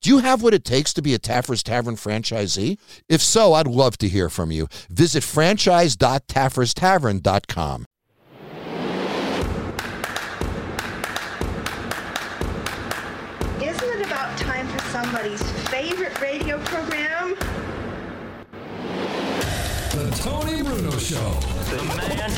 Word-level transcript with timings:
Do 0.00 0.10
you 0.10 0.18
have 0.18 0.42
what 0.42 0.54
it 0.54 0.64
takes 0.64 0.92
to 0.94 1.02
be 1.02 1.12
a 1.12 1.18
Taffer's 1.18 1.64
Tavern 1.64 1.96
franchisee? 1.96 2.78
If 3.08 3.20
so, 3.20 3.54
I'd 3.54 3.66
love 3.66 3.98
to 3.98 4.08
hear 4.08 4.30
from 4.30 4.52
you. 4.52 4.68
Visit 4.88 5.24
franchise.tafferstavern.com. 5.24 7.84
Isn't 13.60 14.00
it 14.00 14.06
about 14.06 14.38
time 14.38 14.68
for 14.68 14.78
somebody's 14.90 15.42
favorite 15.68 16.20
radio 16.20 16.58
program? 16.60 17.34
The 19.90 20.10
Tony 20.16 20.62
Bruno 20.62 20.96
Show. 20.98 21.40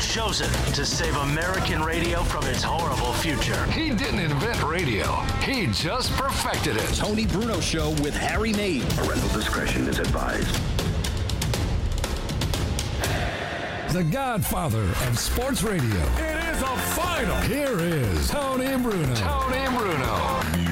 The 0.01 0.07
man 0.07 0.13
chosen 0.13 0.49
to 0.73 0.85
save 0.85 1.15
American 1.15 1.83
radio 1.83 2.23
from 2.23 2.45
its 2.45 2.63
horrible 2.63 3.13
future. 3.13 3.63
He 3.65 3.91
didn't 3.91 4.19
invent 4.19 4.63
radio, 4.63 5.05
he 5.43 5.67
just 5.67 6.11
perfected 6.13 6.77
it. 6.77 6.93
Tony 6.95 7.25
Bruno 7.25 7.59
Show 7.59 7.91
with 8.01 8.15
Harry 8.15 8.53
Mays. 8.53 8.83
Parental 8.95 9.29
discretion 9.29 9.87
is 9.87 9.99
advised. 9.99 10.55
The 13.93 14.03
godfather 14.03 14.83
of 14.83 15.19
sports 15.19 15.61
radio. 15.63 16.01
It 16.17 16.55
is 16.55 16.61
a 16.61 16.77
final. 16.95 17.35
Here 17.41 17.79
is 17.79 18.29
Tony 18.29 18.77
Bruno. 18.77 19.15
Tony 19.15 19.77
Bruno. 19.77 20.70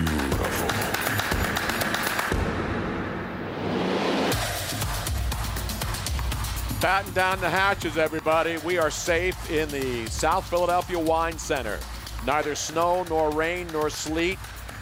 Batten 6.82 7.12
down 7.12 7.42
the 7.42 7.50
hatches, 7.50 7.98
everybody. 7.98 8.58
We 8.60 8.78
are 8.78 8.90
safe 8.90 9.52
in 9.52 9.68
the 9.68 10.06
South 10.06 10.50
Philadelphia 10.50 10.98
Wine 10.98 11.38
Center. 11.38 11.78
Neither 12.26 12.56
snow, 12.56 13.04
nor 13.10 13.32
rain, 13.32 13.68
nor 13.74 13.90
sleet, 13.90 14.40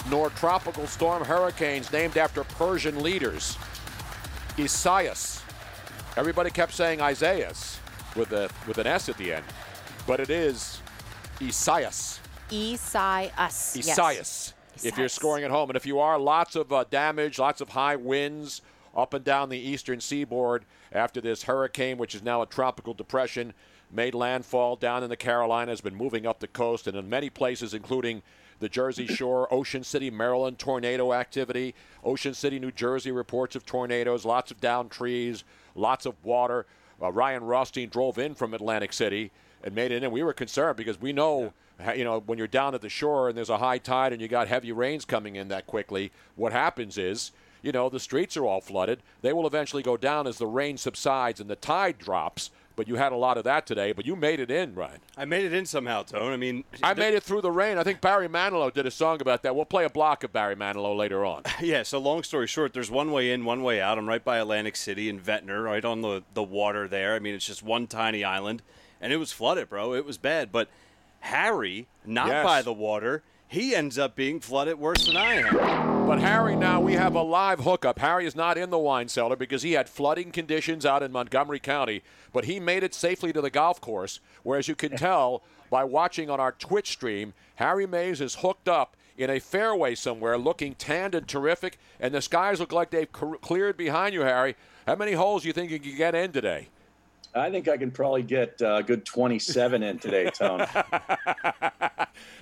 nor 0.07 0.29
tropical 0.29 0.85
storm 0.85 1.25
hurricanes 1.25 1.91
named 1.91 2.15
after 2.15 2.43
Persian 2.43 3.01
leaders. 3.01 3.57
Isaias. 4.59 5.41
Everybody 6.15 6.51
kept 6.51 6.71
saying 6.71 7.01
Isaias 7.01 7.79
with, 8.15 8.31
a, 8.31 8.47
with 8.67 8.77
an 8.77 8.85
S 8.85 9.09
at 9.09 9.17
the 9.17 9.33
end, 9.33 9.45
but 10.05 10.19
it 10.19 10.29
is 10.29 10.79
Isaias. 11.41 12.19
Isaias. 12.53 13.75
Isaias. 13.75 14.53
If 14.83 14.99
you're 14.99 15.09
scoring 15.09 15.43
at 15.43 15.49
home, 15.49 15.71
and 15.71 15.75
if 15.75 15.87
you 15.87 15.99
are, 15.99 16.19
lots 16.19 16.55
of 16.55 16.71
uh, 16.71 16.83
damage, 16.91 17.39
lots 17.39 17.59
of 17.59 17.69
high 17.69 17.95
winds 17.95 18.61
up 18.97 19.13
and 19.13 19.23
down 19.23 19.49
the 19.49 19.59
eastern 19.59 20.01
seaboard 20.01 20.65
after 20.91 21.21
this 21.21 21.43
hurricane, 21.43 21.97
which 21.97 22.15
is 22.15 22.23
now 22.23 22.41
a 22.41 22.47
tropical 22.47 22.93
depression, 22.93 23.53
made 23.91 24.15
landfall 24.15 24.75
down 24.75 25.03
in 25.03 25.09
the 25.09 25.15
Carolinas, 25.15 25.79
been 25.79 25.95
moving 25.95 26.25
up 26.25 26.39
the 26.39 26.47
coast, 26.47 26.87
and 26.87 26.97
in 26.97 27.07
many 27.07 27.29
places, 27.29 27.73
including 27.73 28.23
the 28.59 28.67
Jersey 28.67 29.05
Shore, 29.05 29.47
Ocean 29.53 29.83
City, 29.83 30.09
Maryland, 30.09 30.57
tornado 30.57 31.13
activity. 31.13 31.75
Ocean 32.03 32.33
City, 32.33 32.57
New 32.57 32.71
Jersey, 32.71 33.11
reports 33.11 33.55
of 33.55 33.65
tornadoes, 33.65 34.25
lots 34.25 34.49
of 34.49 34.59
downed 34.59 34.89
trees, 34.89 35.43
lots 35.75 36.05
of 36.05 36.15
water. 36.23 36.65
Uh, 37.01 37.11
Ryan 37.11 37.43
Rothstein 37.43 37.89
drove 37.89 38.17
in 38.17 38.33
from 38.33 38.55
Atlantic 38.55 38.93
City 38.93 39.31
and 39.63 39.75
made 39.75 39.91
it 39.91 40.03
in. 40.03 40.11
We 40.11 40.23
were 40.23 40.33
concerned 40.33 40.77
because 40.77 40.99
we 40.99 41.13
know, 41.13 41.53
ha- 41.79 41.91
you 41.91 42.03
know, 42.03 42.19
when 42.25 42.39
you're 42.39 42.47
down 42.47 42.73
at 42.73 42.81
the 42.81 42.89
shore 42.89 43.29
and 43.29 43.37
there's 43.37 43.51
a 43.51 43.59
high 43.59 43.77
tide 43.77 44.11
and 44.11 44.21
you 44.21 44.27
got 44.27 44.47
heavy 44.47 44.71
rains 44.71 45.05
coming 45.05 45.35
in 45.35 45.49
that 45.49 45.67
quickly, 45.67 46.11
what 46.35 46.51
happens 46.51 46.97
is, 46.97 47.31
you 47.67 47.73
know, 47.73 47.89
the 47.89 47.99
streets 47.99 48.37
are 48.37 48.45
all 48.45 48.61
flooded. 48.61 49.03
They 49.21 49.33
will 49.33 49.45
eventually 49.45 49.83
go 49.83 49.97
down 49.97 50.25
as 50.25 50.37
the 50.37 50.47
rain 50.47 50.77
subsides 50.77 51.41
and 51.41 51.49
the 51.49 51.57
tide 51.57 51.97
drops. 51.99 52.49
But 52.77 52.87
you 52.87 52.95
had 52.95 53.11
a 53.11 53.15
lot 53.17 53.37
of 53.37 53.43
that 53.43 53.65
today. 53.67 53.91
But 53.91 54.05
you 54.05 54.15
made 54.15 54.39
it 54.39 54.49
in, 54.49 54.73
Ryan. 54.73 54.99
I 55.17 55.25
made 55.25 55.43
it 55.43 55.51
in 55.51 55.65
somehow, 55.65 56.03
Tone. 56.03 56.31
I 56.31 56.37
mean, 56.37 56.63
I 56.81 56.93
made 56.93 57.13
it 57.13 57.23
through 57.23 57.41
the 57.41 57.51
rain. 57.51 57.77
I 57.77 57.83
think 57.83 57.99
Barry 57.99 58.29
Manilow 58.29 58.71
did 58.73 58.85
a 58.85 58.91
song 58.91 59.19
about 59.19 59.43
that. 59.43 59.53
We'll 59.53 59.65
play 59.65 59.83
a 59.83 59.89
block 59.89 60.23
of 60.23 60.31
Barry 60.31 60.55
Manilow 60.55 60.95
later 60.95 61.25
on. 61.25 61.43
Yeah, 61.59 61.83
so 61.83 61.97
long 61.99 62.23
story 62.23 62.47
short, 62.47 62.71
there's 62.73 62.89
one 62.91 63.11
way 63.11 63.31
in, 63.31 63.43
one 63.43 63.63
way 63.63 63.81
out. 63.81 63.97
I'm 63.97 64.07
right 64.07 64.23
by 64.23 64.37
Atlantic 64.37 64.77
City 64.77 65.09
in 65.09 65.19
Ventnor, 65.19 65.61
right 65.63 65.83
on 65.83 66.01
the, 66.01 66.23
the 66.35 66.43
water 66.43 66.87
there. 66.87 67.15
I 67.15 67.19
mean, 67.19 67.35
it's 67.35 67.47
just 67.47 67.63
one 67.63 67.87
tiny 67.87 68.23
island, 68.23 68.61
and 69.01 69.11
it 69.11 69.17
was 69.17 69.33
flooded, 69.33 69.67
bro. 69.69 69.93
It 69.93 70.05
was 70.05 70.17
bad. 70.17 70.51
But 70.53 70.69
Harry, 71.21 71.87
not 72.05 72.27
Yes. 72.27 72.45
by 72.45 72.61
the 72.61 72.71
water, 72.73 73.23
he 73.47 73.75
ends 73.75 73.97
up 73.97 74.15
being 74.15 74.39
flooded 74.39 74.77
worse 74.79 75.07
than 75.07 75.17
I 75.17 75.33
am. 75.33 75.96
But 76.07 76.19
Harry, 76.19 76.55
now 76.55 76.79
we 76.79 76.93
have 76.93 77.15
a 77.15 77.21
live 77.21 77.59
hookup. 77.59 77.99
Harry 77.99 78.25
is 78.25 78.33
not 78.33 78.57
in 78.57 78.69
the 78.69 78.77
wine 78.77 79.09
cellar 79.09 79.35
because 79.35 79.61
he 79.61 79.73
had 79.73 79.89
flooding 79.89 80.31
conditions 80.31 80.85
out 80.85 81.03
in 81.03 81.11
Montgomery 81.11 81.59
County, 81.59 82.01
but 82.31 82.45
he 82.45 82.61
made 82.61 82.81
it 82.81 82.93
safely 82.93 83.33
to 83.33 83.41
the 83.41 83.49
golf 83.49 83.81
course. 83.81 84.21
Whereas 84.41 84.69
you 84.69 84.75
can 84.75 84.95
tell 84.95 85.43
by 85.69 85.83
watching 85.83 86.29
on 86.29 86.39
our 86.39 86.53
Twitch 86.53 86.91
stream, 86.91 87.33
Harry 87.55 87.85
Mays 87.85 88.21
is 88.21 88.35
hooked 88.35 88.69
up 88.69 88.95
in 89.17 89.29
a 89.29 89.41
fairway 89.41 89.95
somewhere, 89.95 90.37
looking 90.37 90.75
tanned 90.75 91.13
and 91.13 91.27
terrific, 91.27 91.77
and 91.99 92.13
the 92.13 92.21
skies 92.21 92.61
look 92.61 92.71
like 92.71 92.89
they've 92.89 93.11
cleared 93.11 93.75
behind 93.75 94.13
you, 94.13 94.21
Harry. 94.21 94.55
How 94.85 94.95
many 94.95 95.11
holes 95.11 95.41
do 95.41 95.49
you 95.49 95.53
think 95.53 95.71
you 95.71 95.79
can 95.79 95.97
get 95.97 96.15
in 96.15 96.31
today? 96.31 96.69
I 97.35 97.51
think 97.51 97.67
I 97.67 97.75
can 97.75 97.91
probably 97.91 98.23
get 98.23 98.61
uh, 98.61 98.75
a 98.75 98.83
good 98.83 99.05
27 99.05 99.83
in 99.83 99.99
today, 99.99 100.29
Tone. 100.29 100.65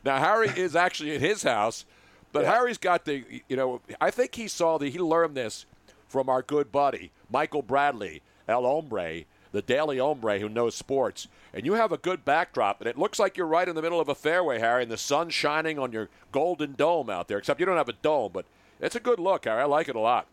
Now 0.06 0.20
Harry 0.20 0.50
is 0.50 0.76
actually 0.76 1.16
at 1.16 1.22
his 1.22 1.44
house, 1.44 1.86
but 2.36 2.46
Harry's 2.46 2.78
got 2.78 3.06
the 3.06 3.24
you 3.48 3.56
know 3.56 3.80
I 4.02 4.12
think 4.12 4.36
he 4.36 4.50
saw 4.50 4.78
the 4.78 4.90
he 4.90 5.00
learned 5.00 5.38
this 5.38 5.66
from 6.10 6.28
our 6.28 6.42
good 6.42 6.70
buddy 6.70 7.12
Michael 7.32 7.62
Bradley, 7.62 8.22
El 8.46 8.64
Hombre, 8.64 9.24
the 9.54 9.62
Daily 9.62 10.00
Hombre 10.00 10.40
who 10.40 10.50
knows 10.50 10.76
sports. 10.76 11.30
And 11.54 11.66
you 11.66 11.76
have 11.76 11.94
a 11.94 11.98
good 11.98 12.26
backdrop, 12.26 12.82
and 12.82 12.90
it 12.90 12.98
looks 12.98 13.20
like 13.20 13.38
you're 13.38 13.48
right 13.48 13.70
in 13.70 13.76
the 13.76 13.82
middle 13.82 14.02
of 14.02 14.10
a 14.10 14.16
fairway, 14.16 14.60
Harry, 14.60 14.84
and 14.84 14.92
the 14.92 14.98
sun's 14.98 15.34
shining 15.34 15.80
on 15.80 15.94
your 15.94 16.10
golden 16.34 16.74
dome 16.74 17.10
out 17.10 17.30
there. 17.30 17.38
Except 17.38 17.62
you 17.62 17.66
don't 17.66 17.78
have 17.78 17.88
a 17.88 17.94
dome, 17.94 18.32
but 18.34 18.46
it's 18.82 18.98
a 18.98 19.00
good 19.00 19.18
look, 19.20 19.46
Harry. 19.46 19.62
I 19.62 19.66
like 19.66 19.88
it 19.88 19.96
a 19.96 20.02
lot. 20.02 20.28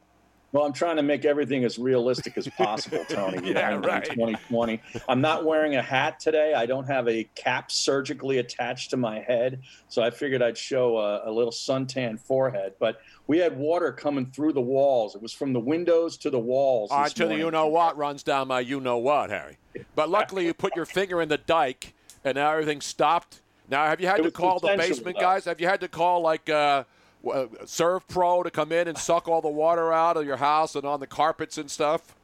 Well, 0.52 0.64
I'm 0.66 0.75
trying 0.75 0.96
to 0.96 1.02
make 1.02 1.25
everything 1.25 1.64
as 1.64 1.78
realistic 1.78 2.37
as 2.37 2.46
possible, 2.46 3.04
Tony. 3.08 3.46
You 3.49 3.54
Yeah, 3.54 3.70
know, 3.70 3.78
right. 3.78 4.04
2020. 4.04 4.81
I'm 5.08 5.22
not 5.22 5.46
wearing 5.46 5.76
a 5.76 5.82
hat 5.82 6.20
today. 6.20 6.52
I 6.52 6.66
don't 6.66 6.87
have 6.87 7.08
a 7.08 7.25
cap 7.34 7.70
surgically 7.70 8.37
attached 8.38 8.90
to 8.90 8.99
my 8.99 9.20
head, 9.20 9.62
so 9.88 10.02
I 10.02 10.10
figured 10.10 10.43
I'd 10.43 10.58
show 10.58 10.99
a, 10.99 11.31
a 11.31 11.32
little 11.32 11.52
suntan 11.52 12.20
forehead. 12.20 12.75
But 12.78 13.00
we 13.26 13.38
had 13.38 13.56
water 13.56 13.93
coming 13.93 14.26
through 14.26 14.52
the 14.52 14.60
walls. 14.60 15.14
It 15.14 15.22
was 15.22 15.32
from 15.32 15.54
the 15.54 15.60
windows 15.60 16.19
to 16.19 16.28
the 16.31 16.38
walls. 16.38 16.90
On 16.90 17.08
to 17.08 17.26
the 17.26 17.37
you 17.37 17.50
know 17.50 17.69
what 17.69 17.96
runs 17.96 18.22
down 18.22 18.48
my 18.48 18.60
you 18.60 18.78
know 18.78 18.98
what, 18.98 19.31
Harry. 19.31 19.56
But 19.94 20.10
luckily 20.10 20.44
you 20.44 20.52
put 20.52 20.76
your 20.76 20.84
finger 20.84 21.22
in 21.22 21.31
the 21.31 21.38
dike 21.38 21.94
and 22.25 22.34
now 22.34 22.52
everything 22.52 22.82
stopped. 22.82 23.40
Now 23.70 23.87
have 23.87 24.02
you 24.02 24.06
had 24.06 24.20
It 24.20 24.25
to 24.25 24.31
call 24.31 24.60
the 24.60 24.76
basement 24.76 25.16
though. 25.16 25.22
guys? 25.22 25.46
Have 25.46 25.60
you 25.62 25.66
had 25.66 25.81
to 25.81 25.88
call 25.88 26.20
like 26.20 26.50
uh, 26.50 26.52
uh, 26.52 26.84
ServPro 27.24 28.44
to 28.44 28.50
come 28.50 28.72
in 28.72 28.88
and 28.88 28.96
suck 28.98 29.28
all 29.28 29.40
the 29.40 29.48
water 29.48 29.92
out 29.92 30.16
of 30.16 30.26
your 30.26 30.36
house 30.36 30.74
and 30.74 30.84
on 30.84 31.00
the 31.00 31.06
carpets 31.06 31.58
and 31.58 31.70
stuff? 31.70 32.14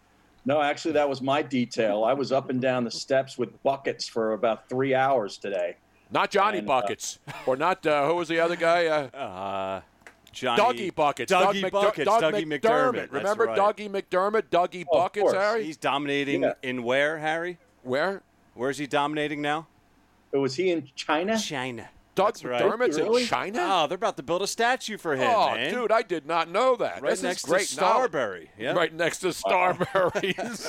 No, 0.45 0.61
actually, 0.63 0.93
that 0.93 1.09
was 1.09 1.21
my 1.21 1.43
detail. 1.43 2.05
I 2.05 2.15
was 2.15 2.33
up 2.33 2.49
and 2.51 2.61
down 2.61 2.85
the 2.85 2.91
steps 2.91 3.37
with 3.37 3.63
buckets 3.63 4.09
for 4.09 4.33
about 4.33 4.69
three 4.69 4.95
hours 4.95 5.37
today. 5.37 5.77
Not 6.11 6.31
Johnny 6.31 6.59
And, 6.59 6.69
uh, 6.69 6.81
Buckets, 6.81 7.19
or 7.47 7.57
not 7.57 7.85
uh, 7.87 8.07
who 8.07 8.15
was 8.15 8.29
the 8.29 8.41
other 8.41 8.57
guy? 8.57 8.87
Uh, 8.87 9.09
Uh, 9.17 9.81
Johnny 10.33 10.63
Dougie 10.91 10.95
Buckets. 10.95 11.33
Dougie 11.33 11.63
Doug 11.63 11.73
Buckets. 11.73 12.05
Doug 12.07 12.23
Dougie 12.23 12.45
McDermott. 12.47 12.61
McDermott. 13.09 13.13
Remember 13.13 13.45
right. 13.47 13.59
Dougie 13.59 13.91
McDermott? 13.91 14.43
Dougie 14.51 14.85
Oh, 14.91 14.99
Buckets. 14.99 15.33
Harry? 15.33 15.65
He's 15.65 15.77
dominating 15.77 16.43
Yeah. 16.43 16.53
in 16.63 16.83
where, 16.83 17.19
Harry? 17.19 17.59
Where? 17.83 18.23
Where's 18.55 18.79
he 18.79 18.87
dominating 18.87 19.43
now? 19.43 19.67
Was 20.33 20.55
he 20.57 20.71
in 20.71 20.89
China? 20.95 21.39
China. 21.39 21.89
Doug 22.19 22.35
That's 22.35 22.45
right. 22.45 22.63
McDermott's 22.63 22.99
Really? 22.99 23.23
in 23.23 23.29
China? 23.29 23.59
Oh, 23.63 23.87
they're 23.87 23.95
about 23.95 24.17
to 24.17 24.25
build 24.25 24.43
a 24.43 24.49
statue 24.49 24.99
for 24.99 25.15
him, 25.15 25.31
oh, 25.31 25.55
man. 25.55 25.73
dude, 25.73 25.93
I 25.93 26.03
did 26.03 26.27
not 26.27 26.51
know 26.51 26.75
that. 26.75 27.01
right 27.01 27.11
This 27.11 27.23
next 27.23 27.45
is 27.45 27.49
great 27.49 27.69
to. 27.69 27.75
Starbury. 27.75 28.51
Yeah. 28.59 28.73
Right 28.73 28.93
next 28.93 29.19
to 29.21 29.29
Starburys. 29.29 30.69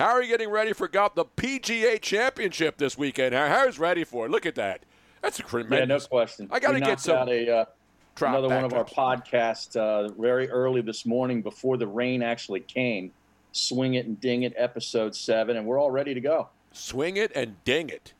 you 0.00 0.26
getting 0.26 0.50
ready 0.50 0.72
for 0.72 0.88
golf, 0.88 1.14
the 1.14 1.24
PGA 1.24 2.00
Championship 2.00 2.76
this 2.76 2.98
weekend. 2.98 3.36
Harry's 3.36 3.78
ready 3.78 4.02
for 4.02 4.26
it. 4.26 4.30
Look 4.32 4.44
at 4.44 4.56
that. 4.56 4.82
That's 5.22 5.38
a 5.38 5.42
Yeah, 5.42 5.48
tremendous. 5.48 6.04
no 6.04 6.08
question. 6.08 6.48
I 6.50 6.58
gotta 6.58 6.80
get 6.80 6.88
knocked 6.88 7.00
some 7.02 7.16
out 7.18 7.28
a, 7.28 7.50
uh, 7.58 7.64
Drop 8.16 8.30
another 8.32 8.48
one 8.48 8.68
back 8.68 8.72
of 8.72 8.96
our 8.98 9.16
podcasts 9.16 9.76
uh, 9.76 10.08
very 10.20 10.50
early 10.50 10.80
this 10.80 11.06
morning 11.06 11.40
before 11.40 11.76
the 11.76 11.86
rain 11.86 12.20
actually 12.20 12.60
came. 12.60 13.12
Swing 13.52 13.94
it 13.94 14.06
and 14.06 14.20
ding 14.20 14.42
it, 14.42 14.54
episode 14.56 15.14
seven, 15.14 15.56
and 15.56 15.64
we're 15.66 15.78
all 15.78 15.92
ready 15.92 16.14
to 16.14 16.20
go. 16.20 16.48
Swing 16.78 17.16
it 17.16 17.32
and 17.34 17.62
ding 17.64 17.88
it. 17.88 18.12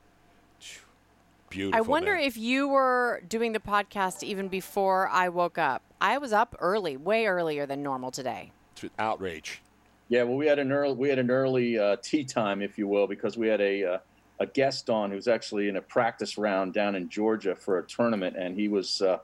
Beautiful. 1.49 1.77
I 1.77 1.81
wonder 1.81 2.13
man. 2.13 2.23
if 2.23 2.37
you 2.37 2.67
were 2.67 3.21
doing 3.27 3.53
the 3.53 3.59
podcast 3.59 4.21
even 4.21 4.49
before 4.49 5.07
I 5.07 5.29
woke 5.29 5.57
up. 5.57 5.81
I 5.99 6.17
was 6.19 6.31
up 6.31 6.55
early, 6.59 6.95
way 6.95 7.25
earlier 7.25 7.65
than 7.65 7.81
normal 7.81 8.11
today. 8.11 8.51
It's 8.75 8.93
outrage. 8.99 9.61
Yeah, 10.09 10.23
well, 10.23 10.35
we 10.35 10.45
had 10.45 10.59
an 10.59 10.71
early 10.71 10.93
we 10.93 11.09
had 11.09 11.19
an 11.19 11.31
early 11.31 11.79
uh, 11.79 11.95
tea 12.01 12.23
time, 12.23 12.61
if 12.61 12.77
you 12.77 12.87
will, 12.87 13.07
because 13.07 13.37
we 13.37 13.47
had 13.47 13.61
a 13.61 13.83
uh, 13.83 13.97
a 14.39 14.45
guest 14.45 14.89
on 14.89 15.11
who's 15.11 15.27
actually 15.27 15.69
in 15.69 15.77
a 15.77 15.81
practice 15.81 16.37
round 16.37 16.73
down 16.73 16.95
in 16.95 17.09
Georgia 17.09 17.55
for 17.55 17.79
a 17.79 17.83
tournament, 17.83 18.35
and 18.37 18.55
he 18.55 18.67
was, 18.67 19.01
uh, 19.01 19.17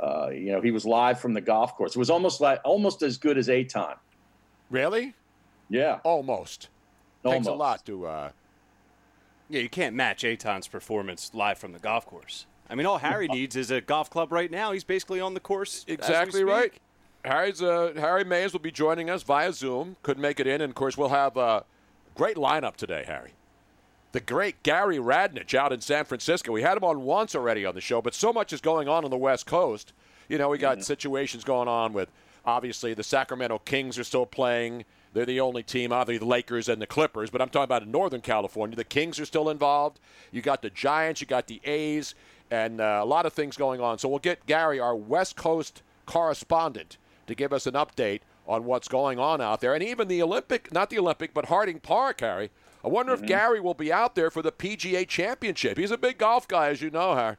uh, 0.00 0.30
you 0.30 0.52
know, 0.52 0.60
he 0.60 0.70
was 0.70 0.84
live 0.84 1.20
from 1.20 1.34
the 1.34 1.40
golf 1.40 1.76
course. 1.76 1.94
It 1.94 1.98
was 1.98 2.10
almost 2.10 2.40
like 2.40 2.60
almost 2.64 3.02
as 3.02 3.18
good 3.18 3.38
as 3.38 3.48
a 3.48 3.64
time. 3.64 3.96
Really? 4.70 5.14
Yeah, 5.68 6.00
Almost. 6.04 6.68
Takes 7.24 7.46
a 7.46 7.52
lot 7.52 7.84
to. 7.86 8.06
Uh, 8.06 8.30
Yeah, 9.48 9.60
you 9.60 9.68
can't 9.68 9.94
match 9.94 10.24
Aton's 10.24 10.68
performance 10.68 11.30
live 11.34 11.58
from 11.58 11.72
the 11.72 11.78
golf 11.78 12.06
course. 12.06 12.46
I 12.70 12.74
mean, 12.74 12.86
all 12.86 12.98
Harry 12.98 13.28
needs 13.28 13.54
is 13.54 13.70
a 13.70 13.80
golf 13.80 14.08
club 14.08 14.32
right 14.32 14.50
now. 14.50 14.72
He's 14.72 14.84
basically 14.84 15.20
on 15.20 15.34
the 15.34 15.40
course. 15.40 15.84
Exactly 15.88 16.42
right. 16.42 16.72
Harry's 17.24 17.62
uh, 17.62 17.92
Harry 17.96 18.24
Mays 18.24 18.52
will 18.52 18.60
be 18.60 18.70
joining 18.70 19.08
us 19.10 19.22
via 19.22 19.52
Zoom. 19.52 19.96
Couldn't 20.02 20.22
make 20.22 20.40
it 20.40 20.46
in, 20.46 20.60
and 20.60 20.70
of 20.70 20.74
course 20.74 20.96
we'll 20.96 21.10
have 21.10 21.36
a 21.36 21.64
great 22.14 22.36
lineup 22.36 22.76
today, 22.76 23.04
Harry. 23.06 23.32
The 24.12 24.20
great 24.20 24.62
Gary 24.62 24.98
Radnich 24.98 25.54
out 25.54 25.72
in 25.72 25.80
San 25.80 26.04
Francisco. 26.04 26.52
We 26.52 26.62
had 26.62 26.76
him 26.76 26.84
on 26.84 27.02
once 27.02 27.34
already 27.34 27.64
on 27.64 27.74
the 27.74 27.80
show, 27.80 28.02
but 28.02 28.14
so 28.14 28.32
much 28.32 28.52
is 28.52 28.60
going 28.60 28.88
on 28.88 29.04
on 29.04 29.10
the 29.10 29.16
West 29.16 29.46
Coast. 29.46 29.92
You 30.28 30.38
know, 30.38 30.48
we 30.48 30.58
got 30.58 30.82
situations 30.84 31.44
going 31.44 31.68
on 31.68 31.92
with 31.92 32.10
obviously 32.44 32.94
the 32.94 33.02
Sacramento 33.02 33.58
Kings 33.64 33.98
are 33.98 34.04
still 34.04 34.26
playing. 34.26 34.84
They're 35.12 35.26
the 35.26 35.40
only 35.40 35.62
team, 35.62 35.92
obviously 35.92 36.18
the 36.18 36.30
Lakers 36.30 36.68
and 36.68 36.80
the 36.80 36.86
Clippers, 36.86 37.28
but 37.30 37.42
I'm 37.42 37.50
talking 37.50 37.64
about 37.64 37.82
in 37.82 37.90
Northern 37.90 38.22
California. 38.22 38.76
The 38.76 38.84
Kings 38.84 39.20
are 39.20 39.26
still 39.26 39.50
involved. 39.50 40.00
You 40.30 40.40
got 40.40 40.62
the 40.62 40.70
Giants, 40.70 41.20
you 41.20 41.26
got 41.26 41.48
the 41.48 41.60
A's, 41.64 42.14
and 42.50 42.80
uh, 42.80 43.00
a 43.02 43.04
lot 43.04 43.26
of 43.26 43.32
things 43.34 43.56
going 43.56 43.80
on. 43.80 43.98
So 43.98 44.08
we'll 44.08 44.18
get 44.20 44.46
Gary, 44.46 44.80
our 44.80 44.96
West 44.96 45.36
Coast 45.36 45.82
correspondent, 46.06 46.96
to 47.26 47.34
give 47.34 47.52
us 47.52 47.66
an 47.66 47.74
update 47.74 48.20
on 48.46 48.64
what's 48.64 48.88
going 48.88 49.18
on 49.18 49.40
out 49.40 49.60
there. 49.60 49.74
And 49.74 49.82
even 49.82 50.08
the 50.08 50.22
Olympic, 50.22 50.72
not 50.72 50.90
the 50.90 50.98
Olympic, 50.98 51.34
but 51.34 51.46
Harding 51.46 51.78
Park, 51.78 52.20
Harry. 52.20 52.50
I 52.84 52.88
wonder 52.88 53.12
if 53.12 53.24
Gary 53.24 53.60
will 53.60 53.74
be 53.74 53.92
out 53.92 54.16
there 54.16 54.30
for 54.30 54.42
the 54.42 54.50
PGA 54.50 55.06
Championship. 55.06 55.78
He's 55.78 55.92
a 55.92 55.98
big 55.98 56.18
golf 56.18 56.48
guy, 56.48 56.68
as 56.68 56.82
you 56.82 56.90
know, 56.90 57.14
Harry. 57.14 57.36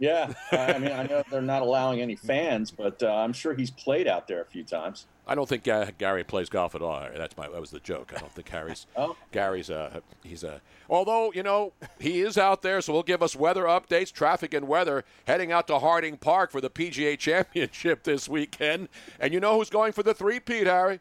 yeah. 0.00 0.32
I 0.50 0.78
mean, 0.78 0.90
I 0.92 1.04
know 1.04 1.22
they're 1.30 1.40
not 1.40 1.62
allowing 1.62 2.00
any 2.00 2.16
fans, 2.16 2.70
but 2.72 3.00
uh, 3.02 3.14
I'm 3.14 3.32
sure 3.32 3.54
he's 3.54 3.70
played 3.70 4.08
out 4.08 4.26
there 4.26 4.40
a 4.40 4.44
few 4.44 4.64
times. 4.64 5.06
I 5.26 5.36
don't 5.36 5.48
think 5.48 5.68
uh, 5.68 5.86
Gary 5.98 6.24
plays 6.24 6.48
golf 6.48 6.74
at 6.74 6.82
all. 6.82 7.00
That's 7.16 7.36
my 7.36 7.48
that 7.48 7.60
was 7.60 7.70
the 7.70 7.78
joke. 7.80 8.12
I 8.14 8.18
don't 8.18 8.32
think 8.32 8.48
Harry's 8.48 8.86
Oh. 8.96 9.16
Gary's 9.30 9.70
a 9.70 10.02
he's 10.24 10.42
a 10.42 10.60
although 10.90 11.32
you 11.32 11.42
know 11.44 11.72
he 12.00 12.20
is 12.20 12.36
out 12.36 12.62
there, 12.62 12.80
so 12.80 12.92
he'll 12.92 13.02
give 13.04 13.22
us 13.22 13.36
weather 13.36 13.64
updates, 13.64 14.12
traffic 14.12 14.52
and 14.52 14.66
weather 14.66 15.04
heading 15.26 15.52
out 15.52 15.68
to 15.68 15.78
Harding 15.78 16.16
Park 16.16 16.50
for 16.50 16.60
the 16.60 16.70
PGA 16.70 17.16
Championship 17.18 18.02
this 18.02 18.28
weekend. 18.28 18.88
And 19.20 19.32
you 19.32 19.38
know 19.38 19.56
who's 19.58 19.70
going 19.70 19.92
for 19.92 20.02
the 20.02 20.12
three-peat, 20.14 20.66
Harry? 20.66 20.98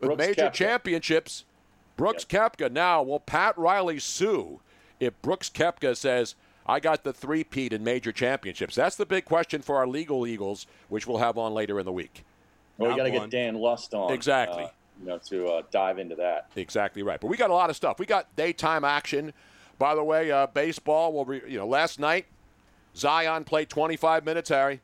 With 0.00 0.08
Brooks 0.10 0.26
major 0.26 0.42
Koepka. 0.48 0.52
championships. 0.52 1.44
Brooks 1.96 2.24
Koepka. 2.24 2.70
Now, 2.70 3.02
will 3.02 3.18
Pat 3.18 3.56
Riley 3.58 3.98
sue 3.98 4.60
if 5.00 5.20
Brooks 5.22 5.48
Koepka 5.50 5.96
says? 5.96 6.34
I 6.66 6.80
got 6.80 7.02
the 7.02 7.14
three-peat 7.14 7.72
in 7.72 7.82
major 7.82 8.12
championships. 8.12 8.74
That's 8.74 8.94
the 8.96 9.06
big 9.06 9.24
question 9.24 9.62
for 9.62 9.76
our 9.76 9.86
legal 9.86 10.26
Eagles, 10.26 10.66
which 10.90 11.06
we'll 11.06 11.16
have 11.18 11.38
on 11.38 11.54
later 11.54 11.80
in 11.80 11.86
the 11.86 11.92
week. 11.92 12.24
Well, 12.78 12.90
we 12.90 12.96
got 12.96 13.04
to 13.04 13.10
get 13.10 13.30
Dan 13.30 13.56
Lust 13.56 13.92
on. 13.92 14.12
Exactly. 14.12 14.64
uh, 14.64 14.68
you 15.00 15.06
know, 15.06 15.18
to 15.26 15.46
uh, 15.46 15.62
dive 15.70 15.98
into 15.98 16.14
that. 16.16 16.50
Exactly 16.56 17.02
right. 17.02 17.20
But 17.20 17.26
we 17.26 17.36
got 17.36 17.50
a 17.50 17.54
lot 17.54 17.70
of 17.70 17.76
stuff. 17.76 17.98
We 17.98 18.06
got 18.06 18.34
daytime 18.36 18.84
action. 18.84 19.32
By 19.78 19.94
the 19.94 20.02
way, 20.02 20.30
uh, 20.30 20.46
baseball. 20.46 21.12
Well, 21.12 21.24
re- 21.24 21.42
you 21.46 21.58
know, 21.58 21.66
last 21.66 22.00
night 22.00 22.26
Zion 22.96 23.44
played 23.44 23.68
25 23.68 24.24
minutes. 24.24 24.48
Harry, 24.48 24.80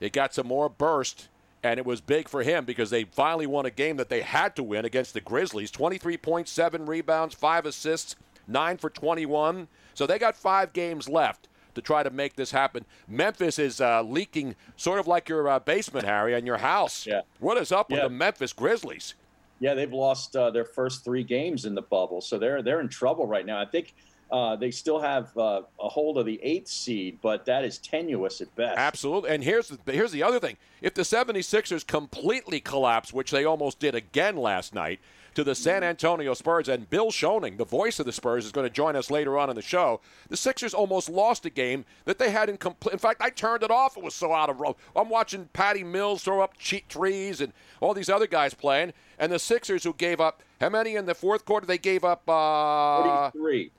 it 0.00 0.12
got 0.12 0.34
some 0.34 0.46
more 0.46 0.68
burst, 0.68 1.28
and 1.62 1.78
it 1.78 1.86
was 1.86 2.00
big 2.00 2.28
for 2.28 2.42
him 2.42 2.64
because 2.64 2.90
they 2.90 3.04
finally 3.04 3.46
won 3.46 3.66
a 3.66 3.70
game 3.70 3.96
that 3.96 4.08
they 4.08 4.22
had 4.22 4.56
to 4.56 4.62
win 4.62 4.84
against 4.84 5.14
the 5.14 5.20
Grizzlies. 5.20 5.70
23.7 5.70 6.88
rebounds, 6.88 7.34
five 7.34 7.66
assists, 7.66 8.16
nine 8.46 8.78
for 8.78 8.88
21. 8.90 9.68
So 9.92 10.06
they 10.06 10.18
got 10.18 10.36
five 10.36 10.72
games 10.72 11.08
left 11.08 11.48
to 11.74 11.82
try 11.82 12.02
to 12.02 12.10
make 12.10 12.36
this 12.36 12.50
happen. 12.50 12.84
Memphis 13.08 13.58
is 13.58 13.80
uh, 13.80 14.02
leaking, 14.02 14.54
sort 14.76 14.98
of 14.98 15.06
like 15.06 15.28
your 15.28 15.48
uh, 15.48 15.58
basement, 15.58 16.06
Harry, 16.06 16.34
and 16.34 16.46
your 16.46 16.58
house. 16.58 17.06
Yeah. 17.06 17.22
What 17.40 17.56
is 17.56 17.72
up 17.72 17.90
with 17.90 18.00
the 18.00 18.08
Memphis 18.08 18.52
Grizzlies? 18.52 19.14
Yeah, 19.60 19.74
they've 19.74 19.92
lost 19.92 20.36
uh, 20.36 20.50
their 20.50 20.64
first 20.64 21.04
three 21.04 21.24
games 21.24 21.64
in 21.64 21.74
the 21.74 21.82
bubble, 21.82 22.20
so 22.20 22.38
they're 22.38 22.60
they're 22.60 22.80
in 22.80 22.88
trouble 22.88 23.26
right 23.26 23.46
now. 23.46 23.60
I 23.60 23.64
think 23.64 23.94
uh, 24.30 24.56
they 24.56 24.70
still 24.70 24.98
have 24.98 25.36
uh, 25.38 25.62
a 25.80 25.88
hold 25.88 26.18
of 26.18 26.26
the 26.26 26.40
eighth 26.42 26.68
seed, 26.68 27.18
but 27.22 27.44
that 27.46 27.64
is 27.64 27.78
tenuous 27.78 28.40
at 28.40 28.54
best. 28.56 28.76
Absolutely. 28.76 29.30
And 29.30 29.44
here's 29.44 29.68
the, 29.68 29.92
here's 29.92 30.12
the 30.12 30.22
other 30.22 30.40
thing. 30.40 30.56
If 30.82 30.94
the 30.94 31.02
76ers 31.02 31.86
completely 31.86 32.58
collapse, 32.60 33.12
which 33.12 33.30
they 33.30 33.44
almost 33.44 33.78
did 33.78 33.94
again 33.94 34.36
last 34.36 34.74
night, 34.74 34.98
to 35.34 35.44
the 35.44 35.54
San 35.54 35.82
Antonio 35.82 36.32
Spurs, 36.34 36.68
and 36.68 36.88
Bill 36.88 37.10
Schoening, 37.10 37.56
the 37.58 37.64
voice 37.64 37.98
of 37.98 38.06
the 38.06 38.12
Spurs, 38.12 38.44
is 38.46 38.52
going 38.52 38.66
to 38.66 38.72
join 38.72 38.96
us 38.96 39.10
later 39.10 39.36
on 39.38 39.50
in 39.50 39.56
the 39.56 39.62
show. 39.62 40.00
The 40.28 40.36
Sixers 40.36 40.72
almost 40.74 41.08
lost 41.08 41.44
a 41.44 41.50
game 41.50 41.84
that 42.04 42.18
they 42.18 42.30
had 42.30 42.48
in 42.48 42.56
complete. 42.56 42.92
In 42.92 42.98
fact, 42.98 43.20
I 43.20 43.30
turned 43.30 43.62
it 43.62 43.70
off. 43.70 43.96
It 43.96 44.02
was 44.04 44.14
so 44.14 44.32
out 44.32 44.48
of 44.50 44.60
row. 44.60 44.76
I'm 44.94 45.08
watching 45.08 45.48
Patty 45.52 45.82
Mills 45.84 46.22
throw 46.22 46.40
up 46.40 46.56
cheat 46.58 46.88
trees 46.88 47.40
and 47.40 47.52
all 47.80 47.94
these 47.94 48.08
other 48.08 48.26
guys 48.26 48.54
playing, 48.54 48.92
and 49.18 49.30
the 49.32 49.38
Sixers 49.38 49.84
who 49.84 49.92
gave 49.94 50.20
up 50.20 50.42
how 50.60 50.68
many 50.68 50.94
in 50.96 51.06
the 51.06 51.14
fourth 51.14 51.44
quarter? 51.44 51.66
They 51.66 51.78
gave 51.78 52.04
up. 52.04 52.28
Uh, 52.28 53.30
43. 53.32 53.70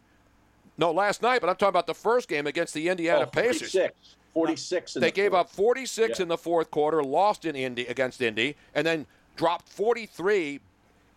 no, 0.78 0.92
last 0.92 1.22
night, 1.22 1.40
but 1.42 1.50
I'm 1.50 1.56
talking 1.56 1.70
about 1.70 1.88
the 1.88 1.94
first 1.94 2.28
game 2.28 2.48
against 2.48 2.74
the 2.74 2.90
Indiana 2.90 3.22
Oh, 3.24 3.26
Pacers. 3.28 3.72
46. 3.72 4.16
46 4.34 4.96
in 4.98 5.02
They 5.02 5.08
the 5.08 5.12
gave 5.16 5.32
fourth. 5.32 5.40
up 5.46 5.50
46 5.52 6.20
Yeah. 6.20 6.24
in 6.24 6.28
the 6.28 6.38
fourth 6.38 6.70
quarter, 6.70 7.02
lost 7.02 7.46
in 7.46 7.56
Indy 7.56 7.86
against 7.88 8.22
Indy, 8.22 8.58
and 8.74 8.86
then 8.86 9.06
dropped 9.38 9.70
43. 9.70 10.60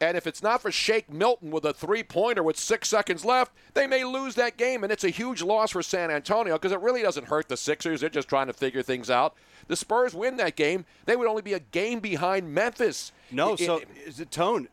And 0.00 0.16
if 0.16 0.26
it's 0.28 0.42
not 0.42 0.62
for 0.62 0.70
Shake 0.70 1.12
Milton 1.12 1.50
with 1.50 1.64
a 1.64 1.72
three-pointer 1.72 2.42
with 2.42 2.56
six 2.56 2.88
seconds 2.88 3.24
left, 3.24 3.52
they 3.74 3.86
may 3.88 4.04
lose 4.04 4.36
that 4.36 4.56
game, 4.56 4.84
and 4.84 4.92
it's 4.92 5.02
a 5.02 5.08
huge 5.10 5.42
loss 5.42 5.72
for 5.72 5.82
San 5.82 6.10
Antonio 6.10 6.54
because 6.54 6.70
it 6.70 6.80
really 6.80 7.02
doesn't 7.02 7.26
hurt 7.26 7.48
the 7.48 7.56
Sixers. 7.56 8.00
They're 8.00 8.08
just 8.08 8.28
trying 8.28 8.46
to 8.46 8.52
figure 8.52 8.82
things 8.82 9.10
out. 9.10 9.34
The 9.66 9.74
Spurs 9.74 10.14
win 10.14 10.36
that 10.36 10.54
game, 10.54 10.84
they 11.06 11.16
would 11.16 11.26
only 11.26 11.42
be 11.42 11.52
a 11.54 11.58
game 11.60 11.98
behind 11.98 12.54
Memphis. 12.54 13.10
No, 13.32 13.54
It- 13.54 13.58
so 13.66 13.82
it- 14.06 14.30
tone 14.30 14.68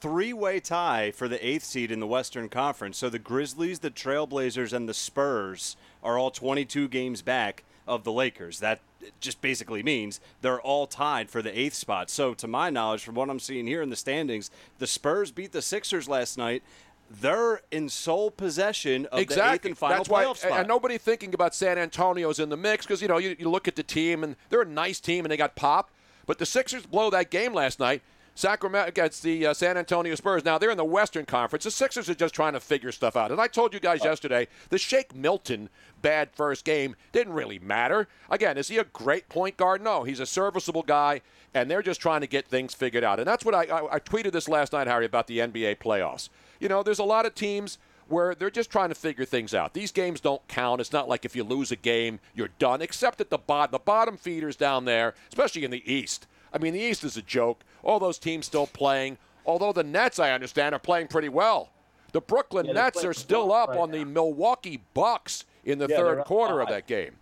three-way 0.00 0.60
tie 0.60 1.10
for 1.10 1.28
the 1.28 1.46
eighth 1.46 1.64
seed 1.64 1.90
in 1.90 2.00
the 2.00 2.06
Western 2.06 2.48
Conference. 2.48 2.96
So 2.96 3.10
the 3.10 3.18
Grizzlies, 3.18 3.80
the 3.80 3.90
Trailblazers, 3.90 4.72
and 4.72 4.88
the 4.88 4.94
Spurs 4.94 5.76
are 6.02 6.16
all 6.16 6.30
22 6.30 6.88
games 6.88 7.20
back 7.20 7.64
of 7.90 8.04
the 8.04 8.12
Lakers. 8.12 8.60
That 8.60 8.80
just 9.20 9.40
basically 9.42 9.82
means 9.82 10.20
they're 10.40 10.60
all 10.60 10.86
tied 10.86 11.28
for 11.28 11.42
the 11.42 11.58
eighth 11.58 11.74
spot. 11.74 12.08
So 12.08 12.32
to 12.34 12.46
my 12.46 12.70
knowledge, 12.70 13.02
from 13.02 13.16
what 13.16 13.28
I'm 13.28 13.40
seeing 13.40 13.66
here 13.66 13.82
in 13.82 13.90
the 13.90 13.96
standings, 13.96 14.50
the 14.78 14.86
Spurs 14.86 15.32
beat 15.32 15.52
the 15.52 15.60
Sixers 15.60 16.08
last 16.08 16.38
night. 16.38 16.62
They're 17.10 17.62
in 17.72 17.88
sole 17.88 18.30
possession 18.30 19.06
of 19.06 19.26
the 19.26 19.52
eighth 19.52 19.64
and 19.64 19.76
final 19.76 19.96
That's 19.96 20.08
why, 20.08 20.24
playoff 20.24 20.36
spot. 20.36 20.60
and 20.60 20.68
nobody 20.68 20.96
thinking 20.96 21.34
about 21.34 21.56
San 21.56 21.76
Antonio's 21.76 22.38
in 22.38 22.50
the 22.50 22.56
mix 22.56 22.86
because 22.86 23.02
you 23.02 23.08
know 23.08 23.18
you, 23.18 23.34
you 23.36 23.50
look 23.50 23.66
at 23.66 23.74
the 23.74 23.82
team 23.82 24.22
and 24.22 24.36
they're 24.48 24.62
a 24.62 24.66
nice 24.66 25.00
team 25.00 25.24
and 25.24 25.32
they 25.32 25.36
got 25.36 25.56
pop, 25.56 25.90
but 26.26 26.38
the 26.38 26.46
Sixers 26.46 26.86
blow 26.86 27.10
that 27.10 27.30
game 27.30 27.52
last 27.52 27.80
night. 27.80 28.02
Sacramento 28.36 28.88
against 28.88 29.22
the 29.22 29.46
uh, 29.48 29.54
San 29.54 29.76
Antonio 29.76 30.14
Spurs. 30.14 30.44
Now 30.44 30.56
they're 30.56 30.70
in 30.70 30.76
the 30.76 30.84
Western 30.84 31.26
Conference. 31.26 31.64
The 31.64 31.70
Sixers 31.70 32.08
are 32.08 32.14
just 32.14 32.34
trying 32.34 32.54
to 32.54 32.60
figure 32.60 32.92
stuff 32.92 33.16
out. 33.16 33.30
And 33.30 33.40
I 33.40 33.48
told 33.48 33.74
you 33.74 33.80
guys 33.80 34.04
yesterday, 34.04 34.48
the 34.70 34.78
Shake 34.78 35.14
Milton 35.14 35.68
bad 36.02 36.30
first 36.32 36.64
game 36.64 36.96
didn't 37.12 37.32
really 37.32 37.58
matter. 37.58 38.08
Again, 38.28 38.58
is 38.58 38.68
he 38.68 38.78
a 38.78 38.84
great 38.84 39.28
point 39.28 39.56
guard? 39.56 39.82
No, 39.82 40.04
he's 40.04 40.20
a 40.20 40.26
serviceable 40.26 40.82
guy, 40.82 41.20
and 41.54 41.70
they're 41.70 41.82
just 41.82 42.00
trying 42.00 42.20
to 42.20 42.26
get 42.26 42.46
things 42.46 42.74
figured 42.74 43.04
out. 43.04 43.18
And 43.18 43.26
that's 43.28 43.44
what 43.44 43.54
I, 43.54 43.64
I, 43.64 43.94
I 43.94 44.00
tweeted 44.00 44.32
this 44.32 44.48
last 44.48 44.72
night, 44.72 44.86
Harry, 44.86 45.06
about 45.06 45.26
the 45.26 45.38
NBA 45.38 45.78
playoffs. 45.78 46.28
You 46.58 46.68
know, 46.68 46.82
there's 46.82 46.98
a 46.98 47.04
lot 47.04 47.26
of 47.26 47.34
teams 47.34 47.78
where 48.08 48.34
they're 48.34 48.50
just 48.50 48.70
trying 48.70 48.88
to 48.88 48.94
figure 48.94 49.24
things 49.24 49.54
out. 49.54 49.72
These 49.72 49.92
games 49.92 50.20
don't 50.20 50.46
count. 50.48 50.80
It's 50.80 50.92
not 50.92 51.08
like 51.08 51.24
if 51.24 51.36
you 51.36 51.44
lose 51.44 51.70
a 51.70 51.76
game, 51.76 52.18
you're 52.34 52.50
done, 52.58 52.82
except 52.82 53.20
at 53.20 53.30
the 53.30 53.38
bottom. 53.38 53.70
The 53.72 53.78
bottom 53.78 54.16
feeders 54.16 54.56
down 54.56 54.84
there, 54.84 55.14
especially 55.28 55.64
in 55.64 55.70
the 55.70 55.92
East. 55.92 56.26
I 56.52 56.58
mean, 56.58 56.74
the 56.74 56.80
East 56.80 57.04
is 57.04 57.16
a 57.16 57.22
joke. 57.22 57.60
All 57.84 58.00
those 58.00 58.18
teams 58.18 58.46
still 58.46 58.66
playing. 58.66 59.16
Although 59.46 59.72
the 59.72 59.84
Nets, 59.84 60.18
I 60.18 60.32
understand, 60.32 60.74
are 60.74 60.80
playing 60.80 61.06
pretty 61.06 61.28
well. 61.28 61.70
The 62.12 62.20
Brooklyn 62.20 62.66
Yeah, 62.66 62.72
Nets 62.72 63.00
they're 63.00 63.12
still 63.14 63.52
up 63.52 63.70
right 63.70 63.78
on 63.78 63.92
the 63.92 64.04
Milwaukee 64.04 64.82
Bucks 64.94 65.44
in 65.64 65.78
the 65.78 65.86
Yeah, 65.88 65.96
third 65.96 66.24
quarter 66.24 66.60
of 66.60 66.68
that 66.68 66.86
game. 66.86 67.16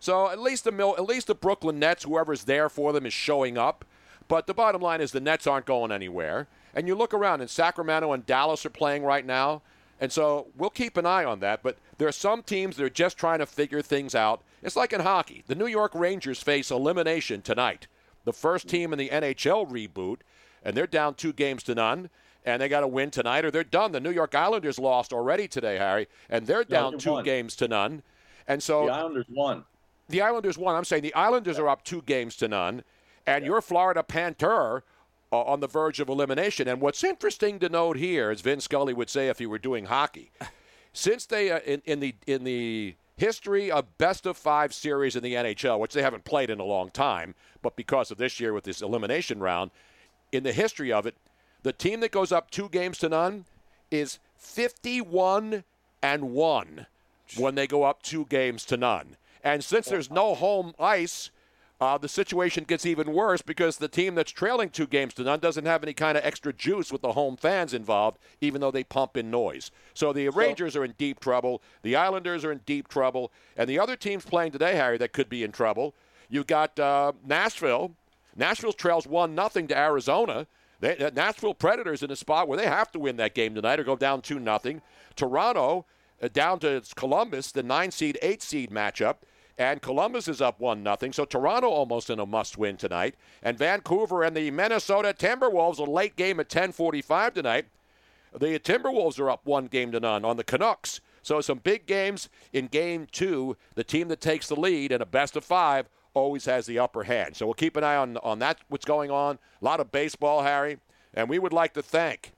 So 0.00 0.28
at 0.30 0.40
least 0.40 0.64
the 0.64 0.72
Mil- 0.72 0.96
at 0.98 1.04
least 1.06 1.28
the 1.28 1.34
Brooklyn 1.34 1.78
Nets, 1.78 2.02
whoever's 2.04 2.44
there 2.44 2.68
for 2.68 2.92
them, 2.92 3.06
is 3.06 3.12
showing 3.12 3.56
up. 3.56 3.84
But 4.28 4.46
the 4.46 4.54
bottom 4.54 4.80
line 4.82 5.00
is 5.00 5.12
the 5.12 5.20
Nets 5.20 5.46
aren't 5.46 5.66
going 5.66 5.92
anywhere. 5.92 6.48
And 6.74 6.88
you 6.88 6.94
look 6.94 7.12
around, 7.12 7.40
and 7.40 7.50
Sacramento 7.50 8.12
and 8.12 8.24
Dallas 8.24 8.64
are 8.64 8.70
playing 8.70 9.04
right 9.04 9.26
now. 9.26 9.62
And 10.00 10.10
so 10.10 10.48
we'll 10.56 10.70
keep 10.70 10.96
an 10.96 11.06
eye 11.06 11.24
on 11.24 11.40
that. 11.40 11.62
But 11.62 11.76
there 11.98 12.08
are 12.08 12.12
some 12.12 12.42
teams 12.42 12.76
that 12.76 12.84
are 12.84 12.90
just 12.90 13.16
trying 13.16 13.38
to 13.38 13.46
figure 13.46 13.82
things 13.82 14.14
out. 14.14 14.42
It's 14.62 14.74
like 14.74 14.92
in 14.92 15.00
hockey. 15.00 15.44
The 15.46 15.54
New 15.54 15.66
York 15.66 15.94
Rangers 15.94 16.42
face 16.42 16.70
elimination 16.70 17.42
tonight. 17.42 17.86
The 18.24 18.32
first 18.32 18.68
team 18.68 18.92
in 18.92 18.98
the 18.98 19.10
NHL 19.10 19.70
reboot, 19.70 20.18
and 20.64 20.76
they're 20.76 20.86
down 20.86 21.14
two 21.14 21.32
games 21.32 21.62
to 21.64 21.74
none. 21.74 22.10
And 22.44 22.60
they 22.60 22.68
got 22.68 22.80
to 22.80 22.88
win 22.88 23.10
tonight, 23.10 23.44
or 23.44 23.50
they're 23.50 23.62
done. 23.62 23.92
The 23.92 24.00
New 24.00 24.10
York 24.10 24.34
Islanders 24.34 24.78
lost 24.78 25.12
already 25.12 25.46
today, 25.46 25.78
Harry, 25.78 26.08
and 26.28 26.46
they're 26.46 26.64
down 26.64 26.98
two 26.98 27.12
won. 27.12 27.24
games 27.24 27.54
to 27.56 27.68
none. 27.68 28.02
And 28.48 28.60
so 28.62 28.86
The 28.86 28.92
Islanders 28.92 29.26
won. 29.28 29.64
the 30.08 30.20
Islanders 30.22 30.58
won. 30.58 30.74
I'm 30.74 30.84
saying 30.84 31.02
the 31.02 31.14
Islanders 31.14 31.58
are 31.58 31.68
up 31.68 31.84
two 31.84 32.02
games 32.02 32.36
to 32.38 32.48
none, 32.48 32.82
and 33.26 33.44
your 33.44 33.60
Florida 33.60 34.02
Panther 34.02 34.82
uh, 35.32 35.42
on 35.42 35.60
the 35.60 35.68
verge 35.68 36.00
of 36.00 36.08
elimination. 36.08 36.66
And 36.66 36.80
what's 36.80 37.04
interesting 37.04 37.60
to 37.60 37.68
note 37.68 37.96
here, 37.96 38.30
as 38.30 38.40
Vin 38.40 38.60
Scully 38.60 38.92
would 38.92 39.08
say 39.08 39.28
if 39.28 39.38
he 39.38 39.46
were 39.46 39.58
doing 39.58 39.84
hockey, 39.84 40.32
since 40.92 41.24
they 41.26 41.50
uh, 41.52 41.60
in, 41.60 41.80
in 41.84 42.00
the 42.00 42.14
in 42.26 42.42
the 42.42 42.96
history 43.16 43.70
of 43.70 43.96
best 43.98 44.26
of 44.26 44.36
five 44.36 44.74
series 44.74 45.14
in 45.14 45.22
the 45.22 45.34
NHL, 45.34 45.78
which 45.78 45.92
they 45.92 46.02
haven't 46.02 46.24
played 46.24 46.50
in 46.50 46.58
a 46.58 46.64
long 46.64 46.90
time, 46.90 47.36
but 47.62 47.76
because 47.76 48.10
of 48.10 48.18
this 48.18 48.40
year 48.40 48.52
with 48.52 48.64
this 48.64 48.82
elimination 48.82 49.38
round, 49.38 49.70
in 50.32 50.42
the 50.42 50.52
history 50.52 50.92
of 50.92 51.06
it, 51.06 51.14
the 51.62 51.72
team 51.72 52.00
that 52.00 52.10
goes 52.10 52.32
up 52.32 52.50
two 52.50 52.68
games 52.68 52.98
to 52.98 53.08
none 53.08 53.44
is 53.90 54.18
51 54.36 55.64
and 56.02 56.32
one 56.32 56.86
when 57.36 57.54
they 57.54 57.66
go 57.66 57.84
up 57.84 58.02
two 58.02 58.26
games 58.26 58.64
to 58.66 58.76
none. 58.76 59.16
And 59.44 59.64
since 59.64 59.86
there's 59.86 60.10
no 60.10 60.34
home 60.34 60.74
ice, 60.78 61.30
uh, 61.80 61.98
the 61.98 62.08
situation 62.08 62.62
gets 62.62 62.86
even 62.86 63.12
worse 63.12 63.42
because 63.42 63.78
the 63.78 63.88
team 63.88 64.14
that's 64.14 64.30
trailing 64.30 64.70
two 64.70 64.86
games 64.86 65.14
to 65.14 65.24
none 65.24 65.40
doesn't 65.40 65.66
have 65.66 65.82
any 65.82 65.92
kind 65.92 66.16
of 66.16 66.24
extra 66.24 66.52
juice 66.52 66.92
with 66.92 67.02
the 67.02 67.12
home 67.12 67.36
fans 67.36 67.74
involved, 67.74 68.18
even 68.40 68.60
though 68.60 68.70
they 68.70 68.84
pump 68.84 69.16
in 69.16 69.32
noise. 69.32 69.72
So 69.92 70.12
the 70.12 70.28
Rangers 70.28 70.76
are 70.76 70.84
in 70.84 70.94
deep 70.96 71.18
trouble. 71.18 71.60
The 71.82 71.96
Islanders 71.96 72.44
are 72.44 72.52
in 72.52 72.60
deep 72.66 72.86
trouble. 72.86 73.32
And 73.56 73.68
the 73.68 73.80
other 73.80 73.96
teams 73.96 74.24
playing 74.24 74.52
today, 74.52 74.76
Harry, 74.76 74.96
that 74.98 75.12
could 75.12 75.28
be 75.28 75.42
in 75.42 75.50
trouble. 75.50 75.92
You've 76.28 76.46
got 76.46 76.78
uh, 76.78 77.12
Nashville. 77.26 77.92
Nashville 78.36 78.72
trails 78.72 79.06
1 79.06 79.34
nothing 79.34 79.66
to 79.66 79.76
Arizona. 79.76 80.46
They, 80.82 80.96
the 80.96 81.12
Nashville 81.12 81.54
Predators 81.54 82.02
in 82.02 82.10
a 82.10 82.16
spot 82.16 82.48
where 82.48 82.58
they 82.58 82.66
have 82.66 82.90
to 82.90 82.98
win 82.98 83.16
that 83.16 83.34
game 83.34 83.54
tonight 83.54 83.78
or 83.78 83.84
go 83.84 83.96
down 83.96 84.20
2 84.20 84.40
nothing. 84.40 84.82
Toronto 85.14 85.86
uh, 86.20 86.26
down 86.26 86.58
to 86.58 86.82
Columbus, 86.96 87.52
the 87.52 87.62
9 87.62 87.92
seed, 87.92 88.18
8 88.20 88.42
seed 88.42 88.70
matchup. 88.70 89.18
And 89.56 89.80
Columbus 89.80 90.26
is 90.26 90.40
up 90.40 90.58
1 90.58 90.82
nothing. 90.82 91.12
So 91.12 91.24
Toronto 91.24 91.68
almost 91.68 92.10
in 92.10 92.18
a 92.18 92.26
must 92.26 92.58
win 92.58 92.76
tonight. 92.76 93.14
And 93.44 93.56
Vancouver 93.56 94.24
and 94.24 94.36
the 94.36 94.50
Minnesota 94.50 95.14
Timberwolves, 95.16 95.78
a 95.78 95.84
late 95.84 96.16
game 96.16 96.40
at 96.40 96.46
1045 96.46 97.34
tonight. 97.34 97.66
The 98.32 98.58
Timberwolves 98.58 99.20
are 99.20 99.30
up 99.30 99.42
one 99.44 99.66
game 99.66 99.92
to 99.92 100.00
none 100.00 100.24
on 100.24 100.36
the 100.36 100.42
Canucks. 100.42 101.00
So 101.22 101.40
some 101.40 101.58
big 101.58 101.86
games 101.86 102.28
in 102.52 102.66
game 102.66 103.06
two. 103.12 103.56
The 103.76 103.84
team 103.84 104.08
that 104.08 104.20
takes 104.20 104.48
the 104.48 104.56
lead 104.56 104.90
in 104.90 105.00
a 105.00 105.06
best 105.06 105.36
of 105.36 105.44
five 105.44 105.88
always 106.14 106.44
has 106.44 106.66
the 106.66 106.78
upper 106.78 107.04
hand. 107.04 107.36
So 107.36 107.46
we'll 107.46 107.54
keep 107.54 107.76
an 107.76 107.84
eye 107.84 107.96
on, 107.96 108.16
on 108.18 108.38
that, 108.40 108.58
what's 108.68 108.84
going 108.84 109.10
on. 109.10 109.38
A 109.60 109.64
lot 109.64 109.80
of 109.80 109.90
baseball, 109.92 110.42
Harry. 110.42 110.78
And 111.14 111.28
we 111.28 111.38
would 111.38 111.52
like 111.52 111.74
to 111.74 111.82
thank 111.82 112.32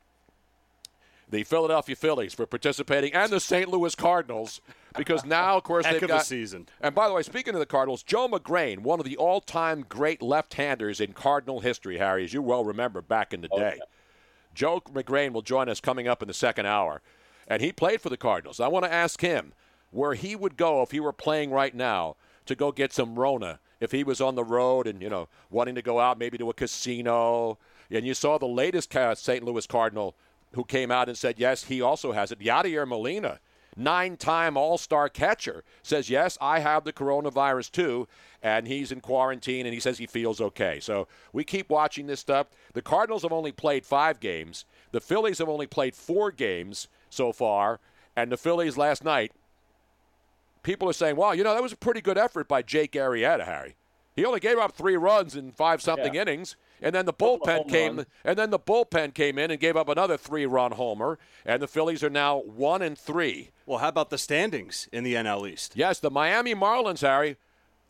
the 1.31 1.45
Philadelphia 1.45 1.97
Phillies 1.97 2.35
for 2.35 2.47
participating 2.47 3.12
and 3.12 3.31
the 3.33 3.40
St. 3.40 3.69
Louis 3.69 3.95
Cardinals 3.95 4.61
because 4.97 5.25
now, 5.25 5.57
of 5.57 5.64
course, 5.64 5.85
Heck 5.87 5.95
they've 5.95 6.02
of 6.04 6.11
a 6.11 6.14
got 6.14 6.26
season. 6.26 6.69
And 6.81 6.95
by 6.95 7.09
the 7.09 7.14
way, 7.14 7.23
speaking 7.23 7.54
of 7.54 7.61
the 7.61 7.66
Cardinals, 7.66 8.02
Joe 8.02 8.28
Magrane, 8.28 8.81
one 8.81 9.00
of 9.00 9.07
the 9.07 9.16
all-time 9.16 9.85
great 9.88 10.23
left-handers 10.23 11.00
in 11.00 11.12
Cardinal 11.12 11.61
history, 11.61 11.99
Harry, 11.99 12.25
as 12.25 12.33
you 12.33 12.43
well 12.43 12.64
remember 12.64 13.00
back 13.00 13.33
in 13.33 13.40
the 13.40 13.49
oh, 13.50 13.59
day. 13.59 13.81
Joe 14.54 14.81
Magrane 14.93 15.33
will 15.33 15.43
join 15.43 15.69
us 15.69 15.81
coming 15.81 16.07
up 16.07 16.23
in 16.23 16.28
the 16.28 16.35
second 16.35 16.66
hour, 16.66 17.02
and 17.49 17.61
he 17.61 17.73
played 17.73 18.00
for 18.00 18.09
the 18.09 18.16
Cardinals. 18.16 18.61
I 18.61 18.69
want 18.69 18.85
to 18.85 18.93
ask 18.93 19.21
him 19.21 19.52
where 19.90 20.14
he 20.14 20.37
would 20.37 20.57
go 20.57 20.83
if 20.83 20.93
he 20.93 21.00
were 21.00 21.12
playing 21.12 21.50
right 21.50 21.75
now 21.75 22.16
to 22.47 22.54
go 22.54 22.73
get 22.73 22.93
some 22.93 23.19
Rona. 23.19 23.59
If 23.81 23.93
he 23.93 24.04
was 24.04 24.21
on 24.21 24.35
the 24.35 24.45
road 24.45 24.87
and 24.87 25.02
you 25.02 25.11
know 25.11 25.28
wanting 25.50 25.75
to 25.75 25.83
go 25.83 26.00
out 26.00 26.19
maybe 26.19 26.38
to 26.38 26.50
a 26.50 26.54
casino, 26.54 27.59
and 27.90 28.07
you 28.07 28.14
saw 28.14 28.38
the 28.38 28.47
latest 28.47 28.93
St. 28.93 29.45
Louis 29.45 29.66
Cardinal 29.66 30.14
who 30.54 30.64
came 30.64 30.90
out 30.90 31.09
and 31.09 31.19
said 31.19 31.38
yes, 31.38 31.64
he 31.64 31.81
also 31.81 32.12
has 32.12 32.31
it. 32.31 32.38
Yadier 32.38 32.87
Molina, 32.87 33.40
nine-time 33.76 34.57
All-Star 34.57 35.09
catcher, 35.09 35.64
says 35.83 36.09
yes, 36.09 36.38
I 36.40 36.61
have 36.61 36.85
the 36.85 36.93
coronavirus 36.93 37.73
too, 37.73 38.09
and 38.43 38.66
he's 38.66 38.93
in 38.93 39.00
quarantine 39.00 39.66
and 39.66 39.75
he 39.75 39.81
says 39.81 39.99
he 39.99 40.07
feels 40.07 40.40
okay. 40.40 40.78
So 40.81 41.09
we 41.33 41.45
keep 41.45 41.69
watching 41.69 42.07
this 42.07 42.21
stuff. 42.21 42.47
The 42.73 42.83
Cardinals 42.83 43.23
have 43.23 43.33
only 43.33 43.52
played 43.52 43.85
five 43.85 44.21
games. 44.21 44.64
The 44.93 45.00
Phillies 45.00 45.38
have 45.38 45.49
only 45.49 45.66
played 45.66 45.97
four 45.97 46.31
games 46.31 46.88
so 47.11 47.33
far, 47.33 47.81
and 48.16 48.31
the 48.31 48.37
Phillies 48.37 48.76
last 48.76 49.04
night. 49.04 49.33
People 50.64 50.88
are 50.88 50.92
saying, 50.94 51.14
"Wow, 51.14 51.30
you 51.33 51.44
know 51.44 51.54
that 51.54 51.62
was 51.62 51.73
a 51.73 51.76
pretty 51.76 52.00
good 52.00 52.18
effort 52.18 52.49
by 52.49 52.62
Jake 52.62 52.92
Arrieta, 52.92 53.44
Harry. 53.44 53.76
He 54.16 54.25
only 54.25 54.40
gave 54.40 54.59
up 54.59 54.73
three 54.73 54.97
runs 54.97 55.37
in 55.37 55.52
five 55.52 55.80
something 55.80 56.14
Yeah. 56.14 56.23
innings." 56.23 56.56
And 56.83 56.94
then 56.94 57.06
the 57.06 57.12
bullpen 57.12 57.68
came, 57.68 57.97
runs. 57.99 58.09
and 58.25 58.37
then 58.37 58.50
the 58.50 58.59
bullpen 58.59 59.14
came 59.14 59.38
in 59.38 59.50
and 59.50 59.61
gave 59.61 59.76
up 59.76 59.88
another 59.88 60.16
three-run 60.16 60.73
homer, 60.73 61.18
and 61.47 61.62
the 61.62 61.68
Phillies 61.68 62.02
are 62.02 62.11
now 62.11 62.38
one 62.38 62.83
and 62.83 62.99
three. 62.99 63.52
Well, 63.64 63.78
how 63.78 63.88
about 63.88 64.11
the 64.11 64.18
standings 64.18 64.88
in 64.92 65.04
the 65.04 65.14
NL 65.16 65.47
East? 65.47 65.73
Yes, 65.76 66.00
the 66.00 66.11
Miami 66.11 66.54
Marlins, 66.54 67.00
Harry, 67.00 67.37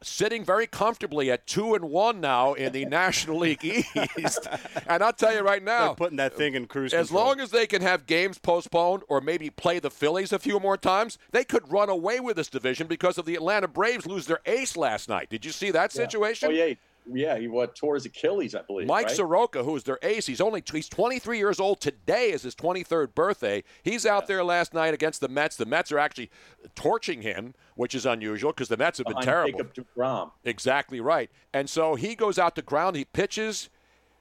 sitting 0.05 0.45
very 0.45 0.67
comfortably 0.67 1.31
at 1.31 1.47
two 1.47 1.75
and 1.75 1.87
one 1.91 2.21
now 2.21 2.55
in 2.55 2.73
the 2.73 2.85
National 2.85 3.39
League 3.39 3.65
East. 4.19 4.47
And 4.87 5.03
I'll 5.03 5.13
tell 5.13 5.35
you 5.35 5.41
right 5.41 5.65
They're 5.65 5.75
now, 5.79 5.95
putting 5.95 6.17
that 6.19 6.35
thing 6.35 6.55
in 6.55 6.67
cruise 6.67 6.93
as 6.95 7.09
control. 7.09 7.27
long 7.27 7.41
as 7.41 7.51
they 7.51 7.67
can 7.67 7.83
have 7.83 8.07
games 8.07 8.39
postponed 8.39 9.03
or 9.09 9.21
maybe 9.21 9.51
play 9.51 9.79
the 9.79 9.91
Phillies 9.91 10.33
a 10.33 10.39
few 10.39 10.61
more 10.61 10.77
times, 10.77 11.19
they 11.33 11.45
could 11.45 11.71
run 11.71 11.89
away 11.89 12.21
with 12.21 12.37
this 12.37 12.49
division 12.49 12.87
because 12.87 13.19
of 13.19 13.25
the 13.25 13.35
Atlanta 13.35 13.69
Braves 13.69 14.07
lose 14.07 14.27
their 14.27 14.41
ace 14.47 14.77
last 14.77 15.09
night. 15.09 15.31
Did 15.31 15.45
you 15.45 15.53
see 15.53 15.71
that 15.71 15.93
situation? 15.93 16.49
Oh 16.49 16.53
yeah, 16.53 16.75
yeah. 17.13 17.39
He 17.39 17.49
what 17.49 17.75
tore 17.75 17.95
his 17.95 18.07
Achilles, 18.07 18.55
I 18.55 18.63
believe. 18.63 18.87
Mike 18.87 19.07
right? 19.07 19.17
Soroka, 19.17 19.63
who 19.65 19.77
is 19.77 19.85
their 19.85 19.99
ace, 20.03 20.27
he's 20.27 20.41
only 20.41 20.63
he's 20.73 20.89
23 20.89 21.39
years 21.39 21.61
old 21.61 21.81
today. 21.81 22.31
Is 22.31 22.43
his 22.43 22.55
23rd 22.55 23.15
birthday. 23.15 23.65
He's 23.83 24.07
out 24.07 24.27
there 24.27 24.45
last 24.45 24.75
night 24.75 24.95
against 24.95 25.21
the 25.21 25.29
Mets. 25.29 25.57
The 25.57 25.67
Mets 25.67 25.93
are 25.93 25.99
actually 25.99 26.31
torching 26.75 27.23
him, 27.23 27.55
which 27.75 27.95
is 27.95 28.07
unusual 28.07 28.53
because 28.53 28.69
the 28.69 28.77
Mets 28.77 28.99
have 28.99 29.07
been 29.07 29.15
Behind 29.15 29.27
terrible. 29.27 29.59
Jacob 29.59 29.75
DeGrom. 29.75 30.31
Exactly 30.45 31.01
right. 31.01 31.31
And 31.53 31.69
so 31.69 31.95
he 31.95 32.15
goes 32.15 32.39
out 32.39 32.57
to 32.57 32.63
ground. 32.63 32.97
He 32.97 33.05
pitches. 33.05 33.69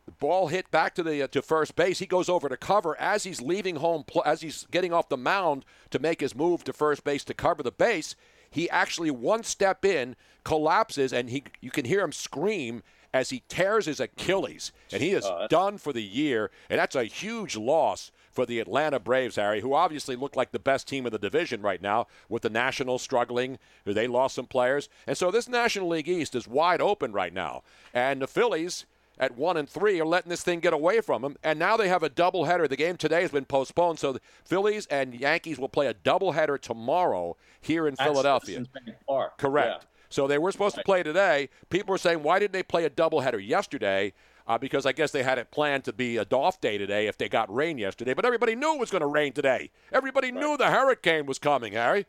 The 0.05 0.11
ball 0.11 0.47
hit 0.47 0.69
back 0.69 0.95
to 0.95 1.03
the 1.03 1.23
uh, 1.23 1.27
to 1.27 1.41
first 1.41 1.75
base. 1.77 1.99
He 1.99 2.05
goes 2.05 2.27
over 2.27 2.49
to 2.49 2.57
cover 2.57 2.99
as 2.99 3.23
he's 3.23 3.41
leaving 3.41 3.77
home, 3.77 4.03
pl- 4.03 4.23
as 4.25 4.41
he's 4.41 4.67
getting 4.69 4.91
off 4.91 5.07
the 5.07 5.15
mound 5.15 5.63
to 5.91 5.99
make 5.99 6.19
his 6.19 6.35
move 6.35 6.65
to 6.65 6.73
first 6.73 7.05
base 7.05 7.23
to 7.25 7.33
cover 7.33 7.63
the 7.63 7.71
base. 7.71 8.15
He 8.53 8.69
actually 8.69 9.11
one 9.11 9.43
step 9.43 9.83
in 9.83 10.15
collapses, 10.43 11.11
and 11.11 11.29
he 11.29 11.43
you 11.59 11.71
can 11.71 11.85
hear 11.85 12.01
him 12.01 12.11
scream 12.11 12.83
as 13.13 13.29
he 13.29 13.43
tears 13.47 13.85
his 13.85 13.99
Achilles, 13.99 14.71
and 14.91 15.01
he 15.01 15.11
is 15.11 15.27
done 15.49 15.77
for 15.77 15.93
the 15.93 16.01
year. 16.03 16.49
And 16.69 16.79
that's 16.79 16.95
a 16.95 17.03
huge 17.03 17.55
loss 17.55 18.11
for 18.31 18.45
the 18.45 18.59
Atlanta 18.59 18.99
Braves, 18.99 19.35
Harry, 19.35 19.61
who 19.61 19.75
obviously 19.75 20.15
look 20.15 20.35
like 20.35 20.51
the 20.51 20.57
best 20.59 20.87
team 20.87 21.05
of 21.05 21.11
the 21.11 21.19
division 21.19 21.61
right 21.61 21.81
now, 21.81 22.07
with 22.29 22.41
the 22.41 22.49
Nationals 22.49 23.03
struggling. 23.03 23.59
They 23.85 24.07
lost 24.07 24.35
some 24.35 24.47
players, 24.47 24.89
and 25.05 25.17
so 25.17 25.29
this 25.29 25.47
National 25.47 25.89
League 25.89 26.09
East 26.09 26.35
is 26.35 26.47
wide 26.47 26.81
open 26.81 27.11
right 27.11 27.33
now. 27.33 27.63
And 27.93 28.21
the 28.21 28.27
Phillies 28.27 28.85
at 29.17 29.37
one 29.37 29.57
and 29.57 29.69
three 29.69 29.99
are 29.99 30.05
letting 30.05 30.29
this 30.29 30.43
thing 30.43 30.59
get 30.59 30.73
away 30.73 31.01
from 31.01 31.21
them. 31.21 31.35
And 31.43 31.59
now 31.59 31.77
they 31.77 31.87
have 31.87 32.03
a 32.03 32.09
doubleheader. 32.09 32.67
The 32.67 32.75
game 32.75 32.97
today 32.97 33.21
has 33.21 33.31
been 33.31 33.45
postponed, 33.45 33.99
so 33.99 34.13
the 34.13 34.21
Phillies 34.45 34.85
and 34.87 35.13
Yankees 35.13 35.59
will 35.59 35.69
play 35.69 35.87
a 35.87 35.93
doubleheader 35.93 36.59
tomorrow 36.59 37.37
here 37.61 37.87
in 37.87 37.95
Philadelphia. 37.95 38.57
Citizens 38.57 38.67
Bank 38.67 38.97
Park. 39.07 39.37
Correct. 39.37 39.83
Yeah. 39.83 39.87
So 40.09 40.27
they 40.27 40.37
were 40.37 40.51
supposed 40.51 40.75
to 40.75 40.83
play 40.83 41.01
today. 41.01 41.49
People 41.69 41.91
were 41.91 41.97
saying, 41.97 42.21
why 42.21 42.39
didn't 42.39 42.53
they 42.53 42.63
play 42.63 42.85
a 42.85 42.89
doubleheader 42.89 43.45
yesterday? 43.45 44.13
uh, 44.47 44.57
because 44.57 44.85
I 44.85 44.91
guess 44.91 45.11
they 45.11 45.23
had 45.23 45.37
it 45.37 45.51
planned 45.51 45.85
to 45.85 45.93
be 45.93 46.17
a 46.17 46.25
Dolph 46.25 46.59
day 46.59 46.77
today 46.77 47.07
if 47.07 47.17
they 47.17 47.29
got 47.29 47.53
rain 47.53 47.77
yesterday. 47.77 48.13
But 48.13 48.25
everybody 48.25 48.55
knew 48.55 48.73
it 48.73 48.79
was 48.79 48.91
going 48.91 49.01
to 49.01 49.07
rain 49.07 49.33
today. 49.33 49.69
Everybody 49.91 50.31
right. 50.31 50.41
knew 50.41 50.57
the 50.57 50.69
hurricane 50.69 51.25
was 51.25 51.39
coming, 51.39 51.73
Harry. 51.73 52.05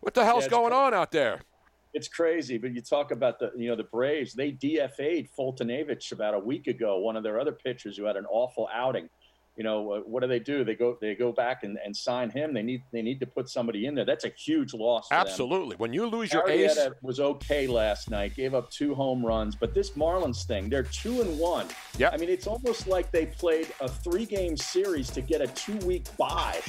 What 0.00 0.14
the 0.14 0.24
hell's 0.24 0.44
yeah, 0.44 0.50
going 0.50 0.72
on 0.72 0.94
out 0.94 1.10
there? 1.10 1.40
It's 1.98 2.06
crazy, 2.06 2.58
but 2.58 2.72
you 2.74 2.80
talk 2.80 3.10
about 3.10 3.40
the 3.40 3.50
you 3.56 3.68
know 3.68 3.74
the 3.74 3.82
Braves. 3.82 4.32
They 4.32 4.52
DFA'd 4.52 5.30
Foltynewicz 5.36 6.12
about 6.12 6.32
a 6.32 6.38
week 6.38 6.68
ago, 6.68 7.00
one 7.00 7.16
of 7.16 7.24
their 7.24 7.40
other 7.40 7.50
pitchers 7.50 7.96
who 7.96 8.04
had 8.04 8.14
an 8.14 8.24
awful 8.26 8.68
outing 8.72 9.08
you 9.58 9.64
know, 9.64 9.92
uh, 9.92 10.00
what 10.02 10.20
do 10.20 10.28
they 10.28 10.38
do? 10.38 10.62
They 10.62 10.76
go 10.76 10.96
they 11.00 11.16
go 11.16 11.32
back 11.32 11.64
and, 11.64 11.76
and 11.84 11.94
sign 11.94 12.30
him. 12.30 12.54
They 12.54 12.62
need 12.62 12.84
they 12.92 13.02
need 13.02 13.18
to 13.18 13.26
put 13.26 13.48
somebody 13.48 13.86
in 13.86 13.96
there. 13.96 14.04
That's 14.04 14.24
a 14.24 14.28
huge 14.28 14.72
loss. 14.72 15.08
Absolutely. 15.10 15.74
When 15.76 15.92
you 15.92 16.06
lose 16.06 16.32
your 16.32 16.48
ace, 16.48 16.78
was 17.02 17.18
okay 17.18 17.66
last 17.66 18.08
night. 18.08 18.36
Gave 18.36 18.54
up 18.54 18.70
two 18.70 18.94
home 18.94 19.26
runs, 19.26 19.56
but 19.56 19.74
this 19.74 19.90
Marlins 19.90 20.46
thing, 20.46 20.68
they're 20.68 20.84
two 20.84 21.22
and 21.22 21.36
one. 21.40 21.66
Yeah. 21.98 22.10
I 22.12 22.18
mean, 22.18 22.28
it's 22.28 22.46
almost 22.46 22.86
like 22.86 23.10
they 23.10 23.26
played 23.26 23.66
a 23.80 23.88
three 23.88 24.26
game 24.26 24.56
series 24.56 25.10
to 25.10 25.20
get 25.20 25.40
a 25.40 25.48
two 25.48 25.76
week 25.78 26.06
bye. 26.16 26.60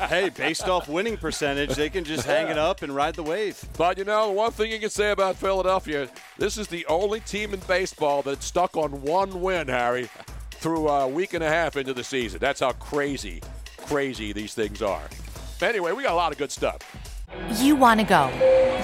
hey, 0.08 0.30
based 0.30 0.68
off 0.68 0.88
winning 0.88 1.16
percentage, 1.16 1.76
they 1.76 1.88
can 1.88 2.02
just 2.02 2.26
hang 2.26 2.48
it 2.48 2.58
up 2.58 2.82
and 2.82 2.92
ride 2.92 3.14
the 3.14 3.22
wave. 3.22 3.64
But 3.78 3.98
you 3.98 4.04
know, 4.04 4.32
one 4.32 4.50
thing 4.50 4.72
you 4.72 4.80
can 4.80 4.90
say 4.90 5.12
about 5.12 5.36
Philadelphia, 5.36 6.08
this 6.38 6.58
is 6.58 6.66
the 6.66 6.84
only 6.86 7.20
team 7.20 7.54
in 7.54 7.60
baseball 7.68 8.22
that's 8.22 8.44
stuck 8.44 8.76
on 8.76 9.02
one 9.02 9.40
win, 9.42 9.68
Harry 9.68 10.08
through 10.60 10.88
a 10.88 11.08
week 11.08 11.32
and 11.32 11.42
a 11.42 11.48
half 11.48 11.76
into 11.76 11.94
the 11.94 12.04
season. 12.04 12.38
That's 12.38 12.60
how 12.60 12.72
crazy, 12.72 13.40
crazy 13.78 14.34
these 14.34 14.52
things 14.52 14.82
are. 14.82 15.02
Anyway, 15.62 15.92
we 15.92 16.02
got 16.02 16.12
a 16.12 16.16
lot 16.16 16.32
of 16.32 16.38
good 16.38 16.52
stuff. 16.52 16.78
You 17.56 17.76
want 17.76 18.00
to 18.00 18.06
go. 18.06 18.28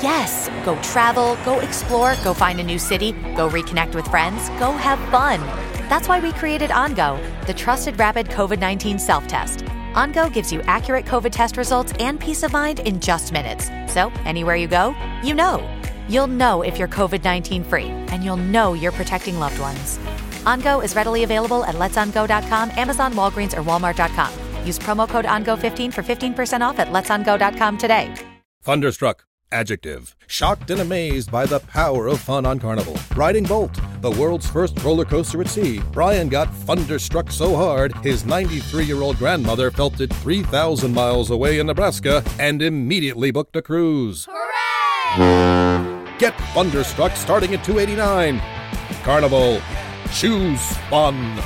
Yes, 0.02 0.49
go 0.64 0.80
travel, 0.83 1.37
go 1.45 1.61
explore, 1.61 2.16
go 2.25 2.33
find 2.33 2.61
a 2.61 2.62
new 2.62 2.78
city, 2.78 3.12
go 3.35 3.49
reconnect 3.49 3.95
with 3.95 4.09
friends, 4.09 4.49
go 4.59 4.73
have 4.73 4.99
fun. 5.11 5.40
That's 5.88 6.09
why 6.09 6.18
we 6.18 6.33
created 6.33 6.71
OnGo, 6.71 7.21
the 7.47 7.52
trusted 7.52 7.99
rapid 7.99 8.26
COVID 8.28 8.59
19 8.59 8.99
self 8.99 9.26
test. 9.26 9.61
OnGo 9.95 10.33
gives 10.33 10.52
you 10.52 10.62
accurate 10.62 11.04
COVID 11.04 11.30
test 11.30 11.59
results 11.59 11.92
and 12.00 12.18
peace 12.18 12.42
of 12.42 12.52
mind 12.52 12.80
in 12.80 13.00
just 13.00 13.33
minutes. 13.33 13.71
So, 13.92 14.11
anywhere 14.25 14.56
you 14.56 14.68
go, 14.68 14.95
you 15.23 15.35
know. 15.35 15.68
You'll 16.09 16.28
know 16.28 16.62
if 16.62 16.78
you're 16.78 16.88
COVID 16.88 17.25
19 17.25 17.64
free, 17.64 17.88
and 17.88 18.23
you'll 18.23 18.37
know 18.37 18.75
you're 18.75 18.92
protecting 18.92 19.38
loved 19.38 19.59
ones. 19.59 19.99
OnGo 20.47 20.83
is 20.85 20.95
readily 20.95 21.25
available 21.25 21.65
at 21.65 21.75
letsongo.com, 21.75 22.71
Amazon, 22.76 23.15
Walgreens, 23.15 23.57
or 23.57 23.62
Walmart.com. 23.62 24.33
Use 24.67 24.79
promo 24.79 25.09
code 25.09 25.25
ONGO15 25.25 25.93
for 25.93 26.03
15% 26.03 26.61
off 26.61 26.79
at 26.79 26.88
letsongo.com 26.88 27.79
today. 27.79 28.15
Thunderstruck. 28.62 29.25
Adjective. 29.53 30.17
Shocked 30.26 30.71
and 30.73 30.81
amazed 30.81 31.31
by 31.31 31.47
the 31.47 31.61
power 31.61 32.09
of 32.09 32.21
fun 32.21 32.45
on 32.45 32.59
Carnival. 32.59 32.99
Riding 33.15 33.45
Bolt, 33.45 33.79
the 34.00 34.11
world's 34.11 34.49
first 34.50 34.83
roller 34.83 35.05
coaster 35.05 35.41
at 35.41 35.49
sea, 35.49 35.81
Brian 35.93 36.29
got 36.29 36.53
thunderstruck 36.53 37.31
so 37.31 37.55
hard 37.55 37.95
his 37.99 38.25
93 38.25 38.85
year 38.85 39.03
old 39.03 39.17
grandmother 39.19 39.71
felt 39.71 40.00
it 40.00 40.12
3,000 40.15 40.93
miles 40.93 41.31
away 41.31 41.61
in 41.61 41.67
Nebraska 41.69 42.25
and 42.41 42.61
immediately 42.61 43.31
booked 43.31 43.55
a 43.55 43.62
cruise. 43.62 44.26
Hooray! 44.29 46.17
Get 46.19 46.37
thunderstruck 46.53 47.12
starting 47.12 47.55
at 47.55 47.62
289 47.62 48.41
Carnival. 49.05 49.61
Choose 50.13 50.77
fun. 50.89 51.43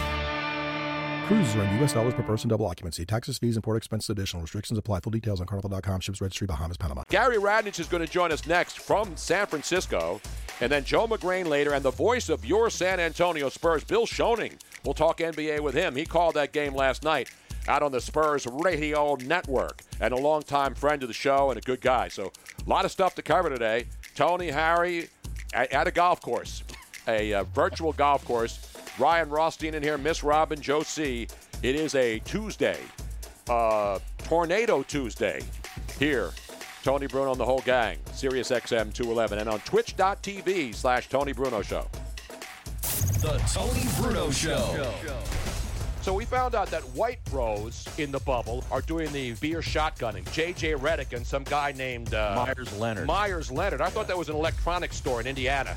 Cruises 1.27 1.55
are 1.55 1.63
in 1.63 1.79
U.S. 1.79 1.93
dollars 1.93 2.13
per 2.15 2.25
person, 2.25 2.49
double 2.49 2.67
occupancy. 2.67 3.07
Taxes, 3.07 3.39
fees, 3.39 3.57
and 3.57 3.63
port 3.63 3.77
expenses 3.77 4.11
additional. 4.11 4.43
Restrictions 4.43 4.77
apply. 4.79 4.99
Full 4.99 5.13
details 5.13 5.41
on 5.41 5.47
carnival.com. 5.47 6.01
Ships 6.01 6.21
registry, 6.21 6.49
Bahamas, 6.49 6.77
Panama. 6.77 7.05
Gary 7.09 7.37
Radnich 7.37 7.79
is 7.79 7.87
going 7.87 8.05
to 8.05 8.13
join 8.13 8.33
us 8.33 8.47
next 8.49 8.81
from 8.81 9.17
San 9.17 9.47
Francisco. 9.47 10.21
And 10.61 10.73
then 10.73 10.83
Joe 10.83 11.07
Magrane 11.07 11.47
later. 11.47 11.73
And 11.73 11.85
the 11.85 11.93
voice 11.93 12.29
of 12.29 12.45
your 12.45 12.69
San 12.69 12.99
Antonio 12.99 13.49
Spurs, 13.49 13.85
Bill 13.85 14.07
Schoening. 14.07 14.55
We'll 14.85 14.95
talk 14.95 15.19
NBA 15.19 15.61
with 15.61 15.75
him. 15.75 15.95
He 15.95 16.05
called 16.05 16.35
that 16.35 16.53
game 16.53 16.75
last 16.75 17.05
night 17.05 17.31
out 17.69 17.85
on 17.85 17.93
the 17.93 18.01
Spurs 18.01 18.47
radio 18.51 19.15
network 19.25 19.83
and 20.01 20.13
a 20.13 20.17
longtime 20.17 20.75
friend 20.75 21.03
of 21.03 21.09
the 21.09 21.15
show 21.15 21.51
and 21.51 21.59
a 21.59 21.63
good 21.63 21.81
guy. 21.81 22.09
So 22.09 22.33
a 22.67 22.69
lot 22.69 22.85
of 22.85 22.91
stuff 22.91 23.15
to 23.15 23.23
cover 23.23 23.51
today. 23.51 23.87
Tony, 24.17 24.49
Harry, 24.49 25.09
at, 25.55 25.71
at 25.73 25.87
a 25.87 25.93
golf 25.93 26.21
course 26.21 26.65
a 27.09 27.35
uh, 27.35 27.45
virtual 27.45 27.93
golf 27.93 28.25
course. 28.25 28.67
Ryan 28.99 29.31
Rothstein 29.31 29.75
in 29.75 29.83
here, 29.83 29.99
Miss 29.99 30.23
Robin, 30.23 30.61
Joe 30.61 30.83
C. 30.83 31.27
It 31.63 31.75
is 31.75 31.95
a 31.95 32.19
Tuesday, 32.21 32.79
uh, 33.49 33.99
Tornado 34.19 34.83
Tuesday 34.83 35.41
here. 35.99 36.31
Tony 36.83 37.07
Bruno 37.07 37.33
and 37.33 37.41
the 37.41 37.45
whole 37.45 37.61
gang, 37.61 37.99
Sirius 38.13 38.51
XM 38.51 38.93
211, 38.93 39.39
and 39.39 39.49
on 39.49 39.61
twitch.tv 39.61 40.75
slash 40.75 41.09
Tony 41.09 41.33
Bruno 41.33 41.61
Show. 41.61 41.87
The 43.21 43.37
Tony 43.53 43.85
Bruno 43.99 44.31
Show. 44.31 44.93
So 46.01 46.15
we 46.15 46.25
found 46.25 46.55
out 46.55 46.71
that 46.71 46.83
white 46.95 47.23
pros 47.27 47.87
in 47.99 48.11
the 48.11 48.21
bubble 48.21 48.65
are 48.71 48.81
doing 48.81 49.13
the 49.13 49.33
beer 49.35 49.61
shotgunning. 49.61 50.25
JJ 50.25 50.79
Redick 50.79 51.15
and 51.15 51.27
some 51.27 51.45
guy 51.45 51.73
named 51.73 52.15
uh, 52.15 52.47
Meyers 52.47 52.79
Leonard. 52.79 53.07
Meyers 53.07 53.53
Leonard. 53.53 53.83
I 53.83 53.91
thought 53.91 54.09
that 54.09 54.17
was 54.17 54.31
an 54.31 54.37
electronics 54.37 54.97
store 54.97 55.21
in 55.21 55.27
Indiana. 55.27 55.75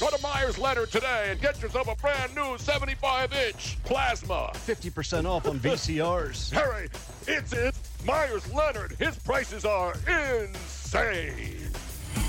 Go 0.00 0.08
to 0.10 0.22
Meyers 0.22 0.58
Leonard 0.58 0.92
today 0.92 1.28
and 1.30 1.40
get 1.40 1.60
yourself 1.60 1.88
a 1.88 1.96
brand 1.96 2.32
new 2.32 2.56
75 2.56 3.32
inch 3.32 3.82
plasma. 3.82 4.52
50% 4.54 5.24
off 5.24 5.48
on 5.48 5.58
VCRs. 5.58 6.52
Harry, 6.52 6.88
it's 7.26 7.52
it. 7.52 7.74
Meyers 8.06 8.52
Leonard. 8.52 8.92
His 9.00 9.18
prices 9.18 9.64
are 9.64 9.94
insane. 10.06 11.68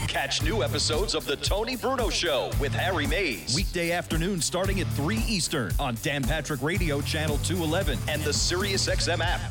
Catch 0.08 0.42
new 0.42 0.64
episodes 0.64 1.14
of 1.14 1.26
The 1.26 1.36
Tony 1.36 1.76
Bruno 1.76 2.10
Show 2.10 2.50
with 2.60 2.74
Harry 2.74 3.06
Mays. 3.06 3.56
Weekday 3.56 3.92
afternoon 3.92 4.42
starting 4.42 4.80
at 4.80 4.88
3 4.88 5.18
Eastern 5.28 5.72
on 5.80 5.96
Dan 6.02 6.24
Patrick 6.24 6.64
Radio 6.64 7.02
Channel 7.02 7.38
211 7.44 8.00
and 8.08 8.24
the 8.24 8.32
SiriusXM 8.32 9.20
app. 9.20 9.42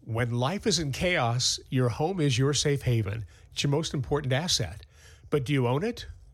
When 0.00 0.32
life 0.32 0.66
is 0.66 0.80
in 0.80 0.90
chaos, 0.90 1.60
your 1.70 1.88
home 1.90 2.20
is 2.20 2.36
your 2.36 2.54
safe 2.54 2.82
haven. 2.82 3.24
It's 3.52 3.62
your 3.62 3.70
most 3.70 3.94
important 3.94 4.32
asset. 4.32 4.84
But 5.30 5.44
do 5.44 5.52
you 5.52 5.68
own 5.68 5.84
it? 5.84 6.06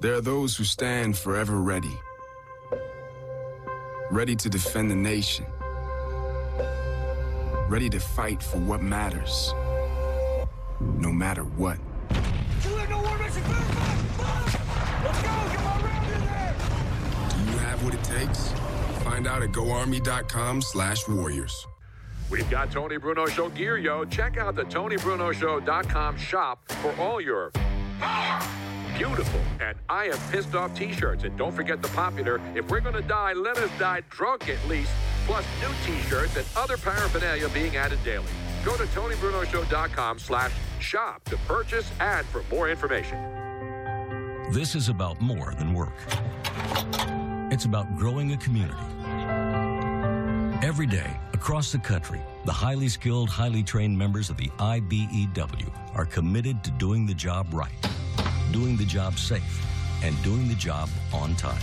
There 0.00 0.14
are 0.14 0.20
those 0.20 0.56
who 0.56 0.62
stand 0.62 1.18
forever 1.18 1.60
ready, 1.60 1.98
ready 4.12 4.36
to 4.36 4.48
defend 4.48 4.92
the 4.92 4.94
nation, 4.94 5.44
ready 7.68 7.88
to 7.90 7.98
fight 7.98 8.40
for 8.40 8.58
what 8.58 8.80
matters, 8.80 9.52
no 10.80 11.10
matter 11.10 11.42
what. 11.42 11.78
Do 12.62 12.68
you 12.70 12.76
have 17.58 17.82
what 17.84 17.94
it 17.94 18.04
takes? 18.04 18.52
Find 19.02 19.26
out 19.26 19.42
at 19.42 19.50
goarmy.com 19.50 20.62
slash 20.62 21.08
warriors. 21.08 21.66
We've 22.30 22.48
got 22.48 22.70
Tony 22.70 22.98
Bruno 22.98 23.26
Show 23.26 23.48
gear, 23.48 23.78
yo. 23.78 24.04
Check 24.04 24.36
out 24.36 24.54
the 24.54 24.62
TonyBrunoShow.com 24.64 26.18
shop 26.18 26.70
for 26.82 26.94
all 27.00 27.20
your 27.20 27.50
beautiful 28.98 29.40
and 29.60 29.78
I 29.88 30.06
have 30.06 30.32
pissed 30.32 30.56
off 30.56 30.76
t-shirts. 30.76 31.22
And 31.22 31.38
don't 31.38 31.52
forget 31.52 31.80
the 31.80 31.88
popular, 31.88 32.40
if 32.56 32.68
we're 32.68 32.80
gonna 32.80 33.00
die, 33.00 33.32
let 33.32 33.56
us 33.56 33.70
die 33.78 34.02
drunk 34.10 34.48
at 34.48 34.58
least, 34.68 34.90
plus 35.24 35.44
new 35.62 35.72
t-shirts 35.86 36.36
and 36.36 36.44
other 36.56 36.76
paraphernalia 36.76 37.48
being 37.50 37.76
added 37.76 38.02
daily. 38.04 38.26
Go 38.64 38.76
to 38.76 38.82
TonyBrunoShow.com 38.84 40.18
slash 40.18 40.52
shop 40.80 41.22
to 41.26 41.36
purchase 41.46 41.88
and 42.00 42.26
for 42.26 42.42
more 42.50 42.68
information. 42.68 43.18
This 44.52 44.74
is 44.74 44.88
about 44.88 45.20
more 45.20 45.54
than 45.54 45.74
work. 45.74 45.94
It's 47.52 47.66
about 47.66 47.96
growing 47.96 48.32
a 48.32 48.36
community. 48.36 48.82
Every 50.66 50.86
day, 50.86 51.16
across 51.32 51.70
the 51.70 51.78
country, 51.78 52.20
the 52.44 52.52
highly 52.52 52.88
skilled, 52.88 53.30
highly 53.30 53.62
trained 53.62 53.96
members 53.96 54.28
of 54.28 54.36
the 54.36 54.48
IBEW 54.58 55.70
are 55.94 56.04
committed 56.04 56.64
to 56.64 56.70
doing 56.72 57.06
the 57.06 57.14
job 57.14 57.46
right, 57.54 57.70
doing 58.52 58.76
the 58.76 58.84
job 58.84 59.18
safe, 59.18 59.64
and 60.02 60.20
doing 60.22 60.48
the 60.48 60.54
job 60.54 60.88
on 61.12 61.34
time. 61.36 61.62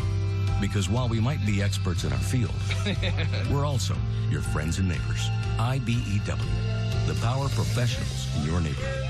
Because 0.61 0.89
while 0.89 1.07
we 1.07 1.19
might 1.19 1.45
be 1.45 1.61
experts 1.61 2.03
in 2.03 2.11
our 2.11 2.19
field, 2.19 2.55
we're 3.51 3.65
also 3.65 3.95
your 4.29 4.41
friends 4.41 4.79
and 4.79 4.87
neighbors. 4.87 5.29
IBEW, 5.57 7.07
the 7.07 7.13
power 7.21 7.49
professionals 7.49 8.27
in 8.37 8.43
your 8.45 8.61
neighborhood. 8.61 9.05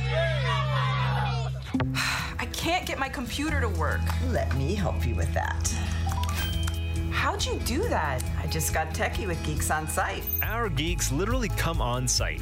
I 2.39 2.47
can't 2.51 2.85
get 2.85 2.99
my 2.99 3.09
computer 3.09 3.61
to 3.61 3.69
work. 3.69 4.01
Let 4.29 4.55
me 4.55 4.75
help 4.75 5.05
you 5.05 5.15
with 5.15 5.33
that. 5.33 5.73
How'd 7.11 7.45
you 7.45 7.59
do 7.65 7.87
that? 7.89 8.23
I 8.41 8.47
just 8.47 8.73
got 8.73 8.93
techie 8.93 9.27
with 9.27 9.43
Geeks 9.45 9.71
on 9.71 9.87
Site. 9.87 10.23
Our 10.43 10.69
geeks 10.69 11.11
literally 11.11 11.49
come 11.49 11.81
on 11.81 12.07
site. 12.07 12.41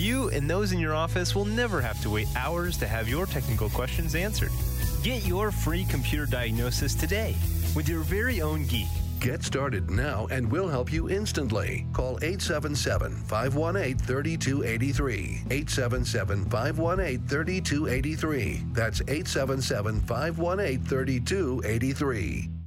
You 0.00 0.30
and 0.30 0.48
those 0.48 0.72
in 0.72 0.78
your 0.78 0.94
office 0.94 1.34
will 1.34 1.44
never 1.44 1.78
have 1.78 2.00
to 2.00 2.08
wait 2.08 2.26
hours 2.34 2.78
to 2.78 2.88
have 2.88 3.06
your 3.06 3.26
technical 3.26 3.68
questions 3.68 4.14
answered. 4.14 4.50
Get 5.02 5.26
your 5.26 5.50
free 5.50 5.84
computer 5.84 6.24
diagnosis 6.24 6.94
today 6.94 7.34
with 7.76 7.86
your 7.86 8.00
very 8.00 8.40
own 8.40 8.64
geek. 8.64 8.88
Get 9.20 9.42
started 9.42 9.90
now 9.90 10.26
and 10.30 10.50
we'll 10.50 10.68
help 10.68 10.90
you 10.90 11.10
instantly. 11.10 11.86
Call 11.92 12.16
877 12.22 13.14
518 13.26 13.98
3283. 13.98 15.42
877 15.50 16.44
518 16.46 17.28
3283. 17.28 18.64
That's 18.72 19.02
877 19.02 20.00
518 20.00 20.82
3283. 20.82 22.59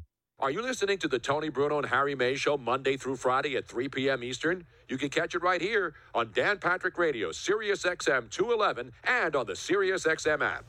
Are 0.43 0.51
you 0.51 0.61
listening 0.61 0.97
to 0.97 1.07
the 1.07 1.19
Tony 1.19 1.47
Bruno 1.47 1.77
and 1.77 1.87
Harry 1.87 2.15
May 2.15 2.35
Show 2.35 2.57
Monday 2.57 2.97
through 2.97 3.15
Friday 3.15 3.55
at 3.55 3.65
3 3.65 3.87
p.m. 3.87 4.25
Eastern? 4.25 4.65
You 4.89 4.97
can 4.97 5.07
catch 5.07 5.35
it 5.35 5.41
right 5.41 5.61
here 5.61 5.93
on 6.13 6.31
Dan 6.33 6.57
Patrick 6.57 6.97
Radio, 6.97 7.31
Sirius 7.31 7.83
XM 7.83 8.29
211, 8.29 8.91
and 9.05 9.37
on 9.37 9.45
the 9.45 9.55
Sirius 9.55 10.03
XM 10.03 10.41
app. 10.41 10.65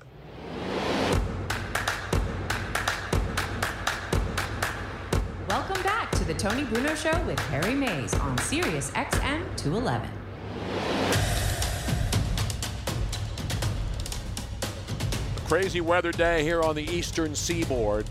Welcome 5.49 5.83
back 5.83 6.13
to 6.13 6.25
the 6.25 6.35
Tony 6.35 6.63
Bruno 6.63 6.95
Show 6.95 7.21
with 7.27 7.41
Harry 7.41 7.75
Mays 7.75 8.15
on 8.15 8.39
Sirius 8.39 8.93
XM 8.93 9.57
211. 9.57 10.09
Crazy 15.47 15.81
weather 15.81 16.13
day 16.13 16.45
here 16.45 16.63
on 16.63 16.77
the 16.77 16.89
eastern 16.89 17.35
seaboard. 17.35 18.07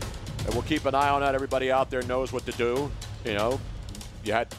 And 0.45 0.53
we'll 0.53 0.63
keep 0.63 0.86
an 0.86 0.95
eye 0.95 1.10
on 1.10 1.21
that. 1.21 1.36
Everybody 1.36 1.71
out 1.71 1.89
there 1.89 2.03
knows 2.03 2.34
what 2.34 2.45
to 2.45 2.51
do. 2.53 2.91
You 3.25 3.34
know, 3.34 3.60
you 4.23 4.34
had 4.34 4.53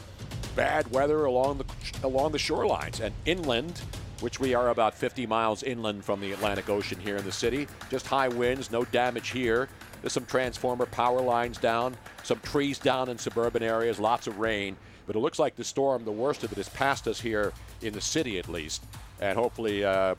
bad 0.55 0.89
weather 0.91 1.25
along 1.25 1.57
the 1.59 1.65
along 2.05 2.31
the 2.31 2.37
shorelines 2.37 2.99
and 2.99 3.13
inland, 3.25 3.81
which 4.21 4.39
we 4.39 4.53
are 4.53 4.69
about 4.69 4.95
50 4.95 5.27
miles 5.27 5.63
inland 5.63 6.03
from 6.03 6.21
the 6.21 6.31
Atlantic 6.31 6.69
Ocean 6.69 6.99
here 6.99 7.17
in 7.17 7.25
the 7.25 7.31
city. 7.31 7.67
Just 7.89 8.07
high 8.07 8.27
winds, 8.27 8.71
no 8.71 8.85
damage 8.85 9.29
here. 9.29 9.69
There's 10.01 10.13
some 10.13 10.25
transformer 10.25 10.85
power 10.85 11.21
lines 11.21 11.57
down, 11.57 11.97
some 12.23 12.39
trees 12.39 12.79
down 12.79 13.09
in 13.09 13.17
suburban 13.17 13.63
areas, 13.63 13.99
lots 13.99 14.27
of 14.27 14.39
rain. 14.39 14.77
But 15.07 15.15
it 15.15 15.19
looks 15.19 15.39
like 15.39 15.55
the 15.55 15.63
storm, 15.63 16.03
the 16.03 16.11
worst 16.11 16.43
of 16.43 16.51
it, 16.51 16.57
is 16.57 16.69
past 16.69 17.07
us 17.07 17.19
here 17.19 17.53
in 17.81 17.93
the 17.93 18.01
city 18.01 18.39
at 18.39 18.49
least. 18.49 18.83
And 19.19 19.37
hopefully, 19.37 19.85
uh, 19.85 20.15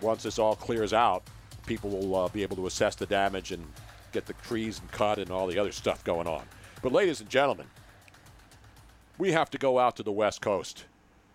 once 0.00 0.22
this 0.22 0.38
all 0.38 0.54
clears 0.54 0.92
out, 0.92 1.24
people 1.66 1.90
will 1.90 2.14
uh, 2.14 2.28
be 2.28 2.42
able 2.42 2.56
to 2.56 2.66
assess 2.66 2.94
the 2.94 3.06
damage 3.06 3.52
and 3.52 3.64
get 4.12 4.26
the 4.26 4.32
trees 4.34 4.80
and 4.80 4.90
cut 4.90 5.18
and 5.18 5.30
all 5.30 5.46
the 5.46 5.58
other 5.58 5.72
stuff 5.72 6.04
going 6.04 6.26
on. 6.26 6.44
But, 6.82 6.92
ladies 6.92 7.20
and 7.20 7.28
gentlemen, 7.28 7.66
we 9.18 9.32
have 9.32 9.50
to 9.50 9.58
go 9.58 9.78
out 9.78 9.96
to 9.96 10.02
the 10.02 10.12
West 10.12 10.40
Coast 10.40 10.84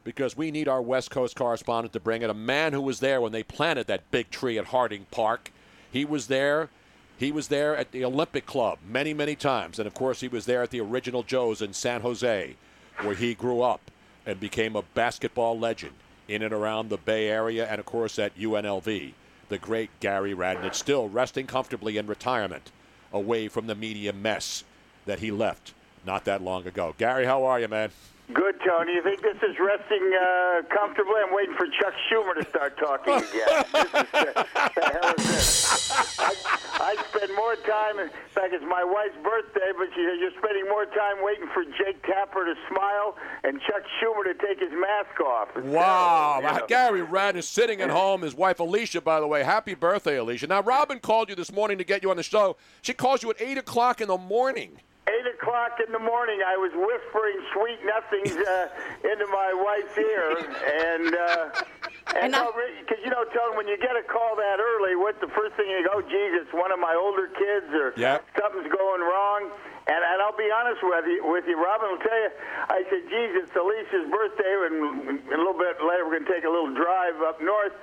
because 0.03 0.37
we 0.37 0.51
need 0.51 0.67
our 0.67 0.81
West 0.81 1.11
Coast 1.11 1.35
correspondent 1.35 1.93
to 1.93 1.99
bring 1.99 2.21
it. 2.21 2.29
A 2.29 2.33
man 2.33 2.73
who 2.73 2.81
was 2.81 2.99
there 2.99 3.21
when 3.21 3.31
they 3.31 3.43
planted 3.43 3.87
that 3.87 4.09
big 4.11 4.29
tree 4.29 4.57
at 4.57 4.65
Harding 4.65 5.05
Park. 5.11 5.51
He 5.91 6.05
was 6.05 6.27
there. 6.27 6.69
He 7.17 7.31
was 7.31 7.47
there 7.47 7.75
at 7.75 7.91
the 7.91 8.03
Olympic 8.03 8.45
Club 8.45 8.79
many, 8.87 9.13
many 9.13 9.35
times. 9.35 9.79
And 9.79 9.87
of 9.87 9.93
course, 9.93 10.21
he 10.21 10.27
was 10.27 10.45
there 10.45 10.63
at 10.63 10.71
the 10.71 10.81
original 10.81 11.23
Joe's 11.23 11.61
in 11.61 11.73
San 11.73 12.01
Jose, 12.01 12.55
where 13.01 13.15
he 13.15 13.33
grew 13.33 13.61
up 13.61 13.91
and 14.25 14.39
became 14.39 14.75
a 14.75 14.81
basketball 14.81 15.57
legend 15.57 15.93
in 16.27 16.41
and 16.41 16.53
around 16.53 16.89
the 16.89 16.97
Bay 16.97 17.27
Area 17.27 17.67
and, 17.67 17.79
of 17.79 17.85
course, 17.85 18.17
at 18.17 18.37
UNLV. 18.37 19.13
The 19.53 19.59
great 19.59 19.91
Gary 19.99 20.33
Radnich, 20.33 20.73
still 20.73 21.09
resting 21.09 21.45
comfortably 21.45 21.97
in 21.97 22.07
retirement 22.07 22.71
away 23.11 23.47
from 23.47 23.67
the 23.67 23.75
media 23.75 24.11
mess 24.11 24.63
that 25.05 25.19
he 25.19 25.29
left 25.29 25.75
not 26.07 26.25
that 26.25 26.41
long 26.41 26.65
ago. 26.65 26.95
Gary, 26.97 27.25
how 27.25 27.43
are 27.43 27.59
you, 27.59 27.67
man? 27.67 27.91
Good, 28.33 28.55
Tony. 28.67 28.93
You 28.93 29.03
think 29.03 29.21
this 29.21 29.37
is 29.43 29.55
resting 29.59 30.11
uh, 30.19 30.63
comfortably? 30.75 31.13
I'm 31.23 31.35
waiting 31.35 31.53
for 31.55 31.67
Chuck 31.67 31.93
Schumer 32.09 32.33
to 32.33 32.49
start 32.49 32.79
talking 32.79 33.13
again. 33.13 33.25
this 33.73 33.93
is, 33.93 34.47
uh, 34.55 34.69
the 34.73 34.99
hell 34.99 35.13
is 35.19 35.27
this? 35.27 35.91
I, 36.19 36.52
I 36.83 36.95
spend 37.15 37.33
more 37.33 37.55
time, 37.55 37.97
in 37.97 38.09
fact, 38.35 38.53
it's 38.53 38.65
my 38.67 38.83
wife's 38.83 39.15
birthday, 39.23 39.71
but 39.77 39.87
she 39.95 40.03
said 40.03 40.19
you're 40.19 40.35
spending 40.37 40.67
more 40.67 40.83
time 40.85 41.23
waiting 41.23 41.47
for 41.53 41.63
Jake 41.63 42.03
Tapper 42.03 42.43
to 42.43 42.55
smile 42.69 43.15
and 43.45 43.61
Chuck 43.61 43.83
Schumer 44.01 44.25
to 44.25 44.33
take 44.33 44.59
his 44.59 44.71
mask 44.73 45.21
off. 45.21 45.47
Wow. 45.63 46.41
you 46.41 46.47
know. 46.47 46.65
Gary 46.67 47.01
Radnich 47.01 47.37
is 47.37 47.47
sitting 47.47 47.79
at 47.79 47.89
home. 47.89 48.21
His 48.21 48.35
wife, 48.35 48.59
Alicia, 48.59 48.99
by 48.99 49.21
the 49.21 49.27
way. 49.27 49.43
Happy 49.43 49.75
birthday, 49.75 50.17
Alicia. 50.17 50.47
Now, 50.47 50.61
Robin 50.61 50.99
called 50.99 51.29
you 51.29 51.35
this 51.35 51.53
morning 51.53 51.77
to 51.77 51.85
get 51.85 52.03
you 52.03 52.11
on 52.11 52.17
the 52.17 52.23
show. 52.23 52.57
She 52.81 52.93
calls 52.93 53.23
you 53.23 53.29
at 53.29 53.41
8 53.41 53.59
o'clock 53.59 54.01
in 54.01 54.09
the 54.09 54.17
morning. 54.17 54.81
Eight 55.07 55.32
o'clock 55.53 55.77
in 55.85 55.93
the 55.93 56.01
morning, 56.01 56.41
I 56.41 56.57
was 56.57 56.73
whispering 56.73 57.37
sweet 57.53 57.77
nothings 57.85 58.33
uh, 58.33 58.73
into 59.05 59.29
my 59.29 59.53
wife's 59.53 59.93
ear, 60.01 60.33
and 60.33 61.13
uh, 61.13 62.17
and 62.25 62.33
because 62.33 62.97
you 63.05 63.13
know, 63.13 63.21
Tony, 63.29 63.53
when 63.53 63.69
you 63.69 63.77
get 63.77 63.93
a 63.93 64.01
call 64.01 64.33
that 64.33 64.57
early, 64.57 64.97
what 64.97 65.21
the 65.21 65.29
first 65.29 65.53
thing 65.53 65.69
you 65.69 65.85
go, 65.85 66.01
geez, 66.01 66.33
it's 66.41 66.49
one 66.57 66.73
of 66.73 66.81
my 66.81 66.97
older 66.97 67.29
kids, 67.37 67.69
or 67.69 67.93
Yep. 68.01 68.25
something's 68.33 68.71
going 68.73 69.01
wrong. 69.05 69.53
And, 69.85 69.99
and 69.99 70.17
I'll 70.23 70.33
be 70.39 70.47
honest 70.49 70.79
with 70.81 71.05
you, 71.05 71.21
with 71.27 71.43
you, 71.45 71.59
Robin 71.61 71.91
will 71.91 72.01
tell 72.01 72.17
you. 72.17 72.31
I 72.71 72.81
said, 72.89 73.03
geez, 73.13 73.31
it's 73.45 73.51
Alicia's 73.53 74.07
birthday, 74.09 74.53
and 74.71 75.21
a 75.29 75.37
little 75.37 75.53
bit 75.53 75.77
later 75.85 76.07
we're 76.07 76.17
going 76.17 76.25
to 76.25 76.33
take 76.33 76.45
a 76.45 76.49
little 76.49 76.73
drive 76.73 77.21
up 77.21 77.37
north, 77.41 77.73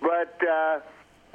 but. 0.00 0.32
Uh, 0.40 0.80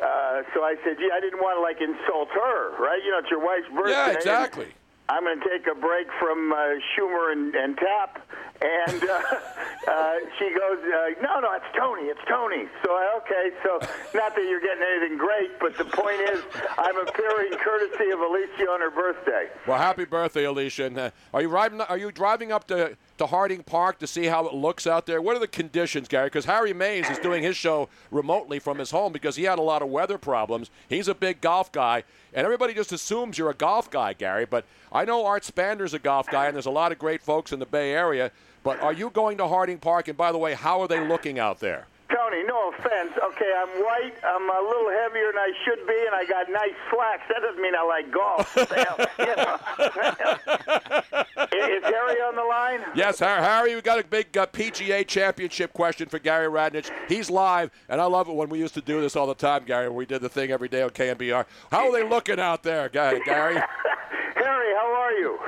uh, 0.01 0.41
so 0.55 0.63
I 0.65 0.73
said, 0.83 0.97
gee, 0.97 1.07
I 1.13 1.19
didn't 1.21 1.39
want 1.39 1.55
to 1.55 1.61
like 1.61 1.77
insult 1.79 2.27
her, 2.33 2.75
right? 2.81 2.99
You 3.05 3.11
know, 3.11 3.19
it's 3.19 3.29
your 3.29 3.45
wife's 3.45 3.69
birthday. 3.69 3.91
Yeah, 3.93 4.07
and- 4.09 4.17
exactly. 4.17 4.73
I'm 5.09 5.23
going 5.23 5.39
to 5.39 5.49
take 5.49 5.67
a 5.67 5.75
break 5.75 6.07
from 6.19 6.53
uh, 6.53 6.57
Schumer 6.95 7.31
and, 7.31 7.53
and 7.55 7.77
Tap. 7.77 8.25
And 8.61 9.03
uh, 9.03 9.11
uh, 9.91 10.13
she 10.39 10.49
goes, 10.57 10.79
uh, 10.79 11.21
no, 11.21 11.39
no, 11.41 11.51
it's 11.53 11.65
Tony. 11.77 12.03
It's 12.03 12.21
Tony. 12.29 12.65
So, 12.83 12.91
okay, 13.17 13.51
so 13.63 13.79
not 14.13 14.35
that 14.35 14.45
you're 14.47 14.61
getting 14.61 14.83
anything 14.83 15.17
great, 15.17 15.59
but 15.59 15.77
the 15.77 15.85
point 15.85 16.21
is 16.31 16.41
I'm 16.77 16.97
appearing 16.97 17.51
courtesy 17.59 18.11
of 18.11 18.19
Alicia 18.21 18.69
on 18.69 18.79
her 18.79 18.91
birthday. 18.91 19.49
Well, 19.67 19.77
happy 19.77 20.05
birthday, 20.05 20.45
Alicia. 20.45 20.85
And, 20.85 20.97
uh, 20.97 21.11
are 21.33 21.41
you 21.41 21.49
driving? 21.49 21.81
Are 21.81 21.97
you 21.97 22.11
driving 22.11 22.51
up 22.51 22.67
to, 22.67 22.95
to 23.17 23.27
Harding 23.27 23.63
Park 23.63 23.99
to 23.99 24.07
see 24.07 24.25
how 24.25 24.47
it 24.47 24.53
looks 24.53 24.87
out 24.87 25.05
there? 25.05 25.21
What 25.21 25.35
are 25.35 25.39
the 25.39 25.47
conditions, 25.47 26.07
Gary? 26.07 26.27
Because 26.27 26.45
Harry 26.45 26.73
Mays 26.73 27.09
is 27.09 27.19
doing 27.19 27.43
his 27.43 27.55
show 27.55 27.89
remotely 28.11 28.59
from 28.59 28.79
his 28.79 28.91
home 28.91 29.13
because 29.13 29.35
he 29.35 29.43
had 29.43 29.59
a 29.59 29.63
lot 29.63 29.81
of 29.81 29.89
weather 29.89 30.17
problems. 30.17 30.69
He's 30.89 31.07
a 31.07 31.15
big 31.15 31.41
golf 31.41 31.71
guy, 31.71 32.03
and 32.33 32.45
everybody 32.45 32.73
just 32.73 32.91
assumes 32.91 33.37
you're 33.37 33.49
a 33.49 33.55
golf 33.55 33.89
guy, 33.89 34.13
Gary. 34.13 34.45
But 34.45 34.65
I 34.91 35.05
know 35.05 35.25
Art 35.25 35.43
Spander's 35.43 35.93
a 35.93 35.99
golf 35.99 36.29
guy, 36.29 36.47
and 36.47 36.55
there's 36.55 36.65
a 36.65 36.71
lot 36.71 36.91
of 36.91 36.99
great 36.99 37.21
folks 37.21 37.51
in 37.51 37.59
the 37.59 37.65
Bay 37.65 37.91
Area. 37.91 38.31
But 38.63 38.81
are 38.81 38.93
you 38.93 39.09
going 39.09 39.37
to 39.37 39.47
Harding 39.47 39.77
Park? 39.77 40.07
And 40.07 40.17
by 40.17 40.31
the 40.31 40.37
way, 40.37 40.53
how 40.53 40.81
are 40.81 40.87
they 40.87 41.05
looking 41.05 41.37
out 41.37 41.59
there? 41.59 41.87
Tony, 42.13 42.43
no 42.43 42.69
offense. 42.69 43.11
Okay, 43.17 43.51
I'm 43.57 43.83
white. 43.83 44.13
I'm 44.23 44.49
a 44.49 44.61
little 44.67 44.89
heavier 44.89 45.31
than 45.31 45.37
I 45.37 45.51
should 45.65 45.85
be, 45.87 46.05
and 46.05 46.15
I 46.15 46.25
got 46.25 46.49
nice 46.49 46.75
slacks. 46.91 47.23
That 47.29 47.41
doesn't 47.41 47.61
mean 47.61 47.75
I 47.75 47.83
like 47.83 48.11
golf. 48.11 48.55
You 51.53 51.59
know. 51.59 51.65
Is 51.77 51.83
Harry 51.83 52.21
on 52.21 52.35
the 52.35 52.43
line? 52.43 52.81
Yes, 52.95 53.19
Har- 53.19 53.41
Harry, 53.41 53.75
we 53.75 53.81
got 53.81 53.99
a 53.99 54.03
big 54.03 54.35
uh, 54.37 54.45
PGA 54.47 55.05
championship 55.07 55.73
question 55.73 56.09
for 56.09 56.19
Gary 56.19 56.47
Radnich. 56.47 56.89
He's 57.07 57.29
live, 57.29 57.71
and 57.89 58.01
I 58.01 58.05
love 58.05 58.27
it 58.29 58.35
when 58.35 58.49
we 58.49 58.59
used 58.59 58.73
to 58.75 58.81
do 58.81 59.01
this 59.01 59.15
all 59.15 59.27
the 59.27 59.35
time, 59.35 59.63
Gary. 59.65 59.89
We 59.89 60.05
did 60.05 60.21
the 60.21 60.29
thing 60.29 60.51
every 60.51 60.67
day 60.69 60.81
on 60.81 60.89
KNBR. 60.91 61.45
How 61.71 61.87
are 61.89 61.91
they 61.91 62.07
looking 62.07 62.39
out 62.39 62.63
there, 62.63 62.89
Ga- 62.89 63.19
Gary? 63.25 63.55
Harry, 64.35 64.75
how 64.75 64.93
are 64.95 65.11
you? 65.13 65.39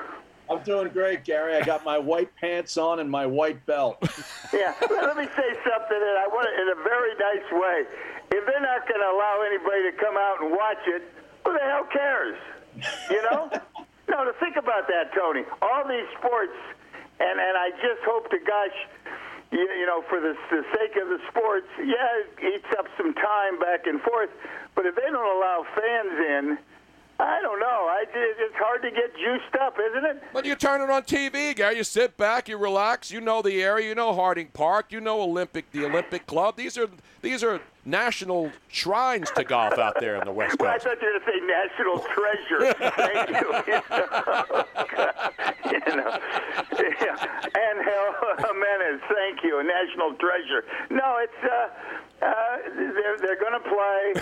I'm 0.49 0.61
doing 0.61 0.89
great, 0.89 1.23
Gary. 1.25 1.55
I 1.55 1.61
got 1.63 1.83
my 1.83 1.97
white 1.97 2.29
pants 2.35 2.77
on 2.77 2.99
and 2.99 3.09
my 3.09 3.25
white 3.25 3.65
belt. 3.65 3.97
Yeah, 4.53 4.73
let 4.89 5.17
me 5.17 5.25
say 5.35 5.49
something, 5.51 5.97
and 5.99 6.17
I 6.17 6.27
want 6.31 6.47
it 6.47 6.61
in 6.61 6.79
a 6.79 6.83
very 6.83 7.11
nice 7.19 7.51
way. 7.51 7.83
If 8.31 8.45
they're 8.45 8.61
not 8.61 8.87
going 8.87 9.01
to 9.01 9.07
allow 9.07 9.41
anybody 9.45 9.91
to 9.91 9.97
come 9.99 10.15
out 10.15 10.41
and 10.41 10.51
watch 10.51 10.77
it, 10.87 11.03
who 11.43 11.51
the 11.51 11.59
hell 11.59 11.83
cares? 11.91 12.37
You 13.09 13.21
know? 13.23 13.49
No, 14.09 14.25
to 14.25 14.33
think 14.39 14.55
about 14.55 14.87
that, 14.87 15.13
Tony. 15.13 15.43
All 15.61 15.83
these 15.87 16.07
sports, 16.17 16.55
and 17.19 17.39
and 17.39 17.57
I 17.57 17.71
just 17.81 18.01
hope 18.05 18.29
to 18.29 18.39
gosh, 18.39 18.77
you, 19.51 19.65
you 19.79 19.85
know, 19.85 20.03
for 20.09 20.19
the, 20.19 20.35
the 20.51 20.63
sake 20.75 20.95
of 21.01 21.09
the 21.09 21.19
sports, 21.29 21.67
yeah, 21.79 22.21
it 22.21 22.55
eats 22.55 22.71
up 22.77 22.85
some 22.97 23.13
time 23.13 23.59
back 23.59 23.87
and 23.87 24.01
forth. 24.01 24.29
But 24.75 24.85
if 24.85 24.95
they 24.95 25.09
don't 25.09 25.37
allow 25.37 25.65
fans 25.73 26.13
in, 26.19 26.57
I 27.19 27.41
don't 27.41 27.59
know. 27.59 27.87
I, 27.87 28.03
it's 28.13 28.55
hard 28.55 28.81
to 28.81 28.91
get 28.91 29.15
juiced 29.15 29.55
up, 29.61 29.77
isn't 29.79 30.05
it? 30.05 30.23
But 30.33 30.45
you 30.45 30.55
turn 30.55 30.81
it 30.81 30.89
on 30.89 31.03
TV, 31.03 31.55
Gary. 31.55 31.77
You 31.77 31.83
sit 31.85 32.17
back, 32.17 32.49
you 32.49 32.57
relax. 32.57 33.09
You 33.09 33.21
know 33.21 33.41
the 33.41 33.63
area. 33.63 33.87
You 33.87 33.95
know 33.95 34.13
Harding 34.13 34.47
Park. 34.47 34.91
You 34.91 34.99
know 34.99 35.21
Olympic, 35.21 35.71
the 35.71 35.85
Olympic 35.85 36.27
Club. 36.27 36.57
These 36.57 36.77
are 36.77 36.89
these 37.21 37.41
are 37.41 37.61
national 37.86 38.52
shrines 38.67 39.30
to 39.32 39.43
golf 39.43 39.78
out 39.78 40.00
there 40.00 40.15
in 40.15 40.26
the 40.26 40.32
West 40.32 40.58
Well, 40.60 40.71
I 40.71 40.80
thought 40.80 41.00
you 41.02 41.08
were 41.08 41.19
going 41.19 41.21
to 41.21 41.28
say 41.32 41.39
national 41.45 42.00
treasure. 42.10 42.74
Thank 42.98 43.30
you. 43.30 43.45
you 45.71 45.80
know, 45.95 46.19
yeah. 47.02 47.15
And 47.56 47.80
hell, 47.86 48.15
Jimenez, 48.39 49.02
thank 49.13 49.43
you, 49.43 49.62
national 49.63 50.13
treasure. 50.15 50.65
No, 50.89 51.17
it's 51.21 51.43
uh, 51.43 51.67
uh, 52.26 52.58
they're 52.76 53.17
they're 53.17 53.39
going 53.39 53.54
to 53.54 53.60
play, 53.69 54.13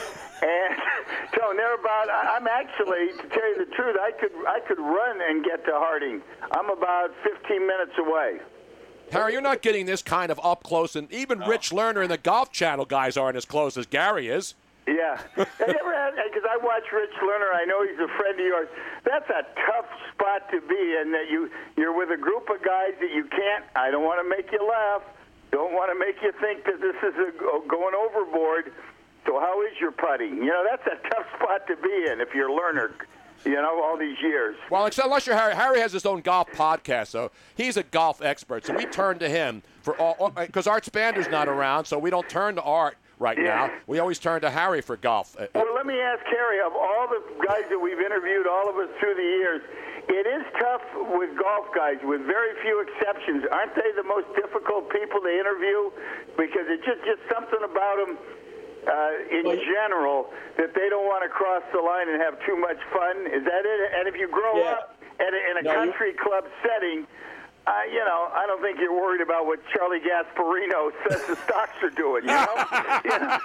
and 0.41 0.75
so 1.35 1.53
they're 1.55 1.75
about. 1.75 2.09
I'm 2.09 2.47
actually, 2.47 3.11
to 3.21 3.27
tell 3.29 3.47
you 3.49 3.57
the 3.65 3.71
truth, 3.75 3.97
I 3.99 4.11
could 4.11 4.31
I 4.47 4.59
could 4.67 4.79
run 4.79 5.21
and 5.21 5.43
get 5.43 5.65
to 5.65 5.71
Harding. 5.73 6.21
I'm 6.51 6.69
about 6.69 7.11
15 7.23 7.67
minutes 7.67 7.97
away. 7.99 8.39
Harry, 9.13 9.33
you're 9.33 9.41
not 9.41 9.61
getting 9.61 9.85
this 9.85 10.01
kind 10.01 10.31
of 10.31 10.39
up 10.43 10.63
close, 10.63 10.95
and 10.95 11.11
even 11.11 11.39
Rich 11.39 11.69
Lerner 11.69 12.01
and 12.01 12.11
the 12.11 12.17
Golf 12.17 12.51
Channel 12.51 12.85
guys 12.85 13.15
aren't 13.15 13.37
as 13.37 13.45
close 13.45 13.77
as 13.77 13.85
Gary 13.85 14.27
is. 14.27 14.55
Yeah. 14.87 15.21
Have 15.35 15.47
you 15.47 15.85
had, 15.93 16.11
because 16.17 16.43
I 16.49 16.57
watch 16.57 16.83
Rich 16.91 17.15
Lerner, 17.21 17.53
I 17.53 17.63
know 17.65 17.85
he's 17.87 17.99
a 17.99 18.09
friend 18.17 18.39
of 18.39 18.45
yours. 18.45 18.67
That's 19.05 19.29
a 19.29 19.45
tough 19.65 19.85
spot 20.11 20.49
to 20.51 20.59
be 20.61 20.97
in 20.99 21.11
that 21.13 21.29
you, 21.29 21.49
you're 21.77 21.95
with 21.95 22.09
a 22.11 22.17
group 22.17 22.49
of 22.49 22.61
guys 22.65 22.93
that 22.99 23.11
you 23.13 23.25
can't, 23.25 23.63
I 23.75 23.91
don't 23.91 24.03
want 24.03 24.19
to 24.19 24.27
make 24.27 24.51
you 24.51 24.67
laugh, 24.67 25.03
don't 25.51 25.73
want 25.73 25.93
to 25.93 25.99
make 25.99 26.17
you 26.21 26.33
think 26.41 26.65
that 26.65 26.81
this 26.81 26.97
is 27.03 27.13
a, 27.15 27.31
going 27.69 27.95
overboard. 27.95 28.73
So 29.25 29.39
how 29.39 29.61
is 29.61 29.79
your 29.79 29.91
putting? 29.91 30.37
You 30.37 30.51
know, 30.51 30.65
that's 30.69 30.85
a 30.87 30.97
tough 31.09 31.27
spot 31.37 31.67
to 31.67 31.77
be 31.77 32.11
in 32.11 32.19
if 32.19 32.33
you're 32.33 32.49
a 32.49 32.55
learner, 32.55 32.91
you 33.45 33.53
know, 33.53 33.81
all 33.83 33.97
these 33.97 34.17
years. 34.21 34.55
Well, 34.69 34.85
except 34.85 35.05
unless 35.05 35.27
you're 35.27 35.35
Harry. 35.37 35.55
Harry 35.55 35.79
has 35.79 35.91
his 35.91 36.05
own 36.05 36.21
golf 36.21 36.49
podcast, 36.51 37.07
so 37.07 37.31
he's 37.55 37.77
a 37.77 37.83
golf 37.83 38.21
expert. 38.21 38.65
So 38.65 38.73
we 38.75 38.85
turn 38.85 39.19
to 39.19 39.29
him 39.29 39.61
for 39.81 39.95
all 39.97 40.29
because 40.29 40.67
Art 40.67 40.85
Spander's 40.85 41.29
not 41.29 41.47
around, 41.47 41.85
so 41.85 41.97
we 41.99 42.09
don't 42.09 42.27
turn 42.29 42.55
to 42.55 42.61
Art 42.61 42.97
right 43.19 43.37
now. 43.37 43.71
We 43.87 43.99
always 43.99 44.19
turn 44.19 44.41
to 44.41 44.49
Harry 44.49 44.81
for 44.81 44.97
golf. 44.97 45.35
Uh, 45.39 45.47
Well, 45.55 45.73
let 45.75 45.85
me 45.85 45.99
ask 45.99 46.23
Harry, 46.25 46.59
of 46.59 46.73
all 46.73 47.07
the 47.07 47.21
guys 47.45 47.63
that 47.69 47.79
we've 47.79 47.99
interviewed, 47.99 48.47
all 48.47 48.69
of 48.69 48.75
us 48.77 48.89
through 48.99 49.15
the 49.15 49.21
years, 49.23 49.61
it 50.09 50.27
is 50.27 50.43
tough 50.59 50.81
with 51.15 51.31
golf 51.39 51.67
guys, 51.75 51.95
with 52.03 52.21
very 52.27 52.51
few 52.61 52.81
exceptions. 52.83 53.45
Aren't 53.51 53.75
they 53.75 53.91
the 53.95 54.03
most 54.03 54.27
difficult 54.35 54.89
people 54.91 55.21
to 55.21 55.31
interview? 55.31 55.91
Because 56.35 56.67
it's 56.67 56.83
just, 56.83 56.99
just 57.05 57.21
something 57.31 57.59
about 57.63 57.95
them 58.03 58.17
uh, 58.87 59.11
in 59.31 59.45
general 59.67 60.29
that 60.57 60.73
they 60.75 60.87
don't 60.89 61.05
want 61.05 61.23
to 61.23 61.29
cross 61.29 61.63
the 61.73 61.79
line 61.81 62.09
and 62.09 62.21
have 62.21 62.35
too 62.45 62.55
much 62.57 62.77
fun. 62.91 63.15
Is 63.31 63.43
that 63.45 63.63
it? 63.65 63.79
And 63.97 64.07
if 64.07 64.15
you 64.15 64.27
grow 64.27 64.57
Yeah. 64.59 64.71
up 64.77 64.95
in 65.19 65.31
a, 65.33 65.41
in 65.51 65.55
a 65.59 65.61
No, 65.63 65.71
you- 65.71 65.77
country 65.77 66.13
club 66.13 66.45
setting, 66.63 67.07
uh, 67.65 67.71
you 67.91 67.99
know, 67.99 68.29
I 68.33 68.45
don't 68.45 68.61
think 68.61 68.77
you're 68.79 68.93
worried 68.93 69.21
about 69.21 69.45
what 69.45 69.59
Charlie 69.73 69.99
Gasparino 69.99 70.91
says 71.09 71.25
the 71.27 71.35
stocks 71.45 71.77
are 71.81 71.89
doing. 71.91 72.23
You 72.23 72.29
know, 72.29 72.47
You 73.05 73.19
know? 73.19 73.37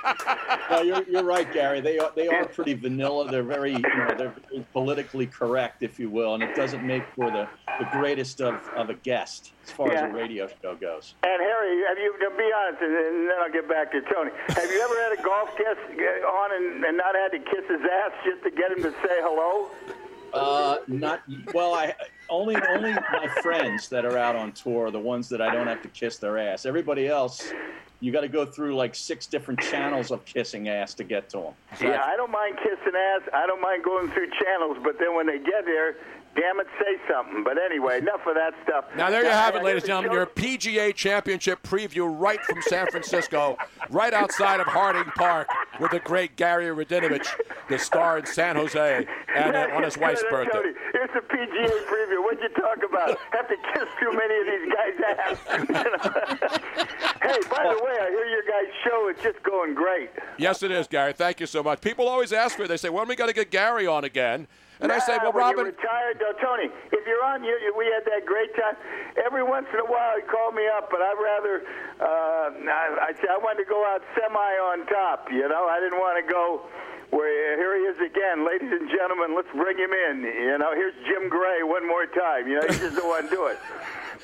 no, 0.70 0.80
you're, 0.82 1.02
you're 1.04 1.22
right, 1.24 1.50
Gary. 1.52 1.80
They 1.80 1.98
are 1.98 2.10
they 2.16 2.28
are 2.28 2.44
pretty 2.46 2.74
vanilla. 2.74 3.30
They're 3.30 3.42
very 3.42 3.72
you 3.72 3.78
know 3.78 4.14
they're 4.16 4.34
very 4.50 4.66
politically 4.72 5.26
correct, 5.26 5.82
if 5.82 5.98
you 6.00 6.10
will, 6.10 6.34
and 6.34 6.42
it 6.42 6.54
doesn't 6.56 6.84
make 6.84 7.04
for 7.14 7.30
the, 7.30 7.48
the 7.78 7.86
greatest 7.92 8.40
of, 8.40 8.54
of 8.76 8.90
a 8.90 8.94
guest 8.94 9.52
as 9.64 9.70
far 9.72 9.92
Yeah. 9.92 10.04
as 10.06 10.10
a 10.10 10.14
radio 10.14 10.48
show 10.62 10.74
goes. 10.74 11.14
And 11.22 11.40
Harry, 11.40 11.82
have 11.88 11.98
you? 11.98 12.12
To 12.18 12.30
be 12.36 12.50
honest, 12.56 12.82
and 12.82 12.94
and 12.96 13.30
then 13.30 13.36
I'll 13.40 13.52
get 13.52 13.68
back 13.68 13.92
to 13.92 14.00
Tony. 14.12 14.30
Have 14.48 14.70
you 14.70 14.80
ever 14.80 14.94
had 15.00 15.18
a 15.18 15.22
golf 15.22 15.50
guest 15.56 15.78
on 16.26 16.54
and, 16.56 16.84
and 16.84 16.96
not 16.96 17.14
had 17.14 17.30
to 17.32 17.38
kiss 17.38 17.64
his 17.68 17.80
ass 18.04 18.12
just 18.24 18.42
to 18.42 18.50
get 18.50 18.72
him 18.72 18.82
to 18.82 18.90
say 19.02 19.18
hello? 19.22 19.70
Uh, 20.32 20.78
not 20.86 21.22
well. 21.54 21.74
I 21.74 21.94
only 22.28 22.56
only 22.68 22.92
my 22.92 23.28
friends 23.42 23.88
that 23.88 24.04
are 24.04 24.18
out 24.18 24.36
on 24.36 24.52
tour, 24.52 24.90
the 24.90 25.00
ones 25.00 25.28
that 25.30 25.40
I 25.40 25.52
don't 25.52 25.66
have 25.66 25.82
to 25.82 25.88
kiss 25.88 26.18
their 26.18 26.38
ass. 26.38 26.66
Everybody 26.66 27.08
else, 27.08 27.52
you 28.00 28.12
got 28.12 28.20
to 28.20 28.28
go 28.28 28.44
through 28.44 28.76
like 28.76 28.94
six 28.94 29.26
different 29.26 29.60
channels 29.60 30.10
of 30.10 30.24
kissing 30.24 30.68
ass 30.68 30.94
to 30.94 31.04
get 31.04 31.28
to 31.30 31.38
them. 31.38 31.54
Yeah, 31.80 32.02
I 32.04 32.16
don't 32.16 32.30
mind 32.30 32.56
kissing 32.58 32.92
ass. 32.94 33.22
I 33.32 33.46
don't 33.46 33.60
mind 33.60 33.84
going 33.84 34.10
through 34.10 34.28
channels, 34.42 34.76
but 34.82 34.98
then 34.98 35.14
when 35.14 35.26
they 35.26 35.38
get 35.38 35.64
there, 35.64 35.96
damn 36.34 36.60
it, 36.60 36.66
say 36.78 36.96
something. 37.10 37.44
But 37.44 37.58
anyway, 37.58 37.98
enough 37.98 38.20
of 38.26 38.34
that 38.34 38.54
stuff. 38.64 38.84
Now 38.96 39.10
there 39.10 39.24
you 39.24 39.30
have 39.30 39.54
it, 39.54 39.62
ladies 39.62 39.82
and 39.82 39.88
gentlemen. 39.88 40.12
Your 40.12 40.26
PGA 40.26 40.94
Championship 40.94 41.62
preview 41.62 42.08
right 42.18 42.40
from 42.44 42.62
San 42.62 42.86
Francisco, 42.88 43.56
right 43.90 44.12
outside 44.12 44.60
of 44.60 44.66
Harding 44.66 45.10
Park, 45.16 45.48
with 45.80 45.90
the 45.90 46.00
great 46.00 46.36
Gary 46.36 46.66
Radinovich, 46.66 47.28
the 47.68 47.78
star 47.78 48.18
in 48.18 48.26
San 48.26 48.56
Jose, 48.56 49.06
and 49.34 49.56
uh, 49.56 49.68
on 49.74 49.82
his 49.82 49.98
wife's 49.98 50.24
birthday. 50.30 50.72
Here's 50.92 51.10
the 51.14 51.20
PGA 51.20 51.84
preview. 51.86 52.22
What'd 52.22 52.40
you 52.42 52.48
talk 52.50 52.78
about? 52.88 53.18
Have 53.32 53.48
to 53.48 53.56
kiss 53.74 53.88
too 54.00 54.12
many 54.12 54.38
of 54.40 54.46
these 54.46 54.72
guys' 54.74 54.98
ass. 55.18 55.38
hey, 57.22 57.40
by 57.50 57.74
the 57.74 57.82
way, 57.84 57.96
I 58.00 58.10
hear 58.10 58.24
your 58.26 58.42
guys' 58.42 58.72
show 58.84 59.08
is 59.08 59.16
just 59.22 59.42
going 59.42 59.74
great. 59.74 60.10
Yes, 60.36 60.62
it 60.62 60.70
is, 60.70 60.86
Gary. 60.86 61.12
Thank 61.12 61.40
you 61.40 61.46
so 61.46 61.62
much. 61.62 61.80
People 61.80 62.08
always 62.08 62.32
ask 62.32 62.58
me. 62.58 62.66
They 62.66 62.76
say, 62.76 62.88
"When 62.90 63.04
are 63.04 63.08
we 63.08 63.16
going 63.16 63.28
to 63.28 63.34
get 63.34 63.50
Gary 63.50 63.86
on 63.86 64.04
again?" 64.04 64.46
And 64.80 64.92
I 64.92 64.98
say, 65.00 65.18
"Well, 65.22 65.32
Robin." 65.32 65.64
Retired, 65.66 66.18
though, 66.20 66.38
Tony. 66.40 66.70
If 66.92 67.06
you're 67.06 67.24
on, 67.24 67.42
you, 67.42 67.50
you- 67.66 67.74
we 67.76 67.86
had 67.86 68.04
that 68.06 68.24
great 68.26 68.54
time. 68.54 68.76
Every 69.24 69.42
once 69.42 69.66
in 69.74 69.80
a 69.80 69.84
while, 69.84 70.14
he 70.16 70.22
called 70.22 70.54
me 70.54 70.66
up, 70.68 70.88
but 70.90 71.00
I'd 71.02 71.18
rather. 71.18 71.62
Uh, 72.00 72.70
I, 72.70 73.10
I 73.10 73.12
say 73.20 73.26
I 73.28 73.38
wanted 73.38 73.64
to 73.64 73.68
go 73.68 73.84
out 73.84 74.02
semi 74.14 74.52
on 74.70 74.86
top. 74.86 75.28
You 75.32 75.48
know, 75.48 75.66
I 75.66 75.80
didn't 75.80 75.98
want 75.98 76.24
to 76.24 76.32
go. 76.32 76.62
Where 77.10 77.56
here 77.56 77.74
he 77.74 77.84
is 77.88 77.96
again, 78.04 78.46
ladies 78.46 78.70
and 78.70 78.88
gentlemen. 78.90 79.34
Let's 79.34 79.48
bring 79.56 79.78
him 79.78 79.90
in. 79.92 80.22
You 80.22 80.58
know, 80.58 80.74
here's 80.74 80.94
Jim 81.08 81.28
Gray 81.30 81.62
one 81.64 81.86
more 81.88 82.04
time. 82.06 82.46
You 82.46 82.60
know, 82.60 82.66
he 82.68 82.76
just 82.78 82.96
want 83.02 83.30
to 83.30 83.34
do 83.34 83.46
it. 83.46 83.58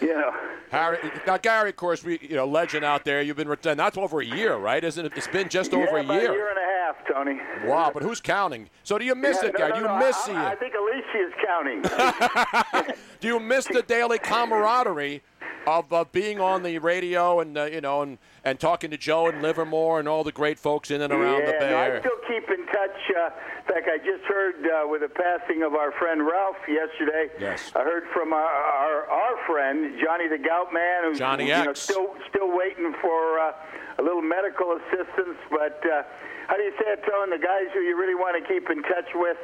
Know. 0.02 0.32
Harry, 0.70 0.98
now 1.26 1.36
Gary, 1.38 1.70
of 1.70 1.76
course, 1.76 2.02
we 2.04 2.18
you 2.20 2.36
know 2.36 2.46
legend 2.46 2.84
out 2.84 3.04
there. 3.04 3.22
You've 3.22 3.36
been 3.36 3.48
retired. 3.48 3.78
That's 3.78 3.96
over 3.96 4.20
a 4.20 4.24
year, 4.24 4.56
right? 4.56 4.82
Isn't 4.82 5.06
it? 5.06 5.12
It's 5.16 5.28
been 5.28 5.48
just 5.48 5.72
over 5.72 5.98
a 5.98 6.02
year. 6.04 6.30
a 6.30 6.34
year 6.34 6.48
and 6.50 6.58
a 6.58 6.62
half, 6.62 6.96
Tony. 7.12 7.40
Wow, 7.68 7.90
but 7.94 8.02
who's 8.02 8.20
counting? 8.20 8.68
So 8.82 8.98
do 8.98 9.04
you 9.04 9.14
miss 9.14 9.38
Yeah, 9.42 9.48
it, 9.48 9.52
no, 9.52 9.58
Gary? 9.58 9.70
no, 9.70 9.76
do 9.76 9.80
you 9.82 9.88
no, 9.88 9.98
miss 9.98 10.16
I, 10.16 10.24
seeing 10.26 10.36
I 10.38 10.52
it? 10.52 10.58
think 10.60 10.74
Alicia 10.74 11.26
is 11.26 11.32
counting. 11.46 12.94
Do 13.20 13.28
you 13.28 13.40
miss 13.40 13.64
the 13.64 13.80
daily 13.82 14.18
camaraderie 14.18 15.22
of 15.66 15.92
uh, 15.92 16.04
being 16.12 16.40
on 16.40 16.62
the 16.62 16.78
radio 16.78 17.40
and 17.40 17.56
uh, 17.56 17.64
you 17.64 17.80
know 17.80 18.02
and, 18.02 18.18
and 18.44 18.60
talking 18.60 18.90
to 18.90 18.96
Joe 18.96 19.26
and 19.26 19.42
Livermore 19.42 19.98
and 19.98 20.08
all 20.08 20.24
the 20.24 20.32
great 20.32 20.58
folks 20.58 20.90
in 20.90 21.00
and 21.00 21.12
around 21.12 21.40
yeah, 21.40 21.46
the 21.46 21.52
Bay 21.52 21.70
no, 21.70 21.96
I 21.96 22.00
still 22.00 22.20
keep 22.28 22.48
in 22.50 22.66
touch. 22.66 22.98
Uh, 23.16 23.30
in 23.66 23.74
fact, 23.74 23.88
I 23.88 23.98
just 23.98 24.24
heard 24.28 24.66
uh, 24.66 24.88
with 24.88 25.00
the 25.00 25.08
passing 25.08 25.62
of 25.62 25.74
our 25.74 25.92
friend 25.92 26.26
Ralph 26.26 26.56
yesterday. 26.68 27.28
Yes. 27.40 27.72
I 27.74 27.80
heard 27.80 28.04
from 28.12 28.32
our 28.32 28.44
our, 28.44 29.10
our 29.10 29.46
friend 29.46 29.98
Johnny 30.02 30.28
the 30.28 30.38
Gout 30.38 30.72
Man, 30.72 31.04
who's 31.04 31.18
Johnny 31.18 31.48
you 31.48 31.64
know, 31.64 31.74
still 31.74 32.14
still 32.28 32.56
waiting 32.56 32.94
for 33.00 33.38
uh, 33.38 33.52
a 33.98 34.02
little 34.02 34.22
medical 34.22 34.76
assistance. 34.78 35.38
But 35.50 35.80
uh, 35.86 36.02
how 36.48 36.56
do 36.56 36.62
you 36.62 36.72
say 36.78 36.92
it, 36.92 37.02
Tone? 37.08 37.30
The 37.30 37.38
guys 37.38 37.66
who 37.72 37.80
you 37.80 37.96
really 37.98 38.14
want 38.14 38.42
to 38.42 38.52
keep 38.52 38.68
in 38.70 38.82
touch 38.82 39.08
with, 39.14 39.36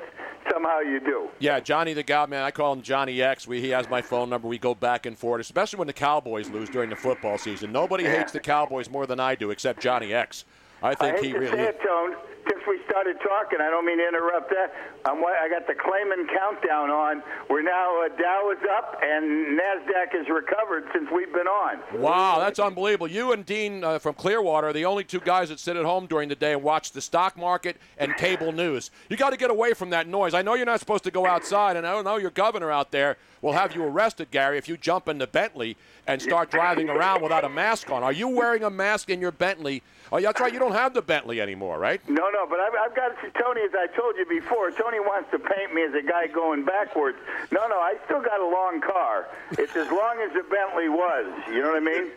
somehow 0.50 0.80
you 0.80 1.00
do. 1.00 1.28
Yeah, 1.38 1.60
Johnny 1.60 1.92
the 1.92 2.02
Gout 2.02 2.28
Man. 2.28 2.42
I 2.42 2.50
call 2.50 2.72
him 2.72 2.82
Johnny 2.82 3.20
X. 3.22 3.46
We, 3.46 3.60
he 3.60 3.70
has 3.70 3.88
my 3.88 4.02
phone 4.02 4.30
number. 4.30 4.48
We 4.48 4.58
go 4.58 4.74
back 4.74 5.06
and 5.06 5.16
forth, 5.18 5.40
especially 5.40 5.78
when 5.78 5.86
the 5.86 5.92
Cowboys 5.92 6.50
lose 6.50 6.68
during 6.68 6.90
the 6.90 6.96
football 6.96 7.38
season. 7.38 7.72
Nobody 7.72 8.04
hates 8.04 8.32
the 8.32 8.40
Cowboys 8.40 8.90
more 8.90 9.06
than 9.06 9.20
I 9.20 9.34
do, 9.34 9.50
except 9.50 9.82
Johnny 9.82 10.12
X. 10.12 10.44
I 10.82 10.94
think 10.94 11.14
I 11.14 11.16
hate 11.16 11.24
he 11.26 11.32
to 11.32 11.38
really. 11.38 11.56
say 11.56 11.64
it, 11.68 11.80
Tone. 11.82 12.14
Since 12.48 12.62
we 12.66 12.80
started 12.88 13.16
talking, 13.22 13.60
I 13.60 13.70
don't 13.70 13.84
mean 13.84 13.98
to 13.98 14.08
interrupt 14.08 14.50
that. 14.50 14.72
I'm, 15.04 15.24
I 15.24 15.48
got 15.48 15.66
the 15.66 15.74
Clayman 15.74 16.26
countdown 16.34 16.90
on. 16.90 17.22
We're 17.48 17.62
now 17.62 18.02
uh, 18.02 18.08
Dow 18.08 18.50
is 18.50 18.62
up 18.76 18.98
and 19.02 19.58
Nasdaq 19.58 20.12
has 20.12 20.28
recovered 20.28 20.84
since 20.92 21.08
we've 21.14 21.32
been 21.32 21.46
on. 21.46 21.80
Wow, 22.00 22.38
that's 22.38 22.58
unbelievable. 22.58 23.08
You 23.08 23.32
and 23.32 23.44
Dean 23.44 23.84
uh, 23.84 23.98
from 23.98 24.14
Clearwater 24.14 24.68
are 24.68 24.72
the 24.72 24.84
only 24.84 25.04
two 25.04 25.20
guys 25.20 25.48
that 25.50 25.60
sit 25.60 25.76
at 25.76 25.84
home 25.84 26.06
during 26.06 26.28
the 26.28 26.34
day 26.34 26.52
and 26.52 26.62
watch 26.62 26.92
the 26.92 27.00
stock 27.00 27.36
market 27.36 27.76
and 27.98 28.16
cable 28.16 28.52
news. 28.52 28.90
You 29.08 29.16
got 29.16 29.30
to 29.30 29.36
get 29.36 29.50
away 29.50 29.74
from 29.74 29.90
that 29.90 30.06
noise. 30.06 30.34
I 30.34 30.42
know 30.42 30.54
you're 30.54 30.66
not 30.66 30.80
supposed 30.80 31.04
to 31.04 31.10
go 31.10 31.26
outside, 31.26 31.76
and 31.76 31.86
I 31.86 31.92
don't 31.92 32.04
know 32.04 32.16
your 32.16 32.30
governor 32.30 32.70
out 32.70 32.90
there 32.90 33.16
will 33.42 33.52
have 33.52 33.74
you 33.74 33.82
arrested, 33.84 34.30
Gary, 34.30 34.58
if 34.58 34.68
you 34.68 34.76
jump 34.76 35.08
into 35.08 35.26
Bentley 35.26 35.76
and 36.06 36.20
start 36.20 36.50
driving 36.50 36.88
around 36.88 37.22
without 37.22 37.44
a 37.44 37.48
mask 37.48 37.90
on. 37.90 38.02
Are 38.02 38.12
you 38.12 38.28
wearing 38.28 38.64
a 38.64 38.70
mask 38.70 39.10
in 39.10 39.20
your 39.20 39.32
Bentley? 39.32 39.82
Oh, 40.12 40.20
that's 40.20 40.40
right. 40.40 40.52
You 40.52 40.58
don't 40.58 40.72
have 40.72 40.92
the 40.92 41.02
Bentley 41.02 41.40
anymore, 41.40 41.78
right? 41.78 42.00
No, 42.08 42.28
No, 42.30 42.44
but 42.48 42.58
I've, 42.58 42.72
I've 42.74 42.96
got 42.96 43.12
Tony. 43.38 43.60
As 43.62 43.70
I 43.74 43.86
told 43.96 44.16
you 44.16 44.26
before, 44.26 44.70
Tony 44.72 44.98
wants 44.98 45.30
to 45.30 45.38
paint 45.38 45.72
me 45.72 45.82
as 45.84 45.94
a 45.94 46.02
guy 46.02 46.26
going 46.26 46.64
backwards. 46.64 47.18
No, 47.52 47.68
no, 47.68 47.76
I 47.78 47.94
still 48.06 48.20
got 48.20 48.40
a 48.40 48.44
long 48.48 48.80
car. 48.80 49.28
It's 49.52 49.76
as 49.76 49.88
long 49.90 50.18
as 50.20 50.32
the 50.34 50.42
Bentley 50.50 50.88
was. 50.88 51.26
You 51.48 51.62
know 51.62 51.70
what 51.70 51.82
I 51.82 51.86
mean? 51.86 52.10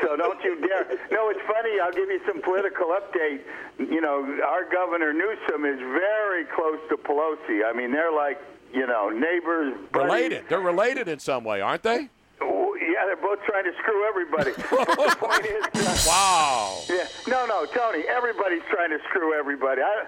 So 0.00 0.16
don't 0.16 0.42
you 0.44 0.60
dare. 0.60 0.86
No, 1.10 1.28
it's 1.30 1.40
funny. 1.46 1.80
I'll 1.80 1.92
give 1.92 2.08
you 2.08 2.20
some 2.26 2.40
political 2.42 2.88
update. 2.94 3.40
You 3.78 4.00
know, 4.00 4.22
our 4.46 4.64
governor 4.70 5.12
Newsom 5.12 5.64
is 5.64 5.78
very 5.78 6.44
close 6.44 6.78
to 6.90 6.96
Pelosi. 6.96 7.64
I 7.66 7.72
mean, 7.74 7.90
they're 7.90 8.12
like, 8.12 8.38
you 8.72 8.86
know, 8.86 9.10
neighbors. 9.10 9.74
buddies. 9.92 10.04
Related. 10.04 10.44
They're 10.48 10.60
related 10.60 11.08
in 11.08 11.18
some 11.18 11.44
way, 11.44 11.60
aren't 11.60 11.82
they? 11.82 12.08
Yeah, 12.40 13.06
they're 13.06 13.16
both 13.16 13.38
trying 13.46 13.64
to 13.64 13.72
screw 13.80 14.06
everybody. 14.06 14.50
the 14.56 15.16
point 15.18 15.46
is, 15.46 15.86
uh, 15.86 15.96
Wow. 16.06 16.80
Yeah, 16.90 17.06
no, 17.26 17.46
no, 17.46 17.64
Tony. 17.66 18.04
Everybody's 18.08 18.62
trying 18.70 18.90
to 18.90 18.98
screw 19.08 19.32
everybody. 19.38 19.80
I, 19.82 20.04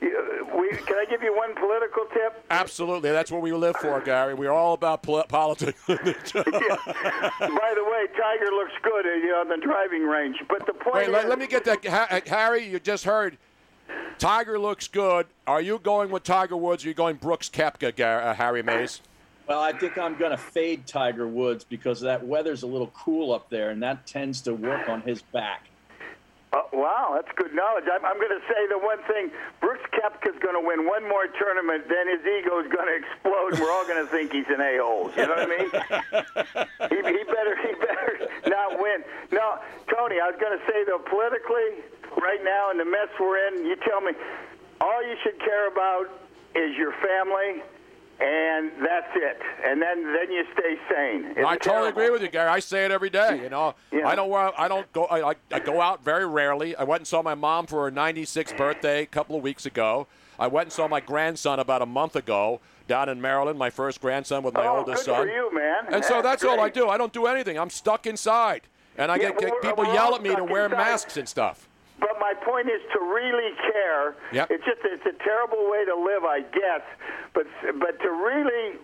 we, 0.00 0.68
can 0.70 0.96
I 0.96 1.04
give 1.10 1.22
you 1.22 1.36
one 1.36 1.54
political 1.56 2.04
tip? 2.12 2.44
Absolutely. 2.50 3.10
That's 3.10 3.32
what 3.32 3.42
we 3.42 3.52
live 3.52 3.76
for, 3.76 4.00
Gary. 4.00 4.34
We're 4.34 4.52
all 4.52 4.74
about 4.74 5.02
pol- 5.02 5.24
politics. 5.28 5.80
By 5.86 5.94
the 5.96 6.04
way, 6.38 8.06
Tiger 8.16 8.50
looks 8.52 8.72
good 8.82 9.06
uh, 9.06 9.14
you 9.14 9.28
know, 9.28 9.40
on 9.40 9.48
the 9.48 9.56
driving 9.56 10.04
range. 10.04 10.36
But 10.48 10.66
the 10.66 10.74
point 10.74 10.94
Wait, 10.94 11.06
is, 11.08 11.12
let, 11.12 11.28
let 11.28 11.38
me 11.38 11.46
get 11.48 11.64
that. 11.64 11.84
Ha- 11.84 12.20
Harry, 12.26 12.68
you 12.68 12.78
just 12.78 13.04
heard. 13.04 13.36
Tiger 14.18 14.58
looks 14.58 14.88
good. 14.88 15.26
Are 15.46 15.60
you 15.60 15.78
going 15.78 16.10
with 16.10 16.24
Tiger 16.24 16.56
Woods 16.56 16.84
or 16.84 16.88
are 16.88 16.90
you 16.90 16.94
going 16.94 17.16
Brooks 17.16 17.48
Koepka, 17.48 17.94
Gar- 17.94 18.22
uh, 18.22 18.34
Harry 18.34 18.62
Mays? 18.62 19.00
Well, 19.46 19.60
I 19.60 19.72
think 19.72 19.96
I'm 19.96 20.18
going 20.18 20.32
to 20.32 20.36
fade 20.36 20.86
Tiger 20.86 21.26
Woods 21.26 21.64
because 21.64 22.00
that 22.02 22.26
weather's 22.26 22.64
a 22.64 22.66
little 22.66 22.88
cool 22.88 23.32
up 23.32 23.48
there, 23.48 23.70
and 23.70 23.82
that 23.82 24.06
tends 24.06 24.42
to 24.42 24.52
work 24.54 24.88
on 24.88 25.00
his 25.02 25.22
back. 25.22 25.64
Uh, 26.52 26.60
wow, 26.72 27.12
that's 27.14 27.28
good 27.36 27.54
knowledge. 27.54 27.84
I'm, 27.92 28.04
I'm 28.04 28.16
going 28.16 28.32
to 28.32 28.44
say 28.48 28.66
the 28.68 28.78
one 28.78 28.98
thing: 29.04 29.30
Brooks 29.60 29.84
Koepka's 29.92 30.36
going 30.42 30.56
to 30.56 30.64
win 30.66 30.84
one 30.86 31.08
more 31.08 31.28
tournament, 31.28 31.84
then 31.88 32.08
his 32.08 32.20
ego 32.24 32.60
is 32.60 32.68
going 32.72 32.88
to 32.88 32.96
explode, 32.96 33.52
and 33.52 33.60
we're 33.60 33.72
all 33.72 33.86
going 33.86 34.04
to 34.04 34.10
think 34.10 34.32
he's 34.32 34.48
an 34.48 34.60
a-hole. 34.60 35.12
You 35.16 35.28
know 35.28 35.36
what 35.36 35.44
I 35.44 35.52
mean? 35.52 35.70
he, 36.92 36.96
he 36.96 37.24
better, 37.24 37.54
he 37.64 37.72
better 37.76 38.28
not 38.48 38.80
win. 38.80 39.04
No, 39.32 39.60
Tony, 39.92 40.20
I 40.20 40.28
was 40.28 40.36
going 40.40 40.56
to 40.56 40.64
say 40.64 40.84
though, 40.84 41.04
politically, 41.04 41.84
right 42.16 42.42
now 42.44 42.70
in 42.70 42.78
the 42.78 42.84
mess 42.84 43.08
we're 43.20 43.38
in, 43.48 43.64
you 43.66 43.76
tell 43.76 44.00
me, 44.00 44.12
all 44.80 45.02
you 45.06 45.16
should 45.22 45.38
care 45.40 45.68
about 45.68 46.06
is 46.54 46.76
your 46.76 46.92
family. 46.92 47.62
And 48.20 48.72
that's 48.84 49.06
it. 49.14 49.40
And 49.64 49.80
then, 49.80 50.02
then 50.12 50.32
you 50.32 50.44
stay 50.52 50.74
sane. 50.92 51.24
It's 51.36 51.38
I 51.38 51.54
totally 51.56 51.60
terrible. 51.60 51.88
agree 51.88 52.10
with 52.10 52.22
you, 52.22 52.28
Gary. 52.28 52.48
I 52.48 52.58
say 52.58 52.84
it 52.84 52.90
every 52.90 53.10
day. 53.10 53.40
You 53.40 53.48
know, 53.48 53.76
I 54.04 54.16
don't. 54.16 54.32
I 54.58 54.66
don't 54.66 54.92
go. 54.92 55.04
I, 55.04 55.36
I, 55.52 55.58
go 55.60 55.80
out 55.80 56.02
very 56.02 56.26
rarely. 56.26 56.74
I 56.74 56.82
went 56.82 57.02
and 57.02 57.06
saw 57.06 57.22
my 57.22 57.36
mom 57.36 57.68
for 57.68 57.84
her 57.84 57.92
96th 57.92 58.56
birthday 58.56 59.02
a 59.02 59.06
couple 59.06 59.36
of 59.36 59.44
weeks 59.44 59.66
ago. 59.66 60.08
I 60.36 60.48
went 60.48 60.66
and 60.66 60.72
saw 60.72 60.88
my 60.88 60.98
grandson 60.98 61.60
about 61.60 61.80
a 61.80 61.86
month 61.86 62.16
ago 62.16 62.60
down 62.88 63.08
in 63.08 63.20
Maryland. 63.20 63.56
My 63.56 63.70
first 63.70 64.00
grandson 64.00 64.42
with 64.42 64.54
my 64.54 64.66
Oh, 64.66 64.78
oldest 64.78 65.04
good 65.06 65.14
son. 65.14 65.26
for 65.28 65.32
you, 65.32 65.54
man. 65.54 65.84
And 65.94 66.04
so 66.04 66.14
That's 66.14 66.42
that's 66.42 66.44
all 66.44 66.58
I 66.60 66.70
do. 66.70 66.88
I 66.88 66.98
don't 66.98 67.12
do 67.12 67.26
anything. 67.26 67.56
I'm 67.56 67.70
stuck 67.70 68.04
inside, 68.04 68.62
and 68.96 69.12
I 69.12 69.16
Yeah, 69.16 69.30
get, 69.30 69.38
get 69.42 69.62
people 69.62 69.84
yell 69.94 70.16
at 70.16 70.22
me 70.24 70.34
to 70.34 70.42
wear 70.42 70.64
inside. 70.64 70.76
masks 70.76 71.16
and 71.16 71.28
stuff. 71.28 71.67
But 72.00 72.18
my 72.20 72.34
point 72.34 72.68
is 72.68 72.80
to 72.94 73.00
really 73.00 73.50
care. 73.72 74.14
Yep. 74.32 74.50
It's 74.50 74.64
just 74.64 74.80
it's 74.84 75.06
a 75.06 75.16
terrible 75.24 75.68
way 75.70 75.84
to 75.84 75.94
live, 75.94 76.24
I 76.24 76.40
guess. 76.40 76.84
But 77.34 77.46
but 77.78 77.98
to 78.00 78.10
really 78.10 78.78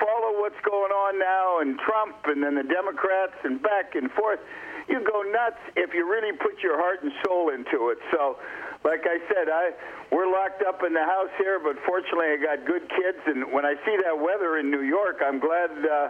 follow 0.00 0.40
what's 0.40 0.58
going 0.64 0.92
on 0.92 1.18
now 1.18 1.60
and 1.60 1.78
Trump 1.80 2.16
and 2.26 2.42
then 2.42 2.54
the 2.54 2.66
Democrats 2.66 3.36
and 3.44 3.62
back 3.62 3.94
and 3.94 4.10
forth, 4.12 4.40
you 4.88 5.00
go 5.04 5.22
nuts 5.22 5.60
if 5.76 5.92
you 5.92 6.08
really 6.08 6.32
put 6.36 6.62
your 6.62 6.78
heart 6.78 7.02
and 7.02 7.12
soul 7.24 7.50
into 7.50 7.90
it. 7.90 7.98
So, 8.10 8.38
like 8.84 9.04
I 9.04 9.18
said, 9.28 9.52
I 9.52 9.70
we're 10.10 10.30
locked 10.30 10.62
up 10.62 10.82
in 10.86 10.94
the 10.94 11.04
house 11.04 11.32
here, 11.38 11.58
but 11.58 11.76
fortunately 11.84 12.32
I 12.32 12.38
got 12.38 12.64
good 12.64 12.88
kids, 12.88 13.18
and 13.26 13.52
when 13.52 13.66
I 13.66 13.74
see 13.84 13.96
that 14.04 14.16
weather 14.16 14.58
in 14.58 14.70
New 14.70 14.82
York, 14.82 15.20
I'm 15.20 15.40
glad. 15.40 15.70
Uh, 15.70 16.08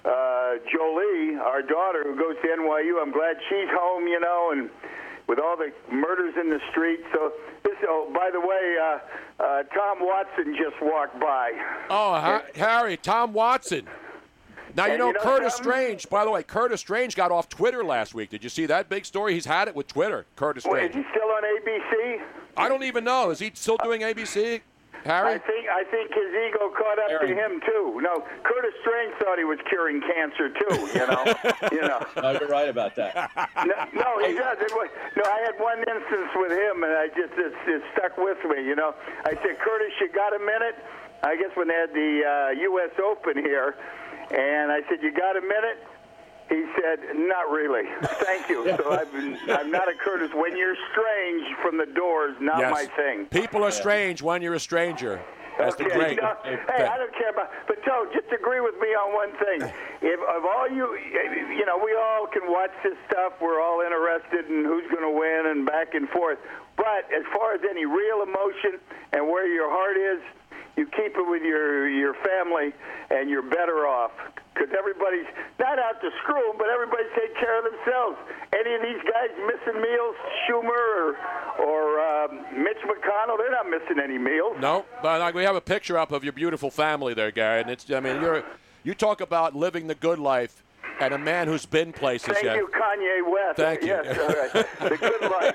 uh, 0.00 0.56
Jolie, 0.72 1.36
our 1.36 1.60
daughter 1.60 2.04
who 2.04 2.16
goes 2.16 2.34
to 2.40 2.48
NYU, 2.48 2.96
I'm 3.02 3.12
glad 3.12 3.36
she's 3.50 3.68
home, 3.68 4.08
you 4.08 4.18
know, 4.18 4.48
and 4.52 4.70
with 5.30 5.38
all 5.38 5.56
the 5.56 5.70
murders 5.94 6.34
in 6.38 6.50
the 6.50 6.58
street. 6.72 6.98
So, 7.12 7.32
this, 7.62 7.76
oh, 7.88 8.10
by 8.12 8.30
the 8.32 8.40
way, 8.40 8.76
uh, 8.82 9.42
uh, 9.42 9.62
Tom 9.72 9.98
Watson 10.00 10.56
just 10.56 10.74
walked 10.82 11.20
by. 11.20 11.52
Oh, 11.88 12.14
Ha- 12.14 12.42
Harry, 12.56 12.96
Tom 12.96 13.32
Watson. 13.32 13.86
Now 14.76 14.86
you 14.86 14.98
know, 14.98 15.08
you 15.08 15.12
know 15.12 15.20
Curtis 15.20 15.54
something? 15.54 15.72
Strange. 15.72 16.10
By 16.10 16.24
the 16.24 16.32
way, 16.32 16.42
Curtis 16.42 16.80
Strange 16.80 17.14
got 17.14 17.30
off 17.30 17.48
Twitter 17.48 17.84
last 17.84 18.12
week. 18.12 18.30
Did 18.30 18.42
you 18.42 18.50
see 18.50 18.66
that 18.66 18.88
big 18.88 19.04
story? 19.04 19.34
He's 19.34 19.46
had 19.46 19.68
it 19.68 19.74
with 19.74 19.86
Twitter. 19.86 20.26
Curtis 20.34 20.64
Strange. 20.64 20.94
Wait, 20.94 21.00
is 21.00 21.06
he 21.06 21.10
still 21.12 21.28
on 21.28 21.42
ABC? 21.42 22.22
I 22.56 22.68
don't 22.68 22.82
even 22.82 23.04
know. 23.04 23.30
Is 23.30 23.38
he 23.38 23.52
still 23.54 23.78
doing 23.82 24.00
ABC? 24.02 24.60
Harry? 25.04 25.34
I 25.34 25.38
think 25.38 25.68
I 25.68 25.84
think 25.84 26.12
his 26.12 26.30
ego 26.34 26.70
caught 26.76 26.98
up 26.98 27.20
to 27.20 27.26
him 27.26 27.60
too. 27.64 28.00
No, 28.02 28.24
Curtis 28.42 28.74
Strange 28.82 29.14
thought 29.18 29.38
he 29.38 29.44
was 29.44 29.58
curing 29.68 30.00
cancer 30.00 30.50
too. 30.50 30.76
You 30.92 31.06
know, 31.06 31.24
you 31.72 31.82
know. 31.82 32.00
No, 32.20 32.30
you're 32.38 32.48
right 32.48 32.68
about 32.68 32.96
that. 32.96 33.30
No, 33.64 33.76
no, 33.94 34.10
he 34.26 34.34
does. 34.34 34.58
It 34.60 34.72
was, 34.72 34.88
no, 35.16 35.24
I 35.24 35.40
had 35.44 35.56
one 35.58 35.78
instance 35.78 36.30
with 36.36 36.52
him, 36.52 36.84
and 36.84 36.92
I 36.92 37.08
just 37.08 37.32
it, 37.36 37.52
it 37.66 37.82
stuck 37.96 38.16
with 38.18 38.38
me. 38.44 38.64
You 38.64 38.76
know, 38.76 38.94
I 39.24 39.32
said, 39.40 39.58
Curtis, 39.60 39.92
you 40.00 40.12
got 40.12 40.34
a 40.34 40.38
minute? 40.38 40.76
I 41.22 41.36
guess 41.36 41.50
when 41.54 41.68
they 41.68 41.74
had 41.74 41.92
the 41.92 42.24
uh, 42.24 42.60
U.S. 42.72 42.90
Open 42.98 43.36
here, 43.36 43.76
and 44.30 44.72
I 44.72 44.80
said, 44.88 45.02
you 45.02 45.12
got 45.12 45.36
a 45.36 45.42
minute? 45.42 45.84
He 46.50 46.66
said, 46.74 46.98
"Not 47.14 47.48
really. 47.48 47.84
Thank 48.26 48.50
you." 48.50 48.66
So 48.76 48.90
I've 48.98 49.10
been, 49.12 49.38
I'm 49.48 49.70
not 49.70 49.88
a 49.88 49.94
Curtis. 49.94 50.30
When 50.34 50.56
you're 50.56 50.76
strange 50.90 51.46
from 51.62 51.78
the 51.78 51.86
doors, 51.86 52.34
not 52.40 52.58
yes. 52.58 52.72
my 52.72 52.84
thing. 52.96 53.26
People 53.26 53.62
are 53.62 53.70
strange 53.70 54.20
when 54.20 54.42
you're 54.42 54.54
a 54.54 54.60
stranger. 54.60 55.22
That's 55.58 55.76
the 55.76 55.84
great. 55.84 56.16
no, 56.16 56.34
hey, 56.42 56.88
I 56.88 56.96
don't 56.96 57.14
care 57.14 57.30
about. 57.30 57.50
But 57.68 57.84
Joe, 57.84 58.08
just 58.12 58.32
agree 58.32 58.60
with 58.60 58.74
me 58.80 58.88
on 58.98 59.14
one 59.14 59.32
thing. 59.38 59.72
If 60.02 60.16
of 60.16 60.48
all 60.48 60.64
you, 60.64 60.96
you 60.96 61.66
know, 61.66 61.76
we 61.76 61.92
all 61.92 62.26
can 62.26 62.48
watch 62.50 62.72
this 62.82 62.96
stuff. 63.04 63.34
We're 63.36 63.60
all 63.60 63.84
interested 63.84 64.48
in 64.48 64.64
who's 64.64 64.88
going 64.88 65.04
to 65.04 65.12
win 65.12 65.52
and 65.52 65.66
back 65.66 65.92
and 65.92 66.08
forth. 66.08 66.38
But 66.78 67.04
as 67.12 67.20
far 67.36 67.52
as 67.52 67.60
any 67.68 67.84
real 67.84 68.24
emotion 68.24 68.80
and 69.12 69.28
where 69.28 69.44
your 69.44 69.68
heart 69.68 70.00
is, 70.00 70.24
you 70.76 70.86
keep 70.86 71.16
it 71.16 71.26
with 71.28 71.42
your 71.42 71.88
your 71.88 72.14
family, 72.14 72.72
and 73.10 73.28
you're 73.30 73.42
better 73.42 73.86
off. 73.86 74.10
Because 74.54 74.74
everybody's 74.76 75.26
not 75.58 75.78
out 75.78 76.00
to 76.02 76.10
screw 76.22 76.50
'em, 76.50 76.56
but 76.58 76.68
everybody 76.68 77.04
take 77.16 77.34
care 77.36 77.56
of 77.58 77.64
themselves. 77.72 78.18
Any 78.52 78.74
of 78.74 78.82
these 78.82 79.00
guys 79.10 79.30
missing 79.46 79.80
meals, 79.80 80.16
Schumer 80.44 80.68
or 80.68 81.16
or 81.58 82.00
um, 82.00 82.44
Mitch 82.62 82.76
McConnell, 82.84 83.38
they're 83.38 83.50
not 83.50 83.68
missing 83.70 83.98
any 84.02 84.18
meals. 84.18 84.56
No, 84.60 84.84
but 85.02 85.20
like, 85.20 85.34
we 85.34 85.44
have 85.44 85.56
a 85.56 85.60
picture 85.60 85.98
up 85.98 86.10
of 86.12 86.24
your 86.24 86.32
beautiful 86.32 86.70
family 86.70 87.12
there, 87.14 87.30
Gary. 87.30 87.60
And 87.60 87.70
it's, 87.70 87.88
I 87.90 88.00
mean, 88.00 88.20
you're, 88.20 88.42
you 88.82 88.94
talk 88.94 89.20
about 89.20 89.54
living 89.54 89.86
the 89.86 89.94
good 89.94 90.18
life, 90.18 90.62
and 91.00 91.14
a 91.14 91.18
man 91.18 91.46
who's 91.48 91.66
been 91.66 91.92
places. 91.92 92.28
Thank 92.34 92.44
yeah. 92.44 92.54
you, 92.56 92.68
Kanye 92.68 93.22
West. 93.30 93.56
Thank 93.56 93.82
you. 93.82 93.88
Yes, 93.88 94.18
all 94.18 94.28
right. 94.28 94.52
The 94.80 94.96
good 94.96 95.22
life. 95.30 95.54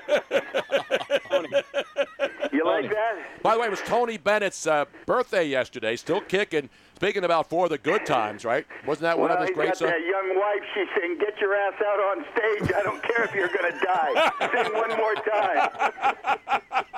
you 2.52 2.64
like 2.64 2.90
that? 2.90 3.42
By 3.42 3.54
the 3.54 3.60
way, 3.60 3.66
it 3.66 3.70
was 3.70 3.82
Tony 3.82 4.16
Bennett's 4.16 4.66
uh, 4.66 4.84
birthday 5.06 5.44
yesterday. 5.44 5.96
Still 5.96 6.20
kicking. 6.20 6.68
Speaking 6.96 7.24
about 7.24 7.50
for 7.50 7.68
the 7.68 7.76
good 7.76 8.06
times, 8.06 8.44
right? 8.44 8.66
Wasn't 8.86 9.02
that 9.02 9.18
one 9.18 9.30
of 9.30 9.38
his 9.40 9.50
great 9.50 9.76
songs? 9.76 9.90
that 9.90 10.00
young 10.00 10.38
wife. 10.38 10.62
She's 10.72 10.88
saying, 10.96 11.18
"Get 11.18 11.38
your 11.40 11.54
ass 11.54 11.74
out 11.84 12.00
on 12.00 12.24
stage. 12.32 12.72
I 12.74 12.82
don't 12.82 13.02
care 13.02 13.24
if 13.24 13.34
you're 13.34 13.48
going 13.48 13.70
to 13.70 13.78
die. 13.84 14.32
Sing 14.64 14.72
one 14.72 14.96
more 14.96 15.14
time. 15.14 15.68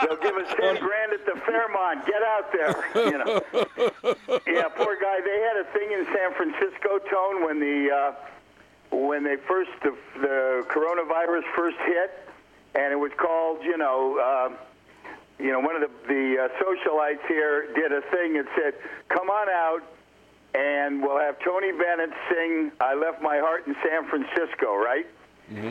They'll 0.01 0.17
give 0.19 0.37
us 0.37 0.55
ten 0.55 0.79
grand 0.79 1.13
at 1.13 1.27
the 1.27 1.41
Fairmont. 1.45 2.07
Get 2.07 2.23
out 2.23 2.53
there." 2.53 3.09
You 3.11 3.19
know. 3.19 3.43
Yeah, 4.47 4.69
poor 4.69 4.97
guy. 5.01 5.21
They 5.25 5.41
had 5.41 5.57
a 5.57 5.67
thing 5.73 5.91
in 5.91 6.05
San 6.15 6.33
Francisco, 6.37 6.99
Tone, 7.11 7.45
when 7.45 7.59
the 7.59 7.91
uh, 7.91 8.97
when 8.97 9.25
they 9.25 9.37
first 9.49 9.71
the, 9.83 9.97
the 10.21 10.65
coronavirus 10.69 11.43
first 11.57 11.77
hit, 11.87 12.29
and 12.77 12.93
it 12.93 12.97
was 12.97 13.11
called, 13.17 13.65
you 13.65 13.77
know. 13.77 14.19
Uh, 14.19 14.55
you 15.39 15.53
know, 15.53 15.61
one 15.61 15.77
of 15.77 15.83
the, 15.83 15.91
the 16.09 16.37
uh, 16.39 16.49
socialites 16.63 17.25
here 17.29 17.73
did 17.75 17.93
a 17.93 18.01
thing 18.11 18.35
that 18.35 18.47
said, 18.57 18.75
come 19.09 19.31
on 19.31 19.49
out 19.49 19.83
and 20.55 21.03
we'll 21.03 21.19
have 21.19 21.39
Tony 21.45 21.73
Bennett 21.73 22.11
sing 22.31 22.73
I 22.81 22.95
Left 22.95 23.23
My 23.23 23.39
Heart 23.39 23.67
in 23.67 23.77
San 23.87 24.09
Francisco, 24.09 24.75
right? 24.77 25.07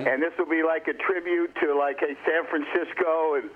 And 0.08 0.24
this 0.24 0.34
will 0.40 0.50
be 0.50 0.64
like 0.64 0.88
a 0.88 0.94
tribute 0.94 1.54
to, 1.62 1.78
like, 1.78 2.00
hey, 2.00 2.16
San 2.26 2.46
Francisco, 2.50 3.36
and 3.36 3.50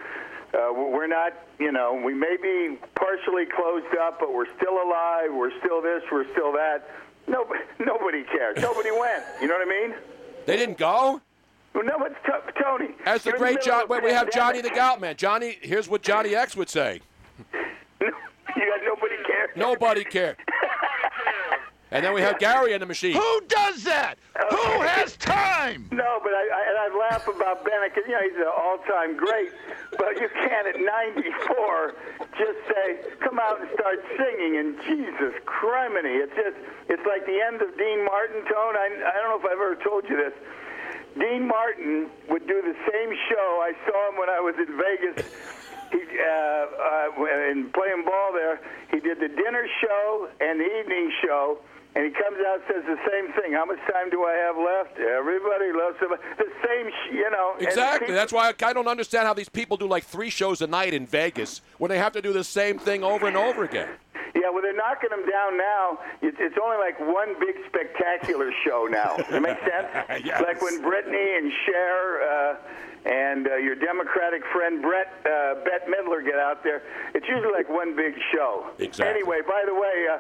uh, 0.54 0.72
we're 0.72 1.08
not, 1.08 1.34
you 1.58 1.72
know, 1.72 2.00
we 2.04 2.14
may 2.14 2.38
be 2.40 2.78
partially 2.94 3.46
closed 3.46 3.96
up, 4.00 4.20
but 4.20 4.32
we're 4.32 4.54
still 4.58 4.84
alive. 4.84 5.30
We're 5.34 5.58
still 5.60 5.82
this. 5.82 6.04
We're 6.12 6.30
still 6.32 6.52
that. 6.54 6.88
Nobody, 7.28 7.62
nobody 7.80 8.24
cares. 8.24 8.58
Nobody 8.62 8.92
went. 9.00 9.24
You 9.42 9.48
know 9.48 9.56
what 9.56 9.68
I 9.68 9.88
mean? 9.88 9.96
They 10.46 10.58
didn't 10.58 10.78
go. 10.78 11.22
Well, 11.74 11.84
no, 11.86 12.06
it's 12.06 12.16
t- 12.26 12.62
Tony. 12.62 12.90
As 13.06 13.24
the 13.24 13.32
great 13.32 13.56
middle 13.56 13.66
John, 13.66 13.88
wait, 13.88 14.04
we 14.04 14.12
have 14.12 14.30
Johnny 14.32 14.62
the. 14.62 14.70
Gout 14.70 15.00
Man. 15.02 15.16
Johnny, 15.16 15.58
here's 15.62 15.88
what 15.88 16.02
Johnny 16.02 16.36
X 16.36 16.56
would 16.56 16.70
say. 16.70 17.00
You 18.04 18.12
got 18.56 18.82
nobody 18.84 19.16
cares. 19.26 19.50
Nobody 19.56 20.04
cared. 20.04 20.38
And 21.94 22.06
then 22.06 22.14
we 22.14 22.22
have 22.22 22.40
Gary 22.40 22.72
in 22.72 22.80
the 22.80 22.86
machine. 22.86 23.12
Who 23.18 23.42
does 23.50 23.84
that? 23.84 24.16
Who 24.50 24.80
has 24.80 25.18
time? 25.18 25.90
No, 25.92 26.22
but 26.24 26.32
I, 26.32 26.48
I, 26.48 26.62
and 26.72 26.78
I've 26.88 26.96
laugh 26.98 27.28
about 27.28 27.66
Bennett 27.66 27.94
'cause, 27.94 28.06
you 28.08 28.14
know 28.14 28.22
he's 28.24 28.38
an 28.40 28.48
all-time 28.48 29.18
great, 29.18 29.52
but 30.00 30.16
you 30.16 30.30
can't 30.30 30.68
at 30.72 30.80
94 30.80 31.94
just 32.40 32.60
say, 32.72 32.96
"Come 33.20 33.40
out 33.40 33.60
and 33.60 33.70
start 33.76 34.00
singing." 34.16 34.56
And 34.56 34.80
Jesus 34.88 35.36
criminy, 35.44 36.24
it's 36.24 36.32
just 36.34 36.56
it's 36.88 37.04
like 37.06 37.26
the 37.26 37.42
end 37.42 37.62
of 37.62 37.78
Dean 37.78 38.06
Martin 38.06 38.40
tone. 38.48 38.78
I, 38.80 38.88
I 39.12 39.20
don't 39.20 39.28
know 39.36 39.40
if 39.40 39.46
I've 39.46 39.60
ever 39.60 39.76
told 39.84 40.08
you 40.08 40.16
this. 40.16 40.34
Dean 41.20 41.48
Martin 41.48 42.08
would 42.30 42.48
do 42.48 42.62
the 42.62 42.76
same 42.92 43.12
show. 43.30 43.60
I 43.64 43.74
saw 43.88 44.10
him 44.10 44.18
when 44.20 44.30
I 44.30 44.40
was 44.40 44.56
in 44.58 44.78
Vegas. 44.78 45.32
He, 45.92 46.00
uh, 46.00 46.26
uh, 46.26 47.52
in 47.52 47.70
playing 47.74 48.06
ball 48.06 48.32
there, 48.34 48.62
he 48.92 49.00
did 49.02 49.20
the 49.20 49.28
dinner 49.28 49.68
show 49.82 50.30
and 50.40 50.60
the 50.60 50.80
evening 50.80 51.12
show, 51.22 51.58
and 51.96 52.06
he 52.06 52.12
comes 52.12 52.38
out 52.48 52.56
and 52.56 52.64
says 52.70 52.84
the 52.88 52.98
same 53.12 53.34
thing. 53.34 53.52
How 53.52 53.66
much 53.66 53.80
time 53.92 54.10
do 54.10 54.24
I 54.24 54.32
have 54.36 54.56
left? 54.56 54.98
Everybody 54.98 55.74
loves 55.74 56.00
him. 56.00 56.12
The 56.38 56.48
same, 56.66 56.90
sh- 56.90 57.14
you 57.16 57.30
know. 57.30 57.56
Exactly. 57.60 58.06
people- 58.08 58.16
That's 58.16 58.32
why 58.32 58.48
I, 58.58 58.66
I 58.70 58.72
don't 58.72 58.88
understand 58.88 59.28
how 59.28 59.34
these 59.34 59.50
people 59.50 59.76
do 59.76 59.86
like 59.88 60.06
three 60.06 60.30
shows 60.30 60.62
a 60.62 60.68
night 60.68 60.94
in 60.94 61.06
Vegas 61.06 61.60
when 61.78 61.90
they 61.90 61.98
have 61.98 62.14
to 62.14 62.22
do 62.22 62.32
the 62.32 62.46
same 62.46 62.80
thing 62.80 63.04
over 63.04 63.28
and 63.28 63.36
over 63.36 63.66
again. 63.66 63.90
Yeah, 64.36 64.50
well, 64.50 64.62
they're 64.62 64.76
knocking 64.76 65.10
them 65.10 65.28
down 65.30 65.58
now. 65.58 66.00
It's, 66.22 66.38
it's 66.40 66.56
only 66.62 66.78
like 66.78 67.00
one 67.00 67.36
big 67.40 67.56
spectacular 67.68 68.52
show 68.66 68.88
now. 68.90 69.18
Does 69.18 69.28
that 69.28 69.42
make 69.42 69.60
sense? 69.68 70.26
Yes. 70.26 70.42
Like 70.42 70.62
when 70.62 70.82
Britney 70.82 71.38
and 71.38 71.52
Cher 71.66 72.22
uh, 72.24 72.56
and 73.06 73.48
uh, 73.48 73.56
your 73.58 73.76
Democratic 73.76 74.42
friend 74.54 74.82
Brett 74.82 75.12
uh, 75.26 75.56
Bette 75.66 75.92
Midler 75.92 76.24
get 76.24 76.36
out 76.36 76.64
there, 76.64 76.82
it's 77.14 77.28
usually 77.28 77.52
like 77.52 77.70
one 77.70 77.96
big 77.96 78.14
show. 78.34 78.68
Exactly. 78.80 79.22
Anyway, 79.22 79.40
by 79.48 79.64
the 79.66 79.74
way. 79.76 80.08
Uh, 80.12 80.18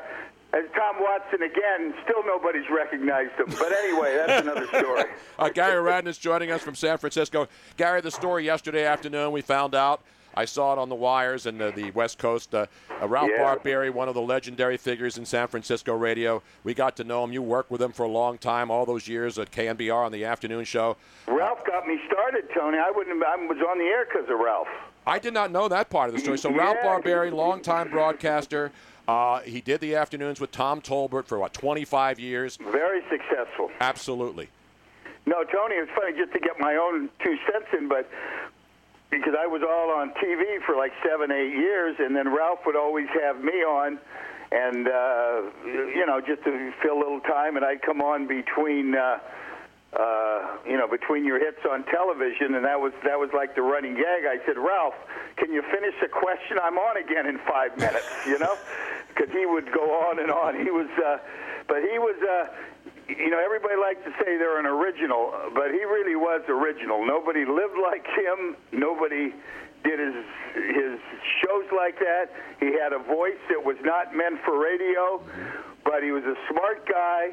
as 0.53 0.66
Tom 0.76 0.97
Watson 0.99 1.43
again, 1.43 1.93
still 2.03 2.26
nobody's 2.26 2.70
recognized 2.70 3.32
him. 3.39 3.45
But 3.57 3.72
anyway, 3.72 4.18
that's 4.18 4.41
another 4.41 4.68
story. 4.68 5.03
Uh, 5.39 5.49
Gary 5.49 5.82
is 6.07 6.18
joining 6.20 6.51
us 6.51 6.62
from 6.62 6.76
San 6.76 6.97
Francisco. 6.99 7.47
Gary, 7.78 8.01
the 8.01 8.12
story 8.12 8.45
yesterday 8.45 8.86
afternoon, 8.86 9.32
we 9.32 9.41
found 9.41 9.74
out. 9.74 10.03
I 10.36 10.46
saw 10.46 10.74
it 10.74 10.80
on 10.80 10.90
the 10.90 10.96
wires 10.96 11.46
and 11.46 11.60
the, 11.60 11.72
the 11.72 11.92
West 11.92 12.18
Coast. 12.18 12.54
Uh, 12.56 12.66
uh, 13.02 13.08
Ralph 13.08 13.30
Yeah. 13.32 13.44
Barbieri, 13.56 13.92
one 13.94 14.08
of 14.08 14.16
the 14.16 14.22
legendary 14.22 14.78
figures 14.78 15.18
in 15.18 15.26
San 15.26 15.48
Francisco 15.48 15.94
radio. 15.96 16.42
We 16.64 16.74
got 16.74 16.96
to 16.98 17.04
know 17.04 17.24
him. 17.24 17.34
You 17.34 17.42
worked 17.42 17.72
with 17.72 17.82
him 17.82 17.92
for 17.92 18.04
a 18.04 18.10
long 18.10 18.38
time, 18.38 18.72
all 18.72 18.86
those 18.86 19.08
years 19.08 19.38
at 19.38 19.52
KNBR 19.52 20.06
on 20.06 20.12
the 20.12 20.24
afternoon 20.26 20.64
show. 20.64 20.96
Ralph 21.28 21.66
got 21.66 21.88
me 21.88 22.00
started, 22.08 22.46
Tony. 22.56 22.78
I 22.78 22.92
wouldn't. 22.92 23.22
I 23.24 23.36
was 23.36 23.58
on 23.70 23.78
the 23.78 23.86
air 23.86 24.06
because 24.06 24.30
of 24.30 24.40
Ralph. 24.40 24.68
I 25.06 25.20
did 25.20 25.34
not 25.34 25.52
know 25.52 25.68
that 25.68 25.90
part 25.90 26.10
of 26.10 26.16
the 26.16 26.22
story. 26.22 26.38
So 26.38 26.52
Ralph 26.52 26.78
Yeah. 26.84 27.00
Barbieri, 27.00 27.32
longtime 27.34 27.90
broadcaster. 27.90 28.72
Uh, 29.08 29.40
he 29.42 29.60
did 29.60 29.82
the 29.82 29.96
afternoons 29.96 30.40
with 30.40 30.52
Tom 30.52 30.80
Tolbert 30.80 31.26
for 31.26 31.40
what 31.40 31.54
25 31.54 32.20
years. 32.20 32.58
Very 32.58 33.02
successful. 33.10 33.70
Absolutely. 33.82 34.48
No, 35.26 35.44
Tony, 35.44 35.76
it's 35.76 35.92
funny 35.96 36.18
just 36.18 36.32
to 36.34 36.40
get 36.40 36.60
my 36.60 36.76
own 36.76 37.10
two 37.24 37.36
cents 37.52 37.68
in, 37.78 37.88
but 37.88 38.10
because 39.12 39.36
I 39.38 39.45
was 39.45 39.62
all 39.62 39.91
on 39.91 40.12
TV 40.12 40.64
for 40.66 40.76
like 40.76 40.93
seven, 41.05 41.32
eight 41.32 41.51
years, 41.53 41.97
and 41.99 42.16
then 42.16 42.34
Ralph 42.34 42.59
would 42.66 42.78
always 42.78 43.07
have 43.22 43.43
me 43.43 43.62
on, 43.62 43.99
and 44.51 44.88
uh, 44.88 45.41
you 45.66 46.05
know, 46.07 46.22
just 46.26 46.43
to 46.45 46.72
fill 46.82 46.97
a 46.97 47.01
little 47.03 47.20
time, 47.20 47.57
and 47.57 47.66
I'd 47.66 47.82
come 47.84 48.01
on 48.01 48.26
between. 48.26 48.95
Uh, 48.95 49.20
uh, 49.91 50.55
you 50.66 50.78
know, 50.78 50.88
between 50.88 51.26
your 51.26 51.38
hits 51.38 51.59
on 51.70 51.84
television, 51.84 52.55
and 52.55 52.64
that 52.64 52.80
was 52.80 52.93
that 53.03 53.20
was 53.20 53.30
like 53.36 53.55
the 53.55 53.62
running 53.62 53.93
gag. 53.93 54.24
I 54.24 54.39
said, 54.45 54.57
Ralph, 54.57 54.95
can 55.36 55.51
you 55.51 55.62
finish 55.64 55.93
a 56.01 56.07
question? 56.07 56.57
I'm 56.64 56.78
on 56.78 56.95
again 56.95 57.28
in 57.28 57.38
five 57.39 57.78
minutes. 57.78 58.07
You 58.26 58.39
know, 58.39 58.55
because 59.09 59.30
he 59.34 59.45
would 59.45 59.70
go 59.74 59.84
on 60.07 60.20
and 60.20 60.32
on. 60.32 60.55
He 60.55 60.72
was, 60.72 60.88
uh, 61.05 61.18
but 61.68 61.82
he 61.82 61.99
was. 61.99 62.16
Uh, 62.24 62.47
you 63.18 63.30
know, 63.30 63.39
everybody 63.43 63.76
likes 63.76 64.03
to 64.05 64.12
say 64.24 64.38
they're 64.38 64.59
an 64.59 64.66
original, 64.66 65.32
but 65.53 65.72
he 65.72 65.84
really 65.84 66.16
was 66.16 66.41
original. 66.47 67.05
Nobody 67.05 67.45
lived 67.45 67.78
like 67.82 68.05
him. 68.05 68.55
Nobody 68.72 69.34
did 69.84 69.99
his 69.99 70.16
his 70.53 70.99
shows 71.41 71.66
like 71.76 71.97
that. 71.99 72.30
He 72.59 72.74
had 72.78 72.93
a 72.93 72.99
voice 72.99 73.39
that 73.49 73.64
was 73.64 73.78
not 73.84 74.16
meant 74.16 74.39
for 74.45 74.59
radio, 74.59 75.22
but 75.84 76.03
he 76.03 76.12
was 76.12 76.24
a 76.24 76.36
smart 76.51 76.88
guy. 76.88 77.32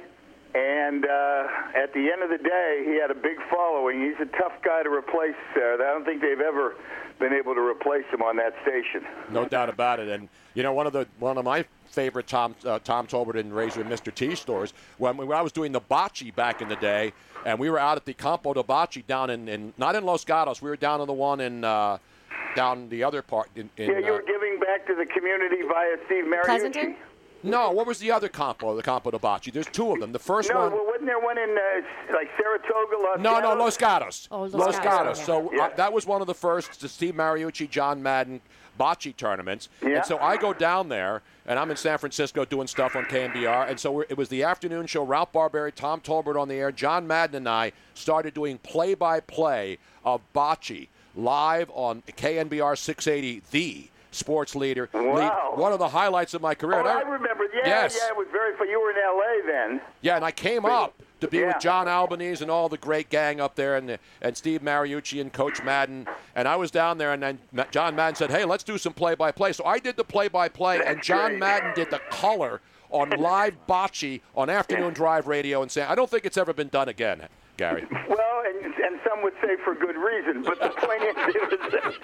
And 0.55 1.05
uh, 1.05 1.47
at 1.77 1.93
the 1.93 2.09
end 2.11 2.23
of 2.23 2.31
the 2.31 2.39
day, 2.43 2.85
he 2.87 2.99
had 2.99 3.11
a 3.11 3.15
big 3.15 3.37
following. 3.51 4.01
He's 4.01 4.19
a 4.21 4.31
tough 4.39 4.55
guy 4.65 4.83
to 4.83 4.89
replace 4.89 5.37
there. 5.55 5.75
I 5.75 5.93
don't 5.93 6.07
think 6.07 6.23
they've 6.23 6.41
ever 6.41 6.75
been 7.19 7.35
able 7.35 7.55
to 7.55 7.61
replace 7.61 8.07
him 8.11 8.23
on 8.23 8.37
that 8.37 8.55
station. 8.63 9.05
No 9.31 9.45
doubt 9.47 9.69
about 9.69 10.01
it. 10.01 10.09
And 10.09 10.29
you 10.55 10.63
know, 10.63 10.73
one 10.73 10.87
of 10.87 10.93
the 10.93 11.07
one 11.19 11.39
of 11.39 11.45
my 11.45 11.65
favorite 11.87 12.27
Tom 12.27 12.55
uh, 12.65 12.79
Tom 12.81 13.07
Tolbert 13.07 13.39
and 13.39 13.55
Razor 13.55 13.81
and 13.81 13.91
Mr. 13.91 14.15
T 14.15 14.35
stores 14.35 14.73
when, 14.99 15.17
when 15.17 15.33
I 15.33 15.43
was 15.43 15.53
doing 15.53 15.73
the 15.73 15.81
bocce 15.81 16.35
back 16.35 16.61
in 16.63 16.69
the 16.69 16.77
day, 16.77 17.13
and 17.45 17.59
we 17.59 17.71
were 17.71 17.79
out 17.79 17.97
at 17.97 18.05
the 18.05 18.15
Campo 18.15 18.53
de 18.55 18.63
Bocce 18.63 19.07
down 19.07 19.31
in, 19.31 19.49
in 19.49 19.73
not 19.79 19.95
in 19.95 20.05
Los 20.05 20.25
Gatos. 20.25 20.61
We 20.63 20.71
were 20.71 20.77
down 20.77 21.01
in 21.01 21.07
the 21.07 21.13
one 21.13 21.41
in 21.41 21.65
uh, 21.65 21.99
down 22.55 22.89
the 22.89 23.05
other 23.05 23.23
part 23.23 23.49
in. 23.57 23.71
in 23.77 23.91
yeah, 23.91 23.99
you 23.99 24.07
uh, 24.07 24.17
were 24.17 24.25
giving 24.27 24.59
back 24.61 24.87
to 24.87 24.95
the 24.95 25.07
community 25.07 25.63
via 25.67 25.97
Steve 26.07 26.25
Mariucci. 26.25 26.97
no, 27.43 27.71
what 27.71 27.87
was 27.87 27.99
the 27.99 28.11
other 28.11 28.29
Campo? 28.29 28.75
The 28.75 28.83
Campo 28.83 29.11
de 29.11 29.19
Bocce. 29.19 29.53
There's 29.53 29.67
two 29.69 29.93
of 29.93 30.01
them. 30.01 30.13
The 30.13 30.19
first 30.19 30.51
no, 30.51 30.59
one. 30.59 30.73
well, 30.73 30.87
wasn't 30.87 31.07
there 31.07 31.21
one 31.21 31.39
in 31.39 31.51
uh, 31.57 32.15
like 32.15 32.29
Saratoga, 32.37 32.97
Los 33.03 33.21
No, 33.21 33.41
no, 33.41 33.55
Los 33.55 33.77
Gatos. 33.77 34.29
Oh, 34.31 34.43
Los 34.43 34.55
Los 34.55 34.79
Gatos, 34.79 34.85
Gatos. 34.85 35.19
yeah. 35.21 35.25
So 35.25 35.53
Yeah. 35.53 35.65
uh, 35.67 35.77
that 35.77 35.93
was 35.93 36.07
one 36.07 36.21
of 36.21 36.27
the 36.27 36.35
first 36.35 36.81
the 36.81 36.89
Steve 36.89 37.15
Mariucci, 37.15 37.71
John 37.71 38.03
Madden 38.03 38.41
bocce 38.79 39.17
tournaments. 39.17 39.69
Yeah. 39.83 39.89
And 39.97 40.05
so 40.05 40.19
I 40.19 40.37
go 40.37 40.53
down 40.53 40.89
there, 40.89 41.23
and 41.47 41.59
I'm 41.59 41.71
in 41.71 41.77
San 41.77 41.99
Francisco 41.99 42.45
doing 42.45 42.67
stuff 42.67 42.95
on 42.97 43.05
KNBR. 43.05 43.69
And 43.69 43.79
so 43.81 43.91
we're, 43.93 44.07
it 44.09 44.17
was 44.17 44.29
the 44.29 44.43
afternoon 44.45 44.87
show. 44.87 45.03
Ralph 45.05 45.33
Barbieri, 45.33 45.75
Tom 45.75 46.01
Tolbert 46.01 46.41
on 46.41 46.49
the 46.49 46.55
air. 46.55 46.71
John 46.73 47.07
Madden 47.07 47.37
and 47.37 47.49
I 47.49 47.73
started 47.95 48.35
doing 48.35 48.59
play-by-play 48.59 49.79
of 50.05 50.21
bocce 50.35 50.89
live 51.17 51.71
on 51.75 52.03
KNBR 52.17 52.77
680, 52.79 53.43
the 53.51 53.89
sports 54.11 54.55
leader. 54.55 54.89
Wow. 54.93 55.15
Lead- 55.15 55.59
one 55.61 55.73
of 55.73 55.79
the 55.79 55.89
highlights 55.89 56.35
of 56.35 56.43
my 56.43 56.55
career. 56.55 56.77
Oh, 56.77 56.81
And 56.81 56.89
I 56.89 57.03
remember. 57.03 57.45
Yeah, 57.55 57.67
Yes. 57.67 57.99
yeah, 58.01 58.09
it 58.09 58.17
was 58.17 58.29
very 58.31 58.57
fun. 58.57 58.69
You 58.69 58.81
were 58.81 58.91
in 58.91 58.97
L.A. 58.99 59.47
then. 59.47 59.81
Yeah, 60.01 60.17
and 60.17 60.25
I 60.25 60.31
came 60.31 60.65
up 60.65 60.95
to 61.21 61.29
be 61.29 61.39
Yeah. 61.39 61.49
with 61.49 61.61
John 61.61 61.89
Albanese 61.89 62.43
and 62.43 62.51
all 62.51 62.69
the 62.69 62.77
great 62.79 63.09
gang 63.11 63.41
up 63.41 63.55
there, 63.55 63.77
and 63.77 63.99
and 64.21 64.37
Steve 64.37 64.63
Mariucci 64.63 65.21
and 65.21 65.33
Coach 65.33 65.63
Madden. 65.63 66.07
And 66.35 66.47
I 66.49 66.57
was 66.57 66.71
down 66.71 66.99
there, 66.99 67.13
and 67.13 67.23
then 67.23 67.39
John 67.71 67.95
Madden 67.97 68.15
said, 68.17 68.31
"Hey, 68.31 68.45
let's 68.45 68.65
do 68.65 68.79
some 68.79 68.93
play-by-play." 68.93 69.53
So 69.53 69.65
I 69.65 69.79
did 69.79 69.97
the 69.97 70.05
play-by-play, 70.05 70.81
and 70.85 71.03
John. 71.03 71.39
Madden 71.39 71.73
did 71.75 71.91
the 71.91 72.01
color 72.11 72.61
on 72.91 73.11
live 73.11 73.55
bocce 73.69 74.21
on 74.35 74.49
afternoon 74.49 74.95
drive 74.95 75.27
radio. 75.27 75.61
And 75.63 75.71
saying, 75.71 75.89
I 75.89 75.95
don't 75.95 76.09
think 76.11 76.25
it's 76.25 76.39
ever 76.39 76.53
been 76.55 76.69
done 76.69 76.89
again, 76.89 77.29
Gary. 77.59 77.87
Well, 78.09 78.43
and, 78.47 78.65
and 78.75 78.99
some 79.07 79.23
would 79.23 79.35
say 79.43 79.57
for 79.63 79.75
good 79.75 79.95
reason. 79.97 80.43
But 80.43 80.59
the 80.59 80.71
point 80.71 81.03
is, 81.03 81.15
it 81.19 81.63
was, 81.85 81.95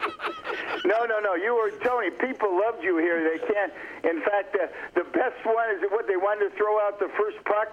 no, 0.85 1.05
no, 1.07 1.21
no. 1.21 1.35
You 1.35 1.55
were 1.55 1.71
Tony. 1.83 2.11
People 2.11 2.61
loved 2.61 2.85
you 2.85 2.99
here. 2.99 3.25
They 3.25 3.39
can't. 3.47 3.73
In 4.05 4.21
fact, 4.23 4.55
uh, 4.61 4.67
the 4.95 5.05
best 5.05 5.45
one 5.45 5.71
is 5.75 5.83
what 5.91 6.07
they 6.07 6.17
wanted 6.17 6.51
to 6.51 6.57
throw 6.57 6.79
out 6.81 6.99
the 6.99 7.09
first 7.17 7.39
puck. 7.45 7.73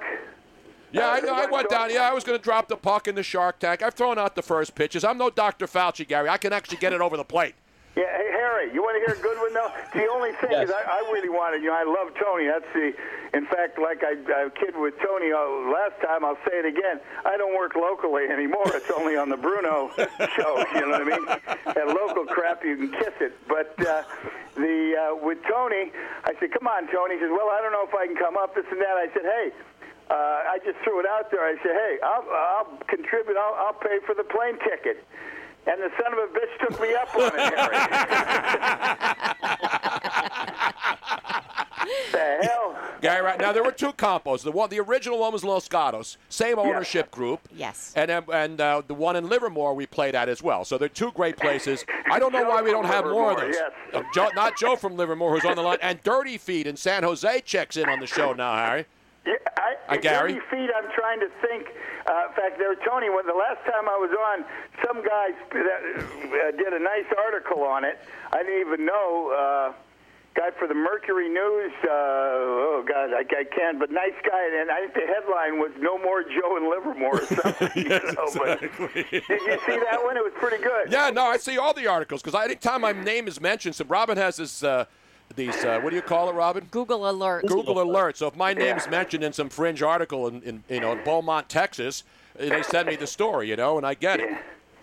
Yeah, 0.91 1.07
I, 1.07 1.21
they 1.21 1.29
I 1.29 1.45
went 1.45 1.69
down. 1.69 1.91
Yeah, 1.91 2.09
I 2.09 2.13
was 2.13 2.23
going 2.23 2.37
to 2.37 2.43
drop 2.43 2.67
the 2.67 2.77
puck 2.77 3.07
in 3.07 3.15
the 3.15 3.23
Shark 3.23 3.59
Tank. 3.59 3.81
I've 3.81 3.93
thrown 3.93 4.17
out 4.19 4.35
the 4.35 4.41
first 4.41 4.75
pitches. 4.75 5.03
I'm 5.03 5.17
no 5.17 5.29
Dr. 5.29 5.67
Fauci, 5.67 6.07
Gary. 6.07 6.29
I 6.29 6.37
can 6.37 6.53
actually 6.53 6.77
get 6.77 6.93
it 6.93 7.01
over 7.01 7.15
the 7.17 7.23
plate. 7.23 7.55
Yeah, 7.95 8.07
hey, 8.07 8.31
Harry, 8.31 8.73
you 8.73 8.81
want 8.81 8.95
to 8.95 9.03
hear 9.03 9.19
a 9.19 9.21
good 9.21 9.37
one 9.37 9.53
though? 9.53 9.67
The 9.93 10.07
only 10.07 10.31
thing 10.39 10.51
is, 10.55 10.71
I, 10.71 11.03
I 11.03 11.11
really 11.11 11.27
wanted 11.27 11.61
you. 11.61 11.67
know, 11.67 11.75
I 11.75 11.83
love 11.83 12.13
Tony. 12.15 12.47
That's 12.47 12.67
the. 12.73 12.93
In 13.37 13.45
fact, 13.47 13.79
like 13.79 14.03
I, 14.03 14.15
I 14.31 14.49
kid 14.59 14.75
with 14.75 14.95
Tony 15.03 15.31
uh, 15.31 15.71
last 15.71 15.99
time, 16.03 16.23
I'll 16.23 16.39
say 16.47 16.59
it 16.59 16.65
again. 16.65 16.99
I 17.25 17.35
don't 17.35 17.55
work 17.55 17.75
locally 17.75 18.27
anymore. 18.31 18.63
It's 18.75 18.91
only 18.91 19.15
on 19.15 19.27
the 19.27 19.35
Bruno 19.35 19.91
show. 20.35 20.63
You 20.75 20.87
know 20.87 20.99
what 20.99 21.01
I 21.01 21.03
mean? 21.03 21.25
That 21.75 21.87
local 21.87 22.25
crap, 22.25 22.63
you 22.63 22.75
can 22.75 22.91
kiss 22.91 23.15
it. 23.19 23.35
But 23.47 23.75
uh, 23.85 24.03
the 24.55 24.95
uh, 24.95 25.15
with 25.19 25.39
Tony, 25.51 25.91
I 26.23 26.31
said, 26.39 26.51
"Come 26.55 26.67
on, 26.67 26.87
Tony." 26.91 27.15
He 27.15 27.19
says, 27.19 27.31
"Well, 27.31 27.51
I 27.51 27.59
don't 27.59 27.71
know 27.75 27.83
if 27.87 27.93
I 27.93 28.07
can 28.07 28.15
come 28.15 28.35
up. 28.37 28.55
This 28.55 28.65
and 28.71 28.79
that." 28.79 28.95
I 28.95 29.07
said, 29.11 29.23
"Hey." 29.23 29.51
Uh, 30.11 30.53
I 30.53 30.59
just 30.65 30.77
threw 30.83 30.99
it 30.99 31.05
out 31.07 31.31
there. 31.31 31.39
I 31.41 31.55
said, 31.63 31.71
"Hey, 31.71 31.97
I'll, 32.03 32.25
I'll 32.29 32.67
contribute. 32.87 33.37
I'll, 33.37 33.55
I'll 33.67 33.73
pay 33.79 33.99
for 34.05 34.13
the 34.13 34.25
plane 34.25 34.59
ticket." 34.59 35.03
And 35.67 35.79
the 35.81 35.89
son 36.01 36.11
of 36.11 36.19
a 36.19 36.27
bitch 36.33 36.57
took 36.67 36.81
me 36.81 36.93
up 36.95 37.15
on 37.15 37.31
it, 37.33 37.53
Harry. 37.53 37.77
the 42.11 42.39
hell? 42.47 42.75
Gary, 43.01 43.21
right 43.23 43.39
now 43.39 43.51
there 43.53 43.63
were 43.63 43.71
two 43.71 43.91
compos. 43.93 44.43
The 44.43 44.51
one, 44.51 44.69
the 44.69 44.79
original 44.79 45.19
one 45.19 45.33
was 45.33 45.43
Los 45.43 45.67
Gatos, 45.67 46.17
same 46.29 46.59
ownership 46.59 47.09
group. 47.11 47.39
Yes. 47.55 47.93
And 47.95 48.11
and 48.11 48.61
uh, 48.61 48.81
the 48.85 48.93
one 48.93 49.15
in 49.15 49.29
Livermore 49.29 49.73
we 49.73 49.85
played 49.85 50.15
at 50.15 50.29
as 50.29 50.43
well. 50.43 50.65
So 50.65 50.77
they're 50.77 50.89
two 50.89 51.11
great 51.11 51.37
places. 51.37 51.85
I 52.11 52.19
don't 52.19 52.33
know 52.33 52.43
why 52.43 52.61
we 52.61 52.71
don't 52.71 52.85
have 52.85 53.05
more 53.05 53.31
of 53.31 53.37
those. 53.37 53.55
Livermore, 53.55 53.71
Uh, 53.93 54.03
Joe, 54.13 54.29
not 54.35 54.57
Joe 54.57 54.75
from 54.75 54.95
Livermore 54.97 55.33
who's 55.33 55.45
on 55.45 55.55
the 55.55 55.61
line, 55.61 55.77
and 55.81 56.01
Dirty 56.03 56.37
Feet 56.37 56.67
in 56.67 56.75
San 56.75 57.03
Jose 57.03 57.41
checks 57.41 57.77
in 57.77 57.89
on 57.89 57.99
the 57.99 58.07
show 58.07 58.33
now, 58.33 58.55
Harry. 58.55 58.85
Yeah, 59.25 59.33
I, 59.57 59.75
Uh, 59.87 59.97
Gary? 59.97 60.33
Feet. 60.49 60.69
I'm 60.75 60.89
trying 60.95 61.19
to 61.19 61.29
think. 61.41 61.67
Uh, 62.07 62.25
in 62.29 62.33
fact, 62.35 62.57
there, 62.57 62.73
Tony. 62.87 63.09
When 63.09 63.25
the 63.27 63.33
last 63.37 63.61
time 63.65 63.87
I 63.87 63.97
was 63.97 64.09
on, 64.09 64.45
some 64.85 65.05
guy 65.05 65.29
that, 65.51 65.81
uh, 66.03 66.51
did 66.57 66.73
a 66.73 66.79
nice 66.79 67.05
article 67.25 67.63
on 67.63 67.83
it. 67.83 67.99
I 68.33 68.41
didn't 68.43 68.61
even 68.61 68.85
know. 68.85 69.29
Uh, 69.31 69.73
guy 70.33 70.49
for 70.57 70.65
the 70.67 70.73
Mercury 70.73 71.27
News. 71.29 71.71
Uh, 71.83 71.87
oh 71.91 72.83
God, 72.87 73.11
I, 73.13 73.19
I 73.19 73.43
can't. 73.43 73.77
But 73.77 73.91
nice 73.91 74.17
guy. 74.27 74.59
And 74.59 74.71
I 74.71 74.79
think 74.87 74.93
the 74.95 75.01
headline 75.13 75.59
was 75.59 75.71
"No 75.77 75.99
more 75.99 76.23
Joe 76.23 76.57
in 76.57 76.67
Livermore." 76.69 77.21
Or 77.21 77.25
something, 77.43 77.71
you 77.75 77.89
know, 77.89 78.27
but- 78.33 78.59
did 78.95 79.11
you 79.11 79.59
see 79.67 79.79
that 79.85 79.99
one? 80.03 80.17
It 80.17 80.23
was 80.23 80.33
pretty 80.37 80.63
good. 80.63 80.91
Yeah, 80.91 81.11
no, 81.11 81.25
I 81.25 81.37
see 81.37 81.59
all 81.59 81.73
the 81.75 81.85
articles 81.85 82.23
because 82.23 82.41
anytime 82.41 82.81
my 82.81 82.91
name 82.93 83.27
is 83.27 83.39
mentioned, 83.39 83.75
so 83.75 83.85
Robin 83.85 84.17
has 84.17 84.37
this. 84.37 84.63
Uh, 84.63 84.85
these 85.35 85.55
uh, 85.63 85.79
what 85.81 85.89
do 85.91 85.95
you 85.95 86.01
call 86.01 86.29
it, 86.29 86.33
Robin? 86.33 86.67
Google 86.71 87.09
alert. 87.09 87.45
Google 87.47 87.81
alert. 87.81 88.17
So 88.17 88.27
if 88.27 88.35
my 88.35 88.53
name's 88.53 88.87
mentioned 88.89 89.23
in 89.23 89.33
some 89.33 89.49
fringe 89.49 89.81
article 89.81 90.27
in, 90.27 90.41
in 90.43 90.63
you 90.69 90.79
know 90.79 90.91
in 90.93 91.03
Beaumont, 91.03 91.49
Texas, 91.49 92.03
uh, 92.39 92.45
they 92.49 92.63
send 92.63 92.87
me 92.87 92.95
the 92.95 93.07
story, 93.07 93.49
you 93.49 93.55
know, 93.55 93.77
and 93.77 93.85
I 93.85 93.93
get 93.93 94.19
it. 94.19 94.29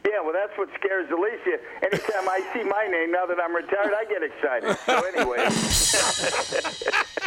Yeah, 0.07 0.21
well, 0.23 0.33
that's 0.33 0.57
what 0.57 0.69
scares 0.79 1.11
Alicia. 1.11 1.59
Anytime 1.83 2.29
I 2.29 2.41
see 2.55 2.63
my 2.65 2.87
name, 2.91 3.13
now 3.13 3.27
that 3.27 3.39
I'm 3.43 3.55
retired, 3.55 3.93
I 3.95 4.05
get 4.05 4.23
excited. 4.23 4.77
So 4.87 5.01
anyway. 5.15 5.49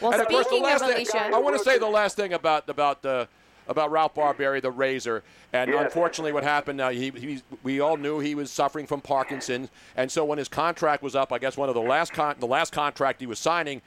Well, 0.00 0.12
And 0.12 0.20
of 0.20 0.28
course, 0.28 0.44
the 0.44 0.50
speaking 0.50 0.64
of 0.64 0.70
last 0.70 0.84
thing- 0.84 0.96
Alicia, 0.96 1.34
I 1.34 1.38
want 1.38 1.56
to 1.56 1.64
say 1.64 1.78
the 1.78 1.86
last 1.86 2.16
thing 2.16 2.32
about 2.34 2.68
about 2.68 3.00
the 3.00 3.26
about 3.68 3.90
Ralph 3.90 4.14
Barbieri, 4.14 4.60
the 4.60 4.70
Razor, 4.70 5.22
and 5.52 5.70
Yes. 5.70 5.84
unfortunately, 5.84 6.32
what 6.32 6.42
happened? 6.44 6.80
Uh, 6.80 6.90
he, 6.90 7.10
he 7.10 7.42
we 7.62 7.80
all 7.80 7.96
knew 7.96 8.18
he 8.20 8.34
was 8.34 8.50
suffering 8.50 8.86
from 8.86 9.00
Parkinson's, 9.00 9.68
and 9.96 10.10
so 10.10 10.24
when 10.24 10.38
his 10.38 10.48
contract 10.48 11.02
was 11.02 11.14
up, 11.14 11.32
I 11.32 11.38
guess 11.38 11.56
one 11.56 11.68
of 11.68 11.74
the 11.74 11.80
last 11.80 12.12
con- 12.12 12.36
the 12.38 12.46
last 12.46 12.72
contract 12.72 13.20
he 13.20 13.26
was 13.26 13.38
signing. 13.38 13.82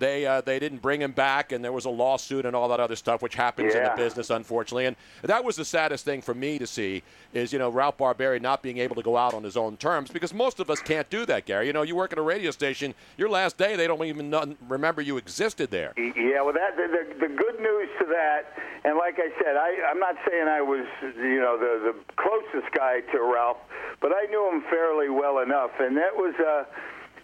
They, 0.00 0.24
uh, 0.24 0.40
they 0.40 0.58
didn't 0.58 0.80
bring 0.80 1.02
him 1.02 1.12
back, 1.12 1.52
and 1.52 1.62
there 1.62 1.72
was 1.72 1.84
a 1.84 1.90
lawsuit 1.90 2.46
and 2.46 2.56
all 2.56 2.68
that 2.70 2.80
other 2.80 2.96
stuff, 2.96 3.20
which 3.20 3.34
happens 3.34 3.74
in 3.74 3.84
the 3.84 3.92
business, 3.96 4.30
unfortunately. 4.30 4.86
And 4.86 4.96
that 5.22 5.44
was 5.44 5.56
the 5.56 5.64
saddest 5.64 6.06
thing 6.06 6.22
for 6.22 6.32
me 6.32 6.58
to 6.58 6.66
see 6.66 7.02
is, 7.34 7.52
you 7.52 7.58
know, 7.58 7.68
Ralph 7.68 7.98
Barbieri 7.98 8.40
not 8.40 8.62
being 8.62 8.78
able 8.78 8.96
to 8.96 9.02
go 9.02 9.18
out 9.18 9.34
on 9.34 9.44
his 9.44 9.58
own 9.58 9.76
terms 9.76 10.10
because 10.10 10.32
most 10.32 10.58
of 10.58 10.70
us 10.70 10.80
can't 10.80 11.08
do 11.10 11.26
that, 11.26 11.44
Gary. 11.44 11.66
You 11.66 11.74
know, 11.74 11.82
you 11.82 11.94
work 11.94 12.12
at 12.12 12.18
a 12.18 12.22
radio 12.22 12.50
station, 12.50 12.94
your 13.18 13.28
last 13.28 13.58
day, 13.58 13.76
they 13.76 13.86
don't 13.86 14.02
even 14.02 14.56
remember 14.68 15.02
you 15.02 15.18
existed 15.18 15.70
there. 15.70 15.92
Yeah, 15.98 16.40
well, 16.40 16.54
that 16.54 16.76
the, 16.76 16.88
the, 16.88 17.28
the 17.28 17.34
good 17.34 17.60
news 17.60 17.90
to 17.98 18.06
that, 18.06 18.56
and 18.84 18.96
like 18.96 19.18
I 19.18 19.28
said, 19.44 19.56
I, 19.56 19.76
I'm 19.90 20.00
not 20.00 20.16
saying 20.26 20.48
I 20.48 20.62
was, 20.62 20.86
you 21.02 21.40
know, 21.40 21.58
the, 21.58 21.92
the 21.92 22.14
closest 22.16 22.72
guy 22.74 23.00
to 23.12 23.20
Ralph, 23.20 23.58
but 24.00 24.12
I 24.12 24.24
knew 24.30 24.48
him 24.50 24.62
fairly 24.70 25.10
well 25.10 25.40
enough, 25.40 25.72
and 25.78 25.94
that 25.98 26.16
was 26.16 26.34
uh, 26.40 26.64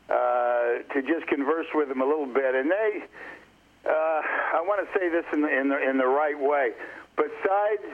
to 0.09 1.03
just 1.03 1.27
converse 1.27 1.67
with 1.75 1.91
him 1.91 2.01
a 2.01 2.07
little 2.07 2.27
bit. 2.27 2.55
And 2.55 2.71
they, 2.71 3.03
uh, 3.85 3.91
I 3.91 4.63
want 4.67 4.87
to 4.87 4.99
say 4.99 5.09
this 5.09 5.25
in 5.33 5.43
the, 5.43 5.49
in 5.49 5.69
the 5.69 5.79
in 5.91 5.97
the 5.99 6.07
right 6.07 6.39
way. 6.39 6.73
Besides 7.17 7.87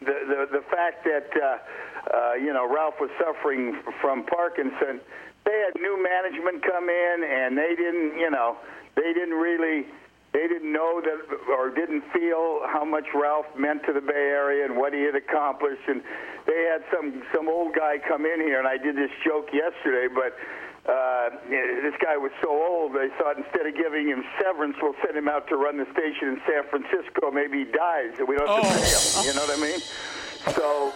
the 0.00 0.16
the, 0.28 0.60
the 0.60 0.64
fact 0.70 1.04
that 1.04 1.30
uh, 1.36 2.16
uh, 2.16 2.34
you 2.34 2.52
know 2.52 2.68
Ralph 2.72 3.00
was 3.00 3.10
suffering 3.18 3.80
from 4.00 4.24
Parkinson, 4.24 5.00
they 5.44 5.64
had 5.64 5.80
new 5.80 6.02
management 6.02 6.64
come 6.64 6.88
in, 6.88 7.24
and 7.24 7.56
they 7.56 7.74
didn't, 7.76 8.18
you 8.18 8.30
know, 8.30 8.56
they 8.96 9.12
didn't 9.12 9.34
really. 9.34 9.86
They 10.32 10.46
didn't 10.46 10.72
know 10.72 11.02
that, 11.02 11.18
or 11.50 11.70
didn't 11.70 12.04
feel 12.12 12.60
how 12.70 12.84
much 12.84 13.06
Ralph 13.12 13.46
meant 13.58 13.82
to 13.86 13.92
the 13.92 14.00
Bay 14.00 14.30
Area 14.30 14.64
and 14.64 14.76
what 14.76 14.94
he 14.94 15.02
had 15.02 15.16
accomplished. 15.16 15.82
And 15.88 16.02
they 16.46 16.70
had 16.70 16.84
some 16.94 17.24
some 17.34 17.48
old 17.48 17.74
guy 17.74 17.98
come 17.98 18.24
in 18.24 18.40
here, 18.40 18.60
and 18.60 18.68
I 18.68 18.78
did 18.78 18.94
this 18.94 19.10
joke 19.26 19.48
yesterday, 19.52 20.06
but 20.06 20.38
uh, 20.90 21.30
this 21.48 21.94
guy 22.02 22.16
was 22.16 22.32
so 22.42 22.50
old, 22.50 22.92
they 22.94 23.08
thought 23.18 23.36
instead 23.38 23.66
of 23.66 23.74
giving 23.76 24.08
him 24.08 24.24
severance, 24.42 24.76
we'll 24.82 24.94
send 25.04 25.16
him 25.16 25.28
out 25.28 25.46
to 25.48 25.56
run 25.56 25.76
the 25.78 25.86
station 25.92 26.28
in 26.28 26.40
San 26.46 26.64
Francisco. 26.68 27.30
Maybe 27.30 27.64
he 27.64 27.64
dies, 27.70 28.18
and 28.18 28.26
we 28.26 28.36
don't 28.36 28.48
have 28.48 28.62
to 28.62 28.80
pay 28.80 29.20
him. 29.20 29.26
You 29.26 29.34
know 29.34 29.46
what 29.46 29.58
I 29.58 29.62
mean? 29.62 29.80
So. 30.54 30.92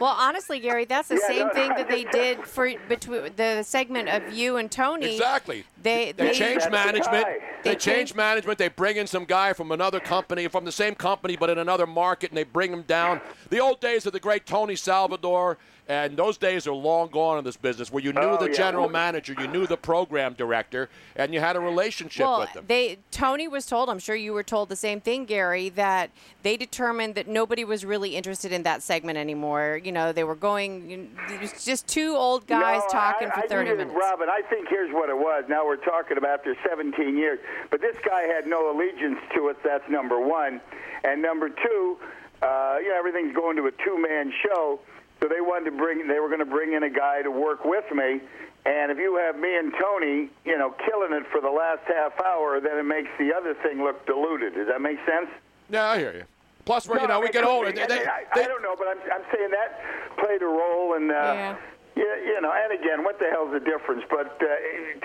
well, 0.00 0.16
honestly, 0.18 0.60
Gary, 0.60 0.84
that's 0.84 1.08
the 1.08 1.16
Yeah, 1.20 1.26
same 1.28 1.46
no, 1.48 1.52
thing 1.52 1.68
that 1.70 1.88
they 1.88 2.04
did 2.04 2.44
for 2.46 2.70
between 2.88 3.30
the 3.36 3.62
segment 3.62 4.08
of 4.08 4.32
you 4.32 4.56
and 4.56 4.70
Tony. 4.70 5.14
Exactly. 5.14 5.64
They 5.82 6.12
They 6.12 6.28
they 6.28 6.32
change 6.34 6.62
management. 6.70 7.26
They, 7.26 7.38
They 7.62 7.70
change 7.76 7.82
changed- 7.82 8.16
management. 8.16 8.58
They 8.58 8.68
bring 8.68 8.96
in 8.96 9.06
some 9.06 9.24
guy 9.24 9.52
from 9.52 9.70
another 9.72 10.00
company, 10.00 10.48
from 10.48 10.64
the 10.64 10.72
same 10.72 10.94
company 10.94 11.36
but 11.36 11.50
in 11.50 11.58
another 11.58 11.86
market, 11.86 12.30
and 12.30 12.36
they 12.38 12.44
bring 12.44 12.72
him 12.72 12.82
down. 12.82 13.20
The 13.50 13.60
old 13.60 13.80
days 13.80 14.06
of 14.06 14.12
the 14.12 14.20
great 14.20 14.46
Tony 14.46 14.76
Salvador, 14.76 15.58
and 15.88 16.16
those 16.16 16.38
days 16.38 16.66
are 16.66 16.72
long 16.72 17.08
gone 17.08 17.38
in 17.38 17.44
this 17.44 17.56
business, 17.56 17.90
where 17.90 18.02
you 18.02 18.12
knew 18.12 18.20
Oh, 18.20 18.36
the 18.36 18.46
yeah. 18.48 18.54
general 18.56 18.88
manager, 18.88 19.34
you 19.38 19.46
knew 19.48 19.66
the 19.66 19.76
program 19.76 20.34
director, 20.34 20.88
and 21.16 21.34
you 21.34 21.40
had 21.40 21.56
a 21.56 21.60
relationship 21.60 22.24
well, 22.24 22.40
with 22.40 22.52
them. 22.52 22.64
they 22.68 22.98
Tony 23.10 23.48
was 23.48 23.66
told. 23.66 23.90
I'm 23.90 23.98
sure 23.98 24.14
you 24.14 24.32
were 24.32 24.42
told 24.44 24.68
the 24.68 24.76
same 24.76 25.00
thing, 25.00 25.24
Gary, 25.24 25.68
that 25.70 26.10
they 26.42 26.56
determined 26.56 27.14
that 27.16 27.26
nobody 27.28 27.64
was 27.64 27.84
really 27.84 28.16
interested 28.16 28.52
in 28.52 28.62
that 28.62 28.82
segment 28.82 29.18
anymore. 29.18 29.80
You 29.82 29.92
know, 29.92 30.12
they 30.12 30.24
were 30.24 30.34
going. 30.36 31.10
It 31.28 31.40
was 31.40 31.64
just 31.64 31.86
two 31.88 32.14
old 32.16 32.46
guys 32.46 32.82
No, 32.84 32.88
talking 33.00 33.28
I, 33.28 33.32
for 33.32 33.40
I 33.40 33.46
30 33.48 33.66
think, 33.70 33.78
minutes. 33.78 33.96
Robin, 34.00 34.28
I 34.28 34.42
think 34.48 34.68
here's 34.68 34.92
what 34.92 35.08
it 35.10 35.16
was. 35.18 35.44
Now 35.48 35.66
we're 35.66 35.76
talking 35.76 36.16
about 36.16 36.38
after 36.38 36.56
17 36.68 37.16
years. 37.18 37.38
But 37.70 37.80
this 37.80 37.96
guy 38.04 38.22
had 38.22 38.46
no 38.46 38.70
allegiance 38.74 39.18
to 39.34 39.50
us. 39.50 39.56
That's 39.64 39.88
number 39.90 40.20
one. 40.20 40.60
And 41.04 41.20
number 41.20 41.48
two, 41.48 41.98
uh, 42.42 42.76
you 42.80 42.88
know, 42.88 42.96
everything's 42.98 43.34
going 43.34 43.56
to 43.56 43.66
a 43.66 43.72
two-man 43.84 44.32
show. 44.44 44.80
So 45.22 45.28
they 45.30 45.40
wanted 45.40 45.70
to 45.70 45.76
bring, 45.78 46.08
they 46.10 46.18
were 46.18 46.26
going 46.26 46.42
to 46.42 46.50
bring 46.50 46.74
in 46.74 46.82
a 46.82 46.90
guy 46.90 47.22
to 47.22 47.30
work 47.30 47.64
with 47.64 47.84
me. 47.94 48.18
And 48.66 48.90
if 48.90 48.98
you 48.98 49.14
have 49.22 49.38
me 49.38 49.54
and 49.56 49.72
Tony, 49.80 50.28
you 50.44 50.58
know, 50.58 50.74
killing 50.84 51.14
it 51.14 51.22
for 51.30 51.40
the 51.40 51.50
last 51.50 51.86
half 51.86 52.18
hour, 52.26 52.58
then 52.60 52.76
it 52.76 52.82
makes 52.82 53.08
the 53.22 53.30
other 53.32 53.54
thing 53.62 53.82
look 53.86 54.04
diluted. 54.04 54.54
Does 54.54 54.66
that 54.66 54.80
make 54.82 54.98
sense? 55.06 55.30
Yeah, 55.70 55.86
I 55.94 55.98
hear 55.98 56.12
you. 56.12 56.24
Plus, 56.64 56.88
we're, 56.88 56.96
No, 56.96 57.02
you 57.02 57.08
know, 57.08 57.18
I 57.18 57.22
we 57.22 57.30
get 57.30 57.44
older. 57.44 57.68
I, 57.68 57.72
They- 57.72 57.86
they- 57.86 58.06
I, 58.06 58.26
I 58.34 58.42
don't 58.50 58.62
know, 58.62 58.74
but 58.76 58.88
I'm, 58.90 58.98
I'm 59.14 59.22
saying 59.34 59.50
that 59.54 59.78
played 60.18 60.42
a 60.42 60.46
role, 60.50 60.94
and 60.94 61.10
uh, 61.10 61.14
Yeah. 61.14 61.56
yeah, 61.96 62.16
you 62.26 62.40
know, 62.40 62.50
and 62.54 62.72
again, 62.74 63.02
what 63.04 63.18
the 63.20 63.30
hell's 63.30 63.52
the 63.52 63.62
difference? 63.62 64.02
But 64.10 64.42
uh, 64.42 64.46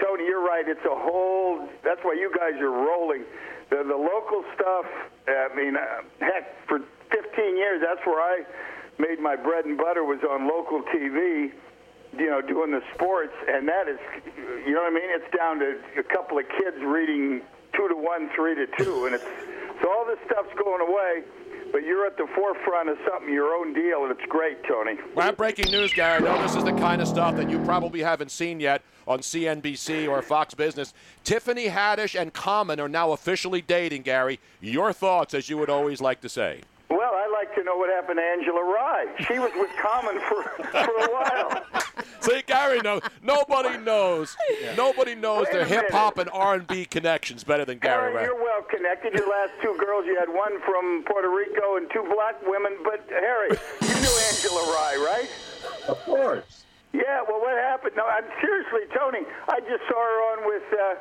Tony, 0.02 0.26
you're 0.26 0.42
right. 0.46 0.66
It's 0.68 0.86
a 0.86 0.94
whole. 0.98 1.68
That's 1.84 2.02
why 2.02 2.14
you 2.14 2.34
guys 2.38 2.60
are 2.62 2.70
rolling. 2.74 3.22
The 3.70 3.78
the 3.86 3.98
local 3.98 4.46
stuff. 4.54 4.86
I 5.28 5.50
mean, 5.56 5.76
uh, 5.78 6.02
heck, 6.22 6.54
for 6.68 6.80
15 7.10 7.58
years, 7.58 7.82
that's 7.86 8.06
where 8.06 8.22
I 8.22 8.46
made 8.98 9.20
my 9.20 9.36
bread 9.36 9.66
and 9.66 9.78
butter 9.78 10.04
was 10.04 10.20
on 10.30 10.48
local 10.48 10.82
TV. 10.84 11.52
You 12.18 12.30
know, 12.30 12.42
doing 12.42 12.72
the 12.72 12.82
sports, 12.96 13.34
and 13.48 13.68
that 13.68 13.88
is, 13.88 14.00
you 14.66 14.74
know 14.74 14.82
what 14.82 14.92
I 14.92 14.96
mean? 14.96 15.10
It's 15.10 15.36
down 15.36 15.60
to 15.60 15.78
a 16.00 16.04
couple 16.04 16.40
of 16.40 16.46
kids 16.58 16.78
reading 16.82 17.42
two 17.76 17.88
to 17.90 17.96
one, 17.96 18.30
three 18.34 18.56
to 18.56 18.66
two, 18.80 19.06
and 19.06 19.14
it's 19.14 19.26
so 19.82 19.92
all 19.92 20.06
this 20.06 20.18
stuff's 20.26 20.54
going 20.58 20.82
away. 20.82 21.24
But 21.72 21.84
you're 21.84 22.06
at 22.06 22.16
the 22.16 22.26
forefront 22.34 22.88
of 22.90 22.98
something, 23.06 23.32
your 23.32 23.54
own 23.54 23.74
deal, 23.74 24.04
and 24.04 24.12
it's 24.12 24.26
great, 24.30 24.64
Tony. 24.64 24.96
Well, 25.14 25.24
I 25.24 25.26
have 25.28 25.38
breaking 25.38 25.70
news, 25.70 25.94
Gary. 25.94 26.26
I 26.26 26.36
know 26.36 26.42
this 26.42 26.56
is 26.56 26.64
the 26.64 26.72
kind 26.72 27.02
of 27.02 27.10
stuff 27.10 27.36
that 27.36 27.50
you 27.50 27.60
probably 27.66 28.00
haven't 28.00 28.32
seen 28.32 28.62
yet 28.62 28.82
on 29.06 29.20
CNBC 29.20 30.08
or 30.08 30.22
Fox 30.22 30.54
Business. 30.54 30.94
Tiffany 31.26 31.68
Haddish 31.68 32.20
and 32.20 32.34
Common 32.34 32.80
are 32.80 32.88
now 32.88 33.12
officially 33.12 33.62
dating, 33.62 34.04
Gary. 34.04 34.40
Your 34.62 34.94
thoughts, 34.94 35.34
as 35.34 35.50
you 35.50 35.58
would 35.58 35.70
always 35.70 36.00
like 36.00 36.22
to 36.22 36.30
say. 36.30 36.62
Well, 37.38 37.46
I'd 37.46 37.50
like 37.50 37.56
to 37.56 37.64
know 37.64 37.78
what 37.78 37.90
happened 37.90 38.18
to 38.18 38.24
Angela 38.24 38.64
Rye. 38.64 39.06
She 39.28 39.40
was 39.40 39.52
with 39.56 39.70
Common 39.82 40.20
for, 40.22 40.44
for 40.72 40.98
a 40.98 41.12
while. 41.12 41.66
See, 42.22 42.42
Gary 42.46 42.80
knows. 42.82 43.02
Nobody 43.22 43.78
knows. 43.78 44.36
Nobody 44.76 45.16
knows 45.16 45.46
Wait 45.46 45.54
their 45.54 45.66
hip 45.66 45.92
hop 45.92 46.18
and 46.18 46.30
R 46.32 46.56
and 46.56 46.68
B 46.68 46.86
connections 46.86 47.44
better 47.44 47.66
than 47.66 47.78
Gary. 47.78 48.14
Aaron, 48.14 48.16
Ray. 48.16 48.24
you're 48.24 48.42
well 48.42 48.62
connected. 48.64 49.14
Your 49.14 49.30
last 49.30 49.54
two 49.62 49.76
girls, 49.78 50.06
you 50.06 50.18
had 50.20 50.30
one 50.30 50.60
from 50.62 51.04
Puerto 51.06 51.30
Rico 51.30 51.78
and 51.78 51.90
two 51.94 52.04
black 52.14 52.36
women. 52.46 52.78
But 52.84 53.06
Harry, 53.10 53.50
you 53.82 53.88
knew 53.88 54.16
Angela 54.30 54.64
Rye, 54.74 54.98
right? 55.06 55.30
Of 55.88 56.00
course. 56.06 56.66
Yeah. 56.94 57.22
Well, 57.28 57.40
what 57.40 57.58
happened? 57.58 57.94
No, 57.96 58.06
I'm 58.06 58.26
seriously, 58.42 58.90
Tony. 58.98 59.26
I 59.48 59.60
just 59.62 59.84
saw 59.88 60.02
her 60.02 60.20
on 60.34 60.48
with 60.48 60.64
uh, 60.74 60.96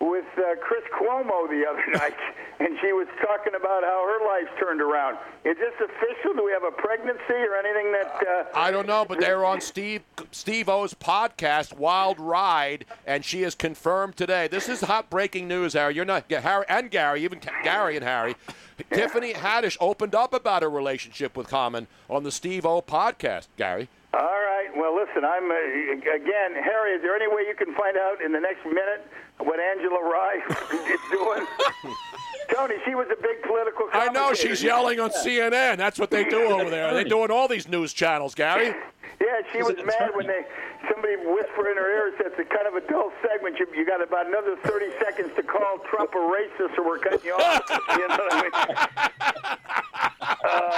with 0.00 0.26
uh, 0.36 0.54
Chris 0.60 0.82
Cuomo 0.98 1.48
the 1.48 1.64
other 1.68 1.84
night, 1.94 2.16
and 2.60 2.76
she 2.80 2.92
was 2.92 3.06
talking 3.20 3.54
about 3.54 3.82
how 3.82 4.04
her 4.06 4.26
life's 4.26 4.50
turned 4.60 4.80
around. 4.80 5.16
Is 5.44 5.56
this 5.56 5.74
official? 5.74 6.34
Do 6.34 6.44
we 6.44 6.52
have 6.52 6.64
a 6.64 6.70
pregnancy 6.70 7.22
or 7.32 7.56
anything 7.56 7.92
that? 7.92 8.22
Uh, 8.26 8.44
I 8.54 8.70
don't 8.70 8.86
know, 8.86 9.04
but 9.08 9.20
they're 9.20 9.44
on 9.44 9.60
Steve 9.72 10.02
Steve 10.32 10.68
O's 10.68 10.94
podcast, 10.94 11.76
Wild 11.76 12.20
Ride, 12.20 12.84
and 13.06 13.24
she 13.24 13.42
is 13.42 13.54
confirmed 13.54 14.16
today. 14.16 14.48
This 14.48 14.68
is 14.68 14.82
hot 14.82 15.08
breaking 15.10 15.48
news, 15.48 15.72
Harry. 15.72 15.94
You're 15.94 16.04
not 16.04 16.30
Harry 16.30 16.64
and 16.68 16.90
Gary, 16.90 17.24
even 17.24 17.40
Gary 17.62 17.96
and 17.96 18.04
Harry. 18.04 18.34
Tiffany 18.92 19.32
Haddish 19.32 19.76
opened 19.80 20.14
up 20.14 20.34
about 20.34 20.62
her 20.62 20.70
relationship 20.70 21.36
with 21.36 21.48
Common 21.48 21.86
on 22.10 22.24
the 22.24 22.30
Steve 22.30 22.66
O 22.66 22.82
podcast, 22.82 23.46
Gary. 23.56 23.88
All 24.12 24.20
right. 24.20 24.55
Well, 24.74 24.94
listen. 24.94 25.24
I'm 25.24 25.50
uh, 25.50 26.14
again, 26.14 26.54
Harry. 26.62 26.92
Is 26.92 27.02
there 27.02 27.14
any 27.14 27.28
way 27.28 27.42
you 27.46 27.54
can 27.56 27.74
find 27.74 27.96
out 27.96 28.22
in 28.24 28.32
the 28.32 28.40
next 28.40 28.64
minute 28.64 29.06
what 29.38 29.60
Angela 29.60 30.00
Rye 30.02 30.40
is 30.94 31.00
doing? 31.10 31.46
Tony, 32.54 32.74
she 32.84 32.94
was 32.94 33.06
a 33.12 33.20
big 33.20 33.42
political. 33.42 33.88
I 33.92 34.08
know 34.08 34.32
she's 34.32 34.62
yelling 34.62 35.00
on 35.00 35.10
CNN. 35.10 35.76
That's 35.76 35.98
what 35.98 36.10
they 36.10 36.24
do 36.24 36.46
over 36.46 36.70
there. 36.70 36.94
They're 36.94 37.04
doing 37.04 37.30
all 37.30 37.48
these 37.48 37.68
news 37.68 37.92
channels, 37.92 38.34
Gary. 38.34 38.74
Yeah, 39.18 39.40
she 39.50 39.62
was 39.62 39.76
mad 39.82 40.10
when 40.14 40.26
they 40.26 40.42
somebody 40.90 41.16
whispered 41.16 41.70
in 41.70 41.76
her 41.76 41.90
ear 41.90 42.12
said 42.18 42.26
it's 42.26 42.38
a 42.38 42.44
kind 42.44 42.66
of 42.66 42.74
a 42.74 42.86
dull 42.86 43.10
segment. 43.22 43.58
You, 43.58 43.66
you 43.74 43.86
got 43.86 44.02
about 44.02 44.26
another 44.26 44.56
30 44.64 44.86
seconds 45.00 45.30
to 45.36 45.42
call 45.42 45.78
Trump 45.88 46.12
a 46.14 46.18
racist, 46.18 46.76
or 46.76 46.84
we're 46.84 46.98
cutting 46.98 47.24
you 47.24 47.34
off. 47.34 47.62
you 47.70 48.08
know 48.08 48.16
what 48.16 48.34
I 48.34 48.42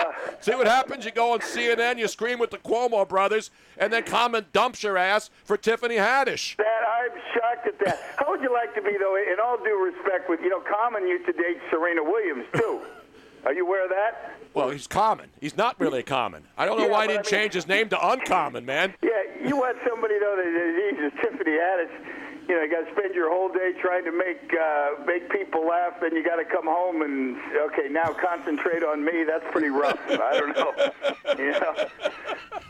mean? 0.04 0.28
See 0.40 0.54
what 0.54 0.66
happens? 0.66 1.04
You 1.04 1.10
go 1.10 1.32
on 1.32 1.40
CNN, 1.40 1.98
you 1.98 2.06
scream 2.08 2.38
with 2.38 2.50
the 2.50 2.58
Cuomo 2.58 3.08
brothers, 3.08 3.50
and 3.78 3.92
then 3.92 4.02
Common 4.04 4.46
dumps 4.52 4.82
your 4.82 4.96
ass 4.98 5.30
for 5.44 5.56
Tiffany 5.56 5.96
Haddish. 5.96 6.56
That 6.56 6.64
I'm 6.88 7.18
shocked 7.34 7.66
at 7.68 7.78
that. 7.86 8.00
How 8.18 8.30
would 8.30 8.42
you 8.42 8.52
like 8.52 8.74
to 8.74 8.82
be, 8.82 8.96
though, 8.98 9.16
in 9.16 9.36
all 9.42 9.56
due 9.62 9.82
respect, 9.84 10.28
with, 10.28 10.40
you 10.40 10.48
know, 10.48 10.60
Common 10.60 11.06
used 11.06 11.26
to 11.26 11.32
date 11.32 11.58
Serena 11.70 12.02
Williams, 12.02 12.44
too. 12.54 12.80
Are 13.44 13.52
you 13.52 13.64
aware 13.66 13.84
of 13.84 13.90
that? 13.90 14.34
Well, 14.52 14.70
he's 14.70 14.86
common. 14.88 15.30
He's 15.40 15.56
not 15.56 15.78
really 15.78 16.02
common. 16.02 16.42
I 16.58 16.66
don't 16.66 16.76
know 16.78 16.86
Yeah, 16.86 16.90
why 16.92 17.02
he 17.02 17.08
didn't 17.08 17.26
mean- 17.26 17.30
change 17.30 17.54
his 17.54 17.68
name 17.68 17.88
to 17.90 18.08
uncommon, 18.08 18.66
man. 18.66 18.94
Yeah, 19.02 19.46
you 19.48 19.56
want 19.56 19.78
somebody, 19.88 20.18
though, 20.18 20.34
that 20.36 21.12
that 21.14 21.22
Tiffany 21.22 21.52
Haddish. 21.52 21.94
You 22.48 22.54
know, 22.56 22.62
you 22.62 22.70
got 22.70 22.86
to 22.88 22.92
spend 22.98 23.14
your 23.14 23.28
whole 23.30 23.50
day 23.52 23.72
trying 23.80 24.04
to 24.04 24.12
make 24.12 24.40
uh, 24.58 25.04
make 25.06 25.28
people 25.30 25.66
laugh, 25.66 25.94
then 26.00 26.16
you 26.16 26.24
got 26.24 26.36
to 26.36 26.44
come 26.46 26.64
home 26.64 27.02
and 27.02 27.36
okay, 27.68 27.88
now 27.90 28.14
concentrate 28.14 28.82
on 28.82 29.04
me. 29.04 29.24
That's 29.28 29.44
pretty 29.52 29.68
rough. 29.68 29.98
I 30.08 30.38
don't 30.38 30.56
know. 30.56 30.72
You 31.38 31.52
know, 31.52 31.74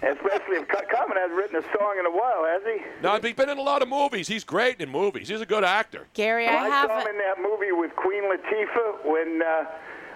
especially 0.03 0.57
if 0.57 0.69
Co- 0.69 0.83
Common 0.91 1.17
hasn't 1.17 1.37
written 1.37 1.57
a 1.57 1.63
song 1.79 1.97
in 1.99 2.07
a 2.07 2.11
while, 2.11 2.45
has 2.45 2.63
he? 2.65 2.83
No, 3.03 3.19
he's 3.23 3.35
been 3.37 3.49
in 3.51 3.59
a 3.59 3.63
lot 3.63 3.83
of 3.83 3.89
movies. 3.89 4.27
He's 4.29 4.45
great 4.45 4.81
in 4.81 4.89
movies. 4.91 5.29
He's 5.29 5.41
a 5.41 5.47
good 5.47 5.65
actor. 5.65 6.07
Gary, 6.15 6.47
Well, 6.47 6.57
I 6.59 6.67
I 6.67 6.69
have. 6.69 6.89
saw 6.91 7.01
him 7.01 7.07
in 7.09 7.19
that 7.19 7.37
movie 7.41 7.73
with 7.73 7.95
Queen 7.97 8.25
Latifah 8.25 9.05
when 9.05 9.43
uh, 9.43 9.47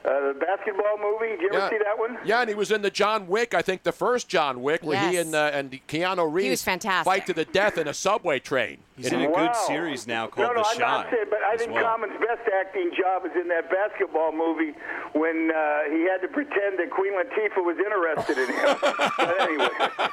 uh, 0.04 0.32
the 0.32 0.38
basketball 0.40 0.98
movie. 1.00 1.36
Did 1.36 1.40
you 1.42 1.48
ever 1.50 1.58
Yeah. 1.58 1.70
see 1.70 1.78
that 1.78 1.96
one? 1.98 2.18
Yeah, 2.24 2.40
and 2.40 2.48
he 2.48 2.54
was 2.56 2.72
in 2.72 2.82
the 2.82 2.90
John 2.90 3.28
Wick, 3.28 3.54
I 3.54 3.62
think 3.62 3.84
the 3.84 3.92
first 3.92 4.28
John 4.28 4.60
Wick, 4.62 4.82
where 4.82 5.08
he 5.08 5.16
and 5.18 5.32
uh, 5.34 5.50
and 5.54 5.70
Keanu 5.86 6.32
Reeves 6.32 6.50
was 6.50 6.62
fantastic. 6.64 7.04
fight 7.04 7.26
to 7.26 7.32
the 7.32 7.44
death 7.44 7.78
in 7.78 7.86
a 7.86 7.94
subway 7.94 8.40
train. 8.40 8.78
He's 8.96 9.06
in 9.06 9.22
a 9.22 9.32
good 9.32 9.56
series 9.56 10.06
now 10.06 10.26
called 10.26 10.48
no, 10.48 10.54
no, 10.54 10.62
The 10.62 10.68
I'm 10.68 10.76
Shine. 10.76 10.80
not 10.80 11.10
saying, 11.10 11.24
but 11.30 11.40
I 11.42 11.56
think 11.56 11.72
well. 11.72 11.84
Common's 11.84 12.18
best 12.20 12.48
acting 12.52 12.90
job 12.98 13.24
is 13.24 13.32
in 13.40 13.48
that 13.48 13.70
basketball 13.70 14.32
movie 14.32 14.76
when 15.14 15.50
uh, 15.50 15.90
he 15.90 16.02
had 16.04 16.18
to 16.20 16.28
pretend 16.28 16.78
that 16.78 16.90
Queen 16.90 17.12
Latifah 17.14 17.64
was 17.64 17.78
interested 17.78 18.38
in 18.38 18.48
him. 18.48 18.76
but 19.16 19.40
anyway. 19.40 19.68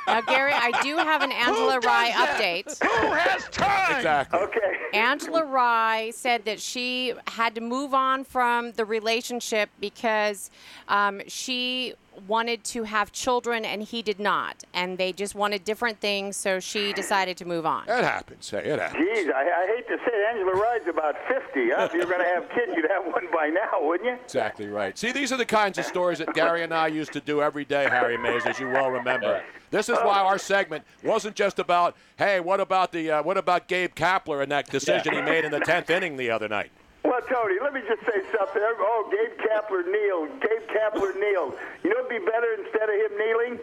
Now, 0.08 0.22
Gary, 0.22 0.54
I 0.54 0.72
do 0.82 0.96
have 0.98 1.22
an 1.22 1.32
Angela 1.32 1.80
Rye 1.80 2.12
update. 2.12 2.82
Who 2.82 3.12
has 3.12 3.50
time? 3.50 3.98
Exactly. 3.98 4.40
Okay. 4.40 4.76
Angela 4.94 5.44
Rye 5.44 6.12
said 6.16 6.46
that 6.46 6.62
she 6.62 7.14
had 7.28 7.56
to 7.56 7.62
move 7.62 7.94
on 7.94 8.24
from 8.24 8.72
the 8.74 8.86
relationship 8.86 9.70
because 9.82 10.52
um, 10.88 11.22
she 11.28 11.96
wanted 12.28 12.64
to 12.66 12.84
have 12.84 13.12
children 13.12 13.66
and 13.66 13.84
he 13.84 14.02
did 14.02 14.20
not. 14.20 14.64
And 14.74 14.98
they 14.98 15.14
just 15.14 15.36
wanted 15.36 15.64
different 15.64 16.00
things, 16.00 16.38
so 16.38 16.60
she 16.60 16.94
decided 16.94 17.38
to 17.38 17.46
move 17.46 17.66
on. 17.66 17.84
It 17.88 18.04
happens. 18.04 18.50
Hey, 18.50 18.60
it 18.60 18.80
happens. 18.80 19.04
Geez, 19.04 19.28
I, 19.34 19.42
I 19.42 19.68
hate 19.68 19.88
to 19.88 19.98
say 19.98 20.12
it, 20.14 20.36
Angela 20.36 20.54
Rye's 20.54 20.88
about 20.88 21.16
50. 21.28 21.70
Huh? 21.72 21.84
If 21.84 21.94
you're 21.94 22.06
going 22.06 22.20
to 22.20 22.26
have 22.26 22.50
kids, 22.50 22.72
you'd 22.76 22.90
have 22.90 23.06
one 23.06 23.28
by 23.34 23.48
now, 23.48 23.80
wouldn't 23.82 24.10
you? 24.10 24.18
Exactly 24.24 24.68
right. 24.68 24.98
See, 24.98 25.12
these 25.12 25.32
are 25.32 25.38
the 25.38 25.46
kinds 25.46 25.78
of 25.78 25.86
stories 25.86 26.20
that 26.20 26.34
Gary 26.34 26.64
and 26.64 26.74
I 26.74 26.88
used 26.88 27.14
to 27.14 27.22
do 27.22 27.42
every 27.42 27.66
day, 27.66 27.88
Harry 27.90 28.18
Mays, 28.18 28.46
as 28.46 28.60
you 28.60 28.68
well 28.68 28.92
remember. 28.92 29.44
This 29.72 29.90
is 29.90 29.98
why 30.00 30.20
our 30.20 30.38
segment 30.38 30.84
wasn't 31.04 31.36
just 31.36 31.60
about, 31.60 31.96
hey, 32.18 32.40
what 32.40 32.60
about 32.60 32.92
the 32.92 33.12
uh, 33.12 33.24
what 33.24 33.38
about 33.38 33.68
Gabe 33.68 33.94
Kapler 33.94 34.42
and 34.42 34.52
that 34.52 34.68
decision 34.70 35.14
he 35.14 35.22
made 35.22 35.46
in 35.46 35.52
the 35.52 35.60
tenth 35.60 35.90
inning 35.90 36.18
the 36.18 36.32
other 36.32 36.48
night? 36.48 36.72
Well, 37.04 37.22
Tony, 37.30 37.56
let 37.62 37.74
me 37.74 37.82
just 37.88 38.02
say 38.06 38.22
something. 38.38 38.62
Oh, 38.62 39.10
Gabe 39.10 39.38
Kapler 39.40 39.86
kneel. 39.88 40.28
Gabe 40.40 40.68
Kapler 40.70 41.16
kneel. 41.16 41.56
You 41.84 41.90
know 41.92 42.04
what'd 42.04 42.10
be 42.10 42.20
better 42.20 42.54
instead 42.60 42.90
of 42.90 42.96
him 42.96 43.18
kneeling? 43.18 43.60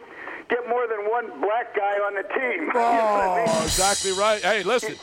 Get 0.49 0.69
more 0.69 0.87
than 0.89 1.11
one 1.11 1.41
black 1.41 1.75
guy 1.77 1.97
on 2.01 2.15
the 2.15 2.23
team. 2.23 2.71
You 2.73 2.75
know 2.75 2.81
I 2.81 3.37
mean? 3.45 3.49
Oh, 3.49 3.63
exactly 3.65 4.13
right. 4.13 4.41
Hey, 4.41 4.63
listen. 4.63 4.95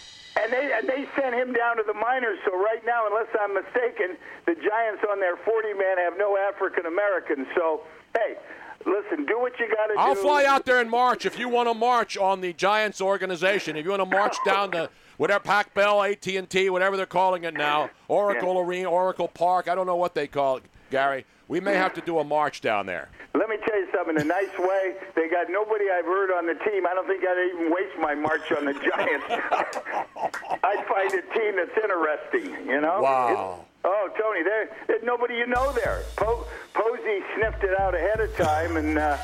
And 0.41 0.51
they 0.51 0.73
and 0.73 0.89
they 0.89 1.05
sent 1.15 1.35
him 1.35 1.53
down 1.53 1.77
to 1.77 1.83
the 1.85 1.93
minors. 1.93 2.39
So 2.45 2.57
right 2.57 2.83
now, 2.85 3.05
unless 3.07 3.27
I'm 3.39 3.53
mistaken, 3.53 4.17
the 4.47 4.55
Giants 4.55 5.03
on 5.11 5.19
their 5.19 5.37
40 5.37 5.73
man 5.73 5.97
have 5.99 6.17
no 6.17 6.35
African 6.37 6.87
Americans. 6.87 7.45
So 7.55 7.81
hey, 8.17 8.37
listen, 8.85 9.25
do 9.25 9.39
what 9.39 9.59
you 9.59 9.67
got 9.67 9.87
to 9.87 9.93
do. 9.93 9.99
I'll 9.99 10.15
fly 10.15 10.45
out 10.45 10.65
there 10.65 10.81
in 10.81 10.89
March 10.89 11.27
if 11.27 11.37
you 11.37 11.49
want 11.49 11.69
to 11.69 11.75
march 11.75 12.17
on 12.17 12.41
the 12.41 12.51
Giants 12.53 12.99
organization. 12.99 13.75
If 13.75 13.85
you 13.85 13.91
want 13.91 14.01
to 14.01 14.09
march 14.09 14.35
down 14.43 14.71
to 14.71 14.89
whatever 15.23 15.41
Pac 15.41 15.73
Bell, 15.73 16.03
AT 16.03 16.27
and 16.27 16.49
T, 16.49 16.69
whatever 16.69 16.97
they're 16.97 17.05
calling 17.05 17.45
it 17.45 17.53
now, 17.53 17.89
Oracle 18.09 18.59
Arena, 18.59 18.91
Oracle 18.91 19.29
Park. 19.29 19.69
I 19.69 19.75
don't 19.75 19.87
know 19.87 19.95
what 19.95 20.13
they 20.13 20.27
call 20.27 20.57
it, 20.57 20.63
Gary. 20.91 21.25
We 21.47 21.61
may 21.61 21.75
have 21.75 21.93
to 21.93 22.01
do 22.01 22.19
a 22.19 22.25
march 22.25 22.59
down 22.59 22.87
there. 22.87 23.07
Let 23.33 23.47
me 23.47 23.55
tell 23.65 23.79
you 23.79 23.87
something. 23.95 24.17
In 24.17 24.23
a 24.23 24.25
nice 24.25 24.51
way, 24.59 24.95
they 25.15 25.29
got 25.29 25.47
nobody 25.49 25.85
I've 25.89 26.03
heard 26.03 26.37
on 26.37 26.45
the 26.45 26.55
team. 26.55 26.85
I 26.85 26.93
don't 26.93 27.07
think 27.07 27.23
I'd 27.23 27.51
even 27.55 27.71
waste 27.71 27.97
my 28.01 28.13
march 28.15 28.51
on 28.51 28.65
the 28.65 28.73
Giants. 28.73 29.25
I'd 30.61 30.85
find 30.89 31.13
a 31.13 31.21
team 31.33 31.55
that's 31.55 31.77
interesting. 31.81 32.67
You 32.67 32.81
know. 32.81 32.99
Wow. 33.01 33.65
Oh, 33.85 34.09
Tony, 34.17 34.43
there, 34.43 34.69
there's 34.87 35.03
nobody 35.03 35.35
you 35.35 35.45
know 35.47 35.73
there. 35.73 36.03
Po- 36.15 36.45
Posey 36.73 37.19
sniffed 37.35 37.63
it 37.63 37.77
out 37.79 37.93
ahead 37.93 38.19
of 38.21 38.33
time, 38.37 38.77
and 38.77 38.97
uh, 38.97 39.17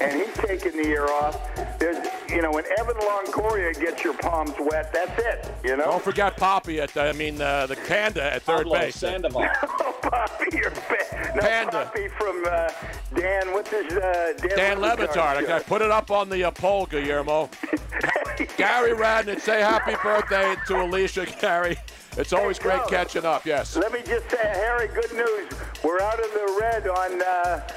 and 0.00 0.20
he's 0.20 0.34
taking 0.34 0.72
the 0.76 0.84
year 0.84 1.06
off. 1.06 1.38
There's, 1.78 2.04
you 2.28 2.42
know, 2.42 2.50
when 2.50 2.64
Evan 2.78 2.96
Longoria 2.96 3.72
gets 3.80 4.02
your 4.02 4.14
palms 4.14 4.52
wet, 4.58 4.92
that's 4.92 5.16
it. 5.22 5.52
You 5.64 5.76
know. 5.76 5.84
Don't 5.84 6.02
forget 6.02 6.36
Poppy 6.36 6.80
at 6.80 6.96
I 6.96 7.12
mean 7.12 7.40
uh, 7.40 7.66
the 7.66 7.76
Panda 7.76 8.22
at 8.22 8.42
third 8.42 8.64
Pablo 8.64 8.78
base. 8.80 8.96
Sandoval. 8.96 9.46
Oh, 9.62 10.08
Poppy, 10.08 10.56
you're 10.56 10.70
ba- 10.70 11.32
no, 11.36 11.40
Panda. 11.42 11.84
Poppy 11.84 12.08
from 12.08 12.44
uh, 12.46 12.68
Dan. 13.14 13.52
What's 13.52 13.70
his 13.70 13.92
uh, 13.92 14.32
Dan, 14.38 14.56
Dan 14.56 14.80
Le 14.80 14.96
Batard. 14.96 15.46
show. 15.46 15.54
I 15.56 15.58
put 15.60 15.82
it 15.82 15.90
up 15.90 16.10
on 16.10 16.28
the 16.28 16.44
uh, 16.44 16.50
poll, 16.50 16.86
Guillermo. 16.86 17.48
Gary 18.56 18.92
Radnich, 18.92 19.40
say 19.40 19.60
happy 19.60 19.94
birthday 20.02 20.54
to 20.66 20.82
Alicia, 20.82 21.26
Gary. 21.40 21.76
It's 22.16 22.32
always 22.32 22.58
Hey, 22.58 22.64
great 22.64 22.86
catching 22.88 23.24
up. 23.24 23.46
Yes. 23.46 23.76
Let 23.76 23.92
me 23.92 24.00
just 24.04 24.30
say, 24.30 24.38
Harry, 24.38 24.88
good 24.88 25.12
news. 25.12 25.52
We're 25.84 26.00
out 26.00 26.18
of 26.18 26.32
the 26.32 26.58
red 26.60 26.88
on 26.88 27.22
uh, 27.22 27.68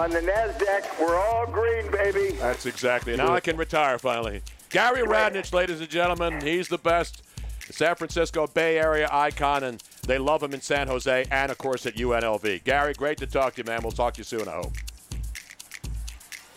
on 0.00 0.10
the 0.10 0.20
Nasdaq. 0.20 1.00
We're 1.00 1.18
all 1.18 1.46
green, 1.46 1.90
baby. 1.90 2.36
That's 2.36 2.66
exactly. 2.66 3.16
Now 3.16 3.32
I 3.32 3.40
can 3.40 3.56
retire 3.56 3.98
finally. 3.98 4.42
Gary 4.68 5.02
Radnich, 5.02 5.52
ladies 5.52 5.80
and 5.80 5.88
gentlemen, 5.88 6.40
he's 6.40 6.68
the 6.68 6.78
best 6.78 7.22
San 7.70 7.94
Francisco 7.96 8.46
Bay 8.46 8.78
Area 8.78 9.08
icon, 9.10 9.64
and 9.64 9.82
they 10.06 10.18
love 10.18 10.42
him 10.42 10.54
in 10.54 10.60
San 10.60 10.86
Jose 10.86 11.24
and, 11.30 11.50
of 11.50 11.58
course, 11.58 11.86
at 11.86 11.94
UNLV. 11.96 12.64
Gary, 12.64 12.94
great 12.94 13.18
to 13.18 13.26
talk 13.26 13.54
to 13.54 13.62
you, 13.62 13.64
man. 13.64 13.80
We'll 13.82 13.92
talk 13.92 14.14
to 14.14 14.18
you 14.18 14.24
soon, 14.24 14.48
I 14.48 14.52
hope. 14.52 14.74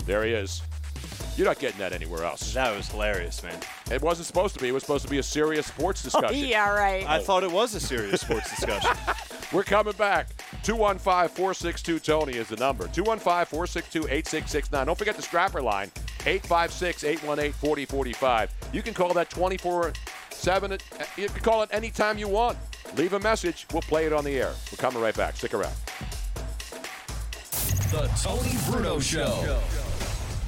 There 0.06 0.24
he 0.24 0.34
is. 0.34 0.62
You're 1.36 1.48
not 1.48 1.58
getting 1.58 1.80
that 1.80 1.94
anywhere 1.94 2.24
else. 2.24 2.54
That 2.54 2.76
was 2.76 2.90
hilarious, 2.90 3.42
man. 3.42 3.58
It 3.92 4.02
wasn't 4.02 4.28
supposed 4.28 4.54
to 4.56 4.62
be. 4.62 4.68
It 4.68 4.72
was 4.72 4.84
supposed 4.84 5.04
to 5.06 5.10
be 5.10 5.18
a 5.18 5.24
serious 5.24 5.66
sports 5.66 6.02
oh, 6.16 6.22
discussion. 6.22 6.48
yeah, 6.48 6.70
right. 6.70 7.08
I 7.08 7.20
thought 7.20 7.44
it 7.44 7.52
was 7.52 7.74
a 7.74 7.80
serious 7.80 8.22
sports 8.22 8.50
discussion. 8.50 8.92
We're 9.54 9.64
coming 9.64 9.94
back. 9.94 10.30
215 10.64 11.36
462 11.36 12.00
Tony 12.00 12.34
is 12.34 12.50
the 12.50 12.56
number. 12.58 12.88
215 12.88 13.46
462 13.46 14.00
8669. 14.10 14.86
Don't 14.86 14.98
forget 14.98 15.16
the 15.16 15.22
scrapper 15.22 15.62
line 15.62 15.92
856 16.26 17.04
818 17.04 17.52
4045. 17.54 18.52
You 18.72 18.82
can 18.82 18.94
call 18.94 19.14
that 19.14 19.30
24 19.30 19.94
7. 20.30 20.78
You 21.18 21.30
can 21.30 21.42
call 21.42 21.64
it 21.64 21.70
anytime 21.72 22.18
you 22.18 22.28
want. 22.28 22.58
Leave 22.96 23.14
a 23.14 23.20
message. 23.20 23.66
We'll 23.72 23.82
play 23.82 24.06
it 24.06 24.14
on 24.14 24.24
the 24.24 24.36
air. 24.38 24.54
We're 24.72 24.78
coming 24.78 25.02
right 25.02 25.16
back. 25.16 25.36
Stick 25.36 25.54
around. 25.54 25.74
The 27.92 28.10
Tony 28.22 28.56
Bruno 28.68 29.00
Show. 29.00 29.62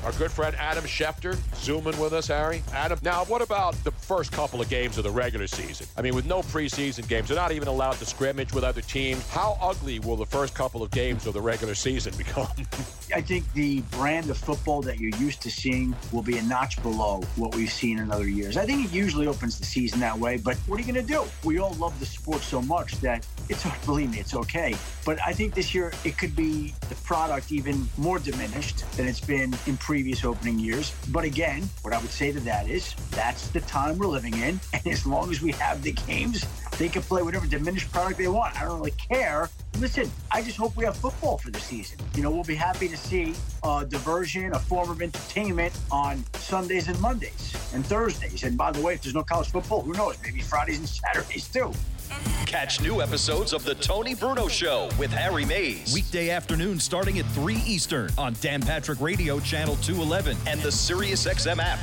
Our 0.05 0.11
good 0.11 0.31
friend 0.31 0.55
Adam 0.59 0.83
Schefter 0.83 1.35
zooming 1.55 1.97
with 1.97 2.13
us, 2.13 2.27
Harry. 2.27 2.61
Adam, 2.73 2.99
now 3.01 3.25
what 3.25 3.41
about 3.41 3.73
the 3.83 3.89
first 3.89 4.31
couple 4.31 4.61
of 4.61 4.69
games 4.69 4.99
of 4.99 5.03
the 5.03 5.09
regular 5.09 5.47
season? 5.47 5.87
I 5.97 6.03
mean, 6.03 6.13
with 6.13 6.27
no 6.27 6.41
preseason 6.41 7.07
games, 7.07 7.29
they're 7.29 7.35
not 7.35 7.51
even 7.51 7.67
allowed 7.67 7.93
to 7.93 8.05
scrimmage 8.05 8.53
with 8.53 8.63
other 8.63 8.81
teams. 8.81 9.27
How 9.31 9.57
ugly 9.59 9.97
will 9.97 10.15
the 10.15 10.27
first 10.27 10.53
couple 10.53 10.83
of 10.83 10.91
games 10.91 11.25
of 11.25 11.33
the 11.33 11.41
regular 11.41 11.73
season 11.73 12.13
become? 12.19 12.47
I 13.15 13.21
think 13.21 13.51
the 13.53 13.81
brand 13.91 14.29
of 14.29 14.37
football 14.37 14.83
that 14.83 14.99
you're 14.99 15.15
used 15.17 15.41
to 15.41 15.49
seeing 15.49 15.95
will 16.11 16.21
be 16.21 16.37
a 16.37 16.43
notch 16.43 16.79
below 16.83 17.21
what 17.35 17.55
we've 17.55 17.71
seen 17.71 17.97
in 17.97 18.11
other 18.11 18.27
years. 18.27 18.57
I 18.57 18.65
think 18.67 18.85
it 18.85 18.91
usually 18.91 19.25
opens 19.25 19.57
the 19.57 19.65
season 19.65 19.99
that 20.01 20.15
way, 20.15 20.37
but 20.37 20.55
what 20.67 20.75
are 20.75 20.83
you 20.83 20.93
going 20.93 21.03
to 21.03 21.13
do? 21.13 21.23
We 21.43 21.57
all 21.57 21.73
love 21.73 21.99
the 21.99 22.05
sport 22.05 22.41
so 22.41 22.61
much 22.61 22.99
that 23.01 23.25
it's, 23.49 23.65
believe 23.87 24.11
me, 24.11 24.19
it's 24.19 24.35
okay. 24.35 24.75
But 25.03 25.17
I 25.25 25.33
think 25.33 25.55
this 25.55 25.73
year 25.73 25.93
it 26.03 26.15
could 26.15 26.35
be 26.35 26.75
the 26.89 26.95
product 26.95 27.51
even 27.51 27.89
more 27.97 28.19
diminished 28.19 28.83
than 28.97 29.07
it's 29.07 29.19
been 29.19 29.55
in 29.65 29.77
previous 29.95 30.25
opening 30.25 30.59
years. 30.59 30.93
But 31.07 31.23
again, 31.23 31.63
what 31.81 31.93
I 31.93 32.01
would 32.01 32.09
say 32.09 32.29
to 32.33 32.39
that 32.41 32.67
is 32.67 32.93
that's 33.11 33.47
the 33.47 33.61
time 33.61 33.97
we're 33.97 34.07
living 34.07 34.33
in. 34.33 34.59
And 34.73 34.87
as 34.87 35.07
long 35.07 35.31
as 35.31 35.41
we 35.41 35.53
have 35.53 35.81
the 35.83 35.93
games, 35.93 36.45
they 36.77 36.89
can 36.89 37.01
play 37.01 37.21
whatever 37.23 37.47
diminished 37.47 37.89
product 37.93 38.17
they 38.17 38.27
want. 38.27 38.59
I 38.59 38.65
don't 38.65 38.77
really 38.77 38.91
care. 38.91 39.49
Listen, 39.79 40.11
I 40.33 40.41
just 40.41 40.57
hope 40.57 40.75
we 40.75 40.83
have 40.83 40.97
football 40.97 41.37
for 41.37 41.49
the 41.49 41.61
season. 41.61 41.97
You 42.13 42.23
know, 42.23 42.29
we'll 42.29 42.43
be 42.43 42.55
happy 42.55 42.89
to 42.89 42.97
see 42.97 43.35
a 43.63 43.85
diversion, 43.87 44.53
a 44.53 44.59
form 44.59 44.89
of 44.89 45.01
entertainment 45.01 45.73
on 45.91 46.25
Sundays 46.33 46.89
and 46.89 46.99
Mondays 46.99 47.55
and 47.73 47.85
Thursdays. 47.85 48.43
And 48.43 48.57
by 48.57 48.73
the 48.73 48.81
way, 48.81 48.95
if 48.95 49.01
there's 49.01 49.15
no 49.15 49.23
college 49.23 49.47
football, 49.47 49.81
who 49.81 49.93
knows? 49.93 50.17
Maybe 50.21 50.41
Fridays 50.41 50.79
and 50.79 50.89
Saturdays 50.89 51.47
too. 51.47 51.71
Catch 52.45 52.81
new 52.81 53.01
episodes 53.01 53.53
of 53.53 53.63
The 53.63 53.75
Tony 53.75 54.15
Bruno 54.15 54.47
Show 54.47 54.89
with 54.97 55.11
Harry 55.11 55.45
Mays. 55.45 55.93
Weekday 55.93 56.29
afternoon 56.29 56.79
starting 56.79 57.19
at 57.19 57.25
3 57.27 57.55
Eastern 57.65 58.09
on 58.17 58.35
Dan 58.41 58.61
Patrick 58.61 59.01
Radio 59.01 59.39
Channel 59.39 59.75
211 59.77 60.37
and 60.47 60.61
the 60.61 60.69
SiriusXM 60.69 61.57
app. 61.59 61.79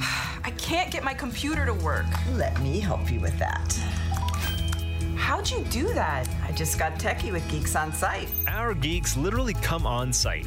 I 0.44 0.50
can't 0.58 0.90
get 0.90 1.04
my 1.04 1.14
computer 1.14 1.64
to 1.66 1.74
work. 1.74 2.06
Let 2.34 2.60
me 2.60 2.80
help 2.80 3.10
you 3.10 3.20
with 3.20 3.38
that. 3.38 3.72
How'd 5.16 5.50
you 5.50 5.60
do 5.70 5.92
that? 5.94 6.28
I 6.42 6.52
just 6.52 6.78
got 6.78 6.98
techie 6.98 7.32
with 7.32 7.48
Geeks 7.48 7.76
on 7.76 7.92
Site. 7.92 8.28
Our 8.48 8.74
geeks 8.74 9.16
literally 9.16 9.54
come 9.54 9.86
on 9.86 10.12
site. 10.12 10.46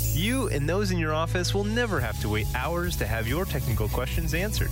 You 0.13 0.49
and 0.49 0.67
those 0.67 0.91
in 0.91 0.97
your 0.97 1.13
office 1.13 1.53
will 1.53 1.63
never 1.63 1.99
have 1.99 2.19
to 2.21 2.29
wait 2.29 2.47
hours 2.53 2.97
to 2.97 3.07
have 3.07 3.27
your 3.27 3.45
technical 3.45 3.87
questions 3.87 4.33
answered. 4.33 4.69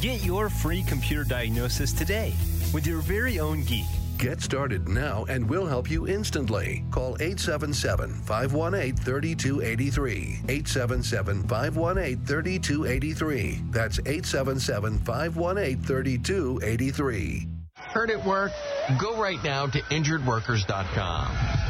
Get 0.00 0.24
your 0.24 0.48
free 0.48 0.82
computer 0.82 1.22
diagnosis 1.22 1.92
today 1.92 2.32
with 2.74 2.86
your 2.86 2.98
very 2.98 3.38
own 3.38 3.62
geek. 3.64 3.86
Get 4.18 4.40
started 4.40 4.88
now 4.88 5.24
and 5.28 5.48
we'll 5.48 5.66
help 5.66 5.90
you 5.90 6.08
instantly. 6.08 6.84
Call 6.90 7.16
877 7.20 8.14
518 8.14 8.96
3283. 8.96 10.40
877 10.48 11.42
518 11.48 12.26
3283. 12.26 13.62
That's 13.70 13.98
877 14.00 14.98
518 14.98 15.82
3283. 15.82 17.48
Heard 17.76 18.10
it 18.10 18.22
work? 18.24 18.52
Go 18.98 19.20
right 19.20 19.42
now 19.42 19.66
to 19.66 19.80
injuredworkers.com. 19.82 21.69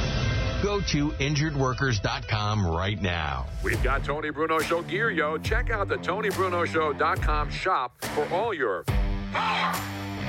Go 0.61 0.79
to 0.79 1.09
injuredworkers.com 1.09 2.67
right 2.67 3.01
now. 3.01 3.47
We've 3.63 3.81
got 3.81 4.03
Tony 4.03 4.29
Bruno 4.29 4.59
Show 4.59 4.83
gear, 4.83 5.09
yo. 5.09 5.39
Check 5.39 5.71
out 5.71 5.87
the 5.87 5.95
TonyBrunoShow.com 5.95 7.49
shop 7.49 7.99
for 8.13 8.27
all 8.31 8.53
your 8.53 8.83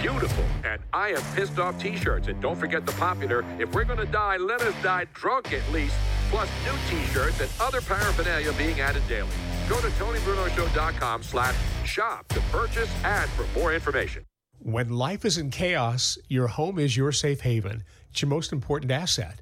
beautiful 0.01 0.45
and 0.65 0.81
I 0.95 1.11
am 1.11 1.23
pissed 1.35 1.59
off 1.59 1.79
t-shirts. 1.79 2.29
And 2.29 2.41
don't 2.41 2.57
forget 2.57 2.87
the 2.87 2.93
popular, 2.93 3.45
if 3.59 3.75
we're 3.75 3.85
going 3.85 3.99
to 3.99 4.07
die, 4.07 4.39
let 4.39 4.63
us 4.63 4.75
die 4.83 5.07
drunk 5.13 5.53
at 5.53 5.71
least, 5.71 5.95
plus 6.31 6.49
new 6.65 6.99
t-shirts 6.99 7.41
and 7.41 7.51
other 7.61 7.83
paraphernalia 7.83 8.53
being 8.55 8.81
added 8.81 9.07
daily. 9.09 9.29
Go 9.69 9.81
to 9.83 9.89
TonyBrunoShow.com 9.89 11.23
slash 11.23 11.55
shop 11.85 12.27
to 12.29 12.41
purchase 12.51 12.91
and 13.05 13.29
for 13.33 13.47
more 13.59 13.75
information. 13.75 14.25
When 14.59 14.89
life 14.89 15.27
is 15.27 15.37
in 15.37 15.51
chaos, 15.51 16.17
your 16.29 16.47
home 16.47 16.79
is 16.79 16.97
your 16.97 17.13
safe 17.13 17.43
haven. 17.43 17.85
It's 18.11 18.23
your 18.23 18.31
most 18.31 18.53
important 18.53 18.91
asset. 18.91 19.42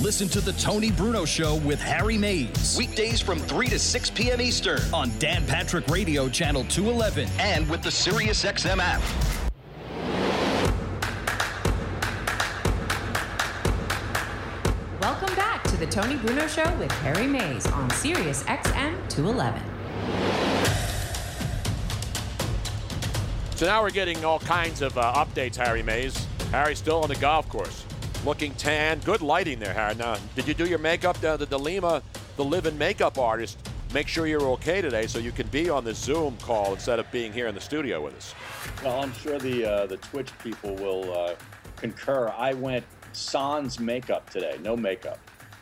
Listen 0.00 0.28
to 0.30 0.40
the 0.40 0.52
Tony 0.54 0.90
Bruno 0.90 1.24
Show 1.24 1.54
with 1.58 1.80
Harry 1.80 2.18
Mays. 2.18 2.76
Weekdays 2.76 3.20
from 3.20 3.38
3 3.38 3.68
to 3.68 3.78
6 3.78 4.10
p.m. 4.10 4.40
Eastern 4.40 4.80
on 4.92 5.12
Dan 5.20 5.46
Patrick 5.46 5.86
Radio, 5.86 6.28
Channel 6.28 6.64
211, 6.64 7.28
and 7.38 7.70
with 7.70 7.80
the 7.80 7.90
SiriusXM 7.90 8.78
app. 8.80 9.00
Welcome 15.00 15.34
back 15.36 15.62
to 15.64 15.76
the 15.76 15.86
Tony 15.86 16.16
Bruno 16.16 16.48
Show 16.48 16.74
with 16.76 16.90
Harry 16.90 17.28
Mays 17.28 17.64
on 17.68 17.88
Sirius 17.90 18.42
XM 18.44 19.08
211. 19.08 19.62
So 23.54 23.66
now 23.66 23.80
we're 23.80 23.90
getting 23.90 24.24
all 24.24 24.40
kinds 24.40 24.82
of 24.82 24.98
uh, 24.98 25.14
updates, 25.14 25.54
Harry 25.54 25.84
Mays. 25.84 26.26
Harry's 26.50 26.78
still 26.78 27.00
on 27.02 27.08
the 27.08 27.16
golf 27.16 27.48
course. 27.48 27.84
Looking 28.24 28.54
tan. 28.54 29.00
Good 29.00 29.20
lighting 29.20 29.58
there, 29.58 29.74
Harry. 29.74 29.94
Now, 29.96 30.16
did 30.34 30.48
you 30.48 30.54
do 30.54 30.64
your 30.64 30.78
makeup? 30.78 31.22
Uh, 31.22 31.36
the 31.36 31.44
Delima, 31.44 32.02
the 32.36 32.44
live-in 32.44 32.76
makeup 32.78 33.18
artist, 33.18 33.58
make 33.92 34.08
sure 34.08 34.26
you're 34.26 34.48
okay 34.52 34.80
today 34.80 35.06
so 35.06 35.18
you 35.18 35.30
can 35.30 35.46
be 35.48 35.68
on 35.68 35.84
the 35.84 35.94
Zoom 35.94 36.36
call 36.38 36.72
instead 36.72 36.98
of 36.98 37.10
being 37.12 37.34
here 37.34 37.48
in 37.48 37.54
the 37.54 37.60
studio 37.60 38.02
with 38.02 38.16
us. 38.16 38.34
Well, 38.82 39.02
I'm 39.02 39.12
sure 39.12 39.38
the 39.38 39.66
uh, 39.70 39.86
the 39.86 39.98
Twitch 39.98 40.30
people 40.42 40.74
will 40.76 41.12
uh, 41.12 41.34
concur. 41.76 42.32
I 42.34 42.54
went 42.54 42.84
sans 43.12 43.78
makeup 43.78 44.30
today, 44.30 44.58
no 44.62 44.74
makeup. 44.74 45.18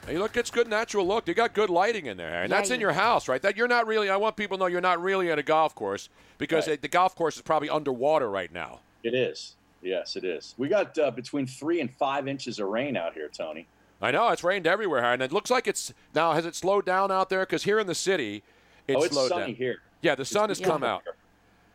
Hey, 0.06 0.18
look, 0.18 0.36
it's 0.36 0.50
good 0.50 0.68
natural 0.68 1.06
look. 1.06 1.26
You 1.26 1.34
got 1.34 1.54
good 1.54 1.70
lighting 1.70 2.06
in 2.06 2.16
there, 2.16 2.42
and 2.42 2.50
Yeah, 2.50 2.56
that's 2.58 2.70
in 2.70 2.80
your 2.80 2.92
house, 2.92 3.28
right? 3.28 3.42
That 3.42 3.56
you're 3.56 3.68
not 3.68 3.88
really. 3.88 4.08
I 4.08 4.16
want 4.16 4.36
people 4.36 4.56
to 4.56 4.62
know 4.62 4.66
you're 4.68 4.80
not 4.80 5.02
really 5.02 5.32
at 5.32 5.38
a 5.38 5.42
golf 5.42 5.74
course 5.74 6.08
because 6.38 6.68
Right. 6.68 6.80
the 6.80 6.88
golf 6.88 7.16
course 7.16 7.34
is 7.36 7.42
probably 7.42 7.68
underwater 7.70 8.30
right 8.30 8.52
now. 8.52 8.80
It 9.02 9.14
is. 9.14 9.56
Yes, 9.82 10.16
it 10.16 10.24
is. 10.24 10.54
We 10.58 10.68
got 10.68 10.96
uh, 10.98 11.10
between 11.10 11.46
three 11.46 11.80
and 11.80 11.90
five 11.90 12.28
inches 12.28 12.58
of 12.58 12.68
rain 12.68 12.96
out 12.96 13.14
here, 13.14 13.28
Tony. 13.28 13.66
I 14.00 14.10
know 14.10 14.28
it's 14.30 14.42
rained 14.42 14.66
everywhere, 14.66 15.12
and 15.12 15.22
it 15.22 15.32
looks 15.32 15.50
like 15.50 15.66
it's 15.66 15.92
now. 16.14 16.32
Has 16.32 16.46
it 16.46 16.54
slowed 16.54 16.86
down 16.86 17.10
out 17.10 17.28
there? 17.28 17.40
Because 17.40 17.64
here 17.64 17.78
in 17.78 17.86
the 17.86 17.94
city, 17.94 18.42
it's 18.88 19.00
oh, 19.00 19.04
it's 19.04 19.14
slowed 19.14 19.28
sunny 19.28 19.46
down. 19.46 19.54
here. 19.54 19.76
Yeah, 20.00 20.14
the 20.14 20.24
sun 20.24 20.48
has 20.48 20.60
come 20.60 20.82
out. 20.82 21.02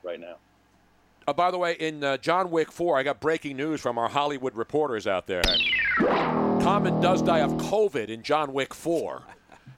right 0.04 0.20
now. 0.20 0.36
Uh, 1.28 1.34
by 1.34 1.52
the 1.52 1.58
way, 1.58 1.74
in 1.74 2.04
uh, 2.04 2.18
John 2.18 2.52
Wick 2.52 2.72
4, 2.72 2.98
I 2.98 3.04
got 3.04 3.20
breaking 3.20 3.58
news 3.58 3.82
from 3.82 3.98
our 3.98 4.08
Hollywood 4.08 4.56
reporters 4.56 5.08
out 5.08 5.28
there. 5.28 5.44
Common 5.98 7.02
does 7.02 7.22
die 7.22 7.40
of 7.40 7.52
COVID 7.54 8.08
in 8.08 8.24
John 8.24 8.54
Wick 8.54 8.74
4. 8.74 9.24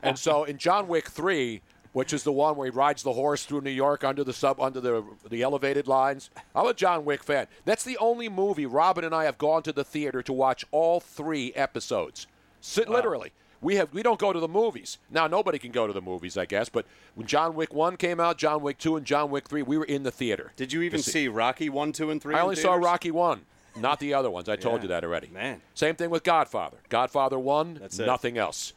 And 0.04 0.18
so 0.18 0.44
in 0.44 0.58
John 0.58 0.88
Wick 0.88 1.10
3, 1.10 1.62
which 1.94 2.14
is 2.14 2.24
the 2.24 2.32
one 2.32 2.56
where 2.56 2.66
he 2.66 2.72
rides 2.72 3.04
the 3.04 3.14
horse 3.14 3.46
through 3.46 3.62
New 3.62 3.70
York 3.72 4.04
under 4.04 4.24
the 4.24 4.34
sub 4.34 4.60
under 4.62 4.80
the 4.80 5.04
the 5.30 5.42
elevated 5.42 5.88
lines. 5.88 6.30
I'm 6.56 6.68
a 6.68 6.74
John 6.74 7.06
Wick 7.06 7.24
fan. 7.24 7.48
That's 7.66 7.84
the 7.84 7.98
only 7.98 8.30
movie 8.30 8.66
Robin 8.66 9.04
and 9.04 9.14
I 9.16 9.26
have 9.26 9.38
gone 9.38 9.64
to 9.64 9.74
the 9.74 9.84
theater 9.84 10.22
to 10.24 10.34
watch 10.34 10.66
all 10.72 11.00
three 11.00 11.52
episodes. 11.54 12.28
Sit 12.62 12.90
literally. 12.90 13.32
We 13.62 13.76
have 13.76 13.94
we 13.94 14.04
don't 14.04 14.20
go 14.20 14.32
to 14.32 14.40
the 14.40 14.48
movies. 14.48 15.00
Now 15.12 15.28
nobody 15.28 15.60
can 15.60 15.72
go 15.72 15.86
to 15.88 15.92
the 15.94 16.02
movies, 16.02 16.38
I 16.38 16.46
guess, 16.46 16.70
but 16.70 16.86
when 17.16 17.28
John 17.28 17.56
Wick 17.56 17.74
1 17.74 17.98
came 17.98 18.20
out, 18.20 18.38
John 18.38 18.62
Wick 18.62 18.78
2 18.78 18.96
and 18.96 19.06
John 19.06 19.30
Wick 19.32 19.50
3, 19.50 19.64
we 19.64 19.78
were 19.78 19.84
in 19.84 20.04
the 20.04 20.12
theater. 20.12 20.54
Did 20.56 20.72
you 20.72 20.82
even 20.84 21.02
To 21.02 21.10
see 21.10 21.28
Rocky 21.28 21.70
1, 21.70 21.92
2, 21.92 22.10
and 22.12 22.22
3? 22.22 22.36
I 22.36 22.40
only 22.42 22.56
saw? 22.56 22.76
Rocky 22.76 23.12
1, 23.12 23.42
not 23.76 24.00
the 24.00 24.14
other 24.14 24.30
ones. 24.32 24.48
I 24.48 24.56
told 24.56 24.76
Yeah. 24.78 24.82
you 24.84 24.88
that 24.90 25.04
already. 25.04 25.28
Man. 25.28 25.60
Same 25.74 25.96
thing 25.96 26.10
with 26.10 26.24
Godfather. 26.24 26.78
Godfather 26.88 27.38
1, 27.38 27.80
That's 27.82 28.00
it. 28.00 28.06
nothing 28.06 28.38
else. 28.38 28.72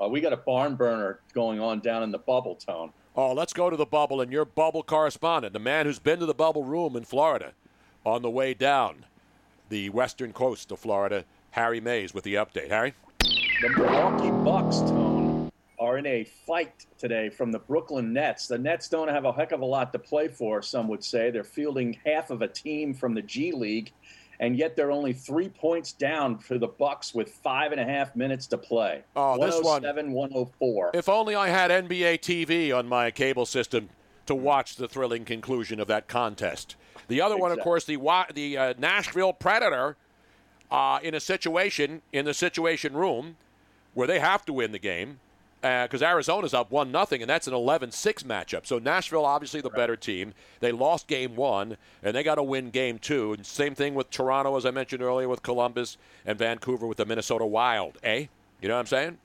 Uh, 0.00 0.08
we 0.08 0.20
got 0.20 0.32
a 0.32 0.36
barn 0.36 0.76
burner 0.76 1.20
going 1.32 1.60
on 1.60 1.80
down 1.80 2.02
in 2.02 2.10
the 2.10 2.18
bubble 2.18 2.54
tone. 2.54 2.92
Oh, 3.16 3.32
let's 3.32 3.52
go 3.52 3.68
to 3.68 3.76
the 3.76 3.86
bubble 3.86 4.20
and 4.20 4.30
your 4.30 4.44
bubble 4.44 4.84
correspondent, 4.84 5.52
the 5.52 5.58
man 5.58 5.86
who's 5.86 5.98
been 5.98 6.20
to 6.20 6.26
the 6.26 6.34
bubble 6.34 6.62
room 6.62 6.94
in 6.96 7.04
Florida 7.04 7.52
on 8.06 8.22
the 8.22 8.30
way 8.30 8.54
down 8.54 9.04
the 9.68 9.90
western 9.90 10.32
coast 10.32 10.70
of 10.70 10.78
Florida, 10.78 11.24
Harry 11.50 11.80
Mays 11.80 12.14
with 12.14 12.24
the 12.24 12.34
update. 12.34 12.68
Harry? 12.68 12.94
The 13.60 13.70
Milwaukee 13.76 14.30
Bucks, 14.44 14.78
Tone, 14.78 15.50
are 15.80 15.98
in 15.98 16.06
a 16.06 16.24
fight 16.24 16.86
today 16.96 17.28
from 17.28 17.50
the 17.50 17.58
Brooklyn 17.58 18.12
Nets. 18.12 18.46
The 18.46 18.56
Nets 18.56 18.88
don't 18.88 19.08
have 19.08 19.24
a 19.24 19.32
heck 19.32 19.52
of 19.52 19.60
a 19.60 19.64
lot 19.64 19.92
to 19.92 19.98
play 19.98 20.28
for, 20.28 20.62
some 20.62 20.86
would 20.88 21.02
say. 21.02 21.30
They're 21.30 21.42
fielding 21.42 21.98
half 22.06 22.30
of 22.30 22.42
a 22.42 22.48
team 22.48 22.94
from 22.94 23.14
the 23.14 23.22
G 23.22 23.52
League, 23.52 23.92
and 24.40 24.56
yet 24.56 24.76
they're 24.76 24.92
only 24.92 25.12
three 25.12 25.48
points 25.48 25.92
down 25.92 26.38
for 26.38 26.58
the 26.58 26.66
Bucks 26.66 27.14
with 27.14 27.30
five 27.30 27.72
and 27.72 27.80
a 27.80 27.84
half 27.84 28.14
minutes 28.14 28.46
to 28.48 28.58
play. 28.58 29.02
Oh, 29.16 29.34
this 29.38 29.54
one- 29.56 29.82
107, 29.82 30.12
104. 30.12 30.90
If 30.94 31.08
only 31.08 31.34
I 31.34 31.48
had 31.48 31.70
NBA 31.70 32.18
TV 32.18 32.72
on 32.72 32.88
my 32.88 33.10
cable 33.10 33.46
system 33.46 33.88
to 34.26 34.34
watch 34.34 34.76
the 34.76 34.88
thrilling 34.88 35.24
conclusion 35.24 35.80
of 35.80 35.88
that 35.88 36.06
contest. 36.06 36.76
The 37.08 37.20
other 37.20 37.36
one, 37.36 37.50
of 37.50 37.60
course, 37.60 37.84
the 37.84 37.96
the 38.34 38.58
uh, 38.58 38.74
Nashville 38.78 39.32
Predator, 39.32 39.96
uh, 40.70 41.00
in 41.02 41.14
a 41.14 41.20
situation 41.20 42.02
in 42.12 42.26
the 42.26 42.34
Situation 42.34 42.94
Room, 42.94 43.36
where 43.94 44.06
they 44.06 44.18
have 44.18 44.44
to 44.44 44.52
win 44.52 44.72
the 44.72 44.78
game 44.78 45.18
because 45.60 46.02
Arizona's 46.02 46.54
up 46.54 46.70
one 46.70 46.92
nothing, 46.92 47.20
and 47.20 47.28
that's 47.28 47.46
an 47.46 47.52
11-6 47.52 48.24
matchup. 48.24 48.66
So 48.66 48.78
Nashville, 48.78 49.24
obviously 49.24 49.60
the 49.60 49.70
better 49.70 49.96
team. 49.96 50.34
They 50.60 50.72
lost 50.72 51.08
game 51.08 51.34
one, 51.34 51.76
and 52.02 52.14
they 52.14 52.22
got 52.22 52.36
to 52.36 52.42
win 52.42 52.70
game 52.70 52.98
two. 52.98 53.32
And 53.32 53.44
same 53.44 53.74
thing 53.74 53.94
with 53.94 54.10
Toronto, 54.10 54.56
as 54.56 54.64
I 54.64 54.70
mentioned 54.70 55.02
earlier, 55.02 55.28
with 55.28 55.42
Columbus 55.42 55.96
and 56.24 56.38
Vancouver 56.38 56.86
with 56.86 56.98
the 56.98 57.06
Minnesota 57.06 57.44
Wild. 57.44 57.98
Eh? 58.02 58.26
You 58.60 58.68
know 58.68 58.74
what 58.74 58.80
I'm 58.80 58.86
saying? 58.86 59.18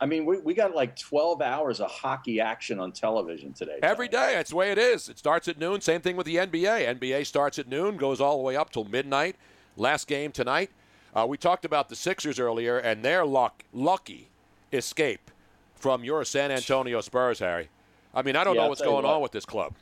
I 0.00 0.06
mean, 0.06 0.24
we, 0.24 0.38
we 0.38 0.54
got 0.54 0.74
like 0.74 0.96
12 0.96 1.42
hours 1.42 1.80
of 1.80 1.90
hockey 1.90 2.40
action 2.40 2.78
on 2.78 2.92
television 2.92 3.52
today. 3.52 3.78
Every 3.82 4.08
day, 4.08 4.34
that's 4.34 4.50
the 4.50 4.56
way 4.56 4.70
it 4.70 4.78
is. 4.78 5.08
It 5.08 5.18
starts 5.18 5.48
at 5.48 5.58
noon. 5.58 5.80
Same 5.80 6.00
thing 6.00 6.16
with 6.16 6.26
the 6.26 6.36
NBA. 6.36 6.98
NBA 6.98 7.26
starts 7.26 7.58
at 7.58 7.68
noon, 7.68 7.96
goes 7.96 8.20
all 8.20 8.36
the 8.36 8.42
way 8.42 8.56
up 8.56 8.70
till 8.70 8.84
midnight. 8.84 9.36
Last 9.76 10.06
game 10.06 10.30
tonight. 10.30 10.70
Uh, 11.14 11.26
we 11.26 11.36
talked 11.36 11.64
about 11.64 11.88
the 11.88 11.96
Sixers 11.96 12.38
earlier 12.38 12.78
and 12.78 13.04
their 13.04 13.24
luck, 13.24 13.64
lucky 13.72 14.28
escape 14.72 15.30
from 15.78 16.04
your 16.04 16.24
San 16.24 16.50
Antonio 16.50 17.00
Spurs, 17.00 17.38
Harry. 17.38 17.68
I 18.14 18.22
mean, 18.22 18.36
I 18.36 18.44
don't 18.44 18.54
Yeah, 18.56 18.62
know 18.62 18.68
what's 18.68 18.80
going 18.82 19.04
what. 19.04 19.14
on 19.14 19.22
with 19.22 19.32
this 19.32 19.44
club. 19.44 19.74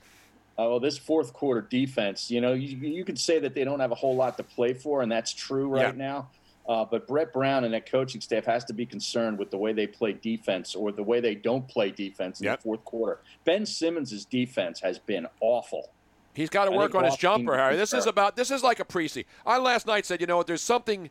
Uh, 0.58 0.64
well, 0.68 0.80
this 0.80 0.96
fourth 0.96 1.32
quarter 1.32 1.60
defense, 1.60 2.30
you 2.30 2.40
know, 2.40 2.54
you, 2.54 2.76
you 2.78 3.04
could 3.04 3.18
say 3.18 3.38
that 3.38 3.54
they 3.54 3.62
don't 3.64 3.80
have 3.80 3.92
a 3.92 3.96
whole 3.96 4.16
lot 4.16 4.36
to 4.38 4.42
play 4.42 4.72
for, 4.72 5.02
and 5.02 5.12
that's 5.12 5.32
true 5.32 5.68
right 5.68 5.94
Yeah. 5.94 5.98
now. 5.98 6.30
Uh, 6.68 6.84
but 6.84 7.06
Brett 7.06 7.32
Brown 7.32 7.64
and 7.64 7.72
that 7.74 7.88
coaching 7.88 8.20
staff 8.20 8.44
has 8.46 8.64
to 8.64 8.72
be 8.72 8.86
concerned 8.86 9.38
with 9.38 9.50
the 9.50 9.58
way 9.58 9.72
they 9.72 9.86
play 9.86 10.14
defense 10.14 10.74
or 10.74 10.90
the 10.90 11.02
way 11.02 11.20
they 11.20 11.34
don't 11.34 11.68
play 11.68 11.90
defense 11.90 12.40
in 12.40 12.46
Yep. 12.46 12.58
the 12.58 12.62
fourth 12.62 12.84
quarter. 12.84 13.20
Ben 13.44 13.64
Simmons' 13.64 14.24
defense 14.24 14.80
has 14.80 14.98
been 14.98 15.26
awful. 15.40 15.90
He's 16.34 16.50
got 16.50 16.64
to 16.64 16.72
work 16.72 16.94
on 16.94 17.04
his 17.04 17.16
jumper, 17.16 17.56
Harry. 17.56 17.74
is 17.74 17.90
This 17.90 18.00
is 18.00 18.06
about 18.06 18.34
this 18.36 18.50
is 18.50 18.62
like 18.62 18.80
a 18.80 18.84
preseason. 18.84 19.24
I 19.46 19.58
last 19.58 19.86
night 19.86 20.04
said, 20.06 20.20
you 20.20 20.26
know 20.26 20.38
what? 20.38 20.46
There's 20.46 20.60
something 20.62 21.10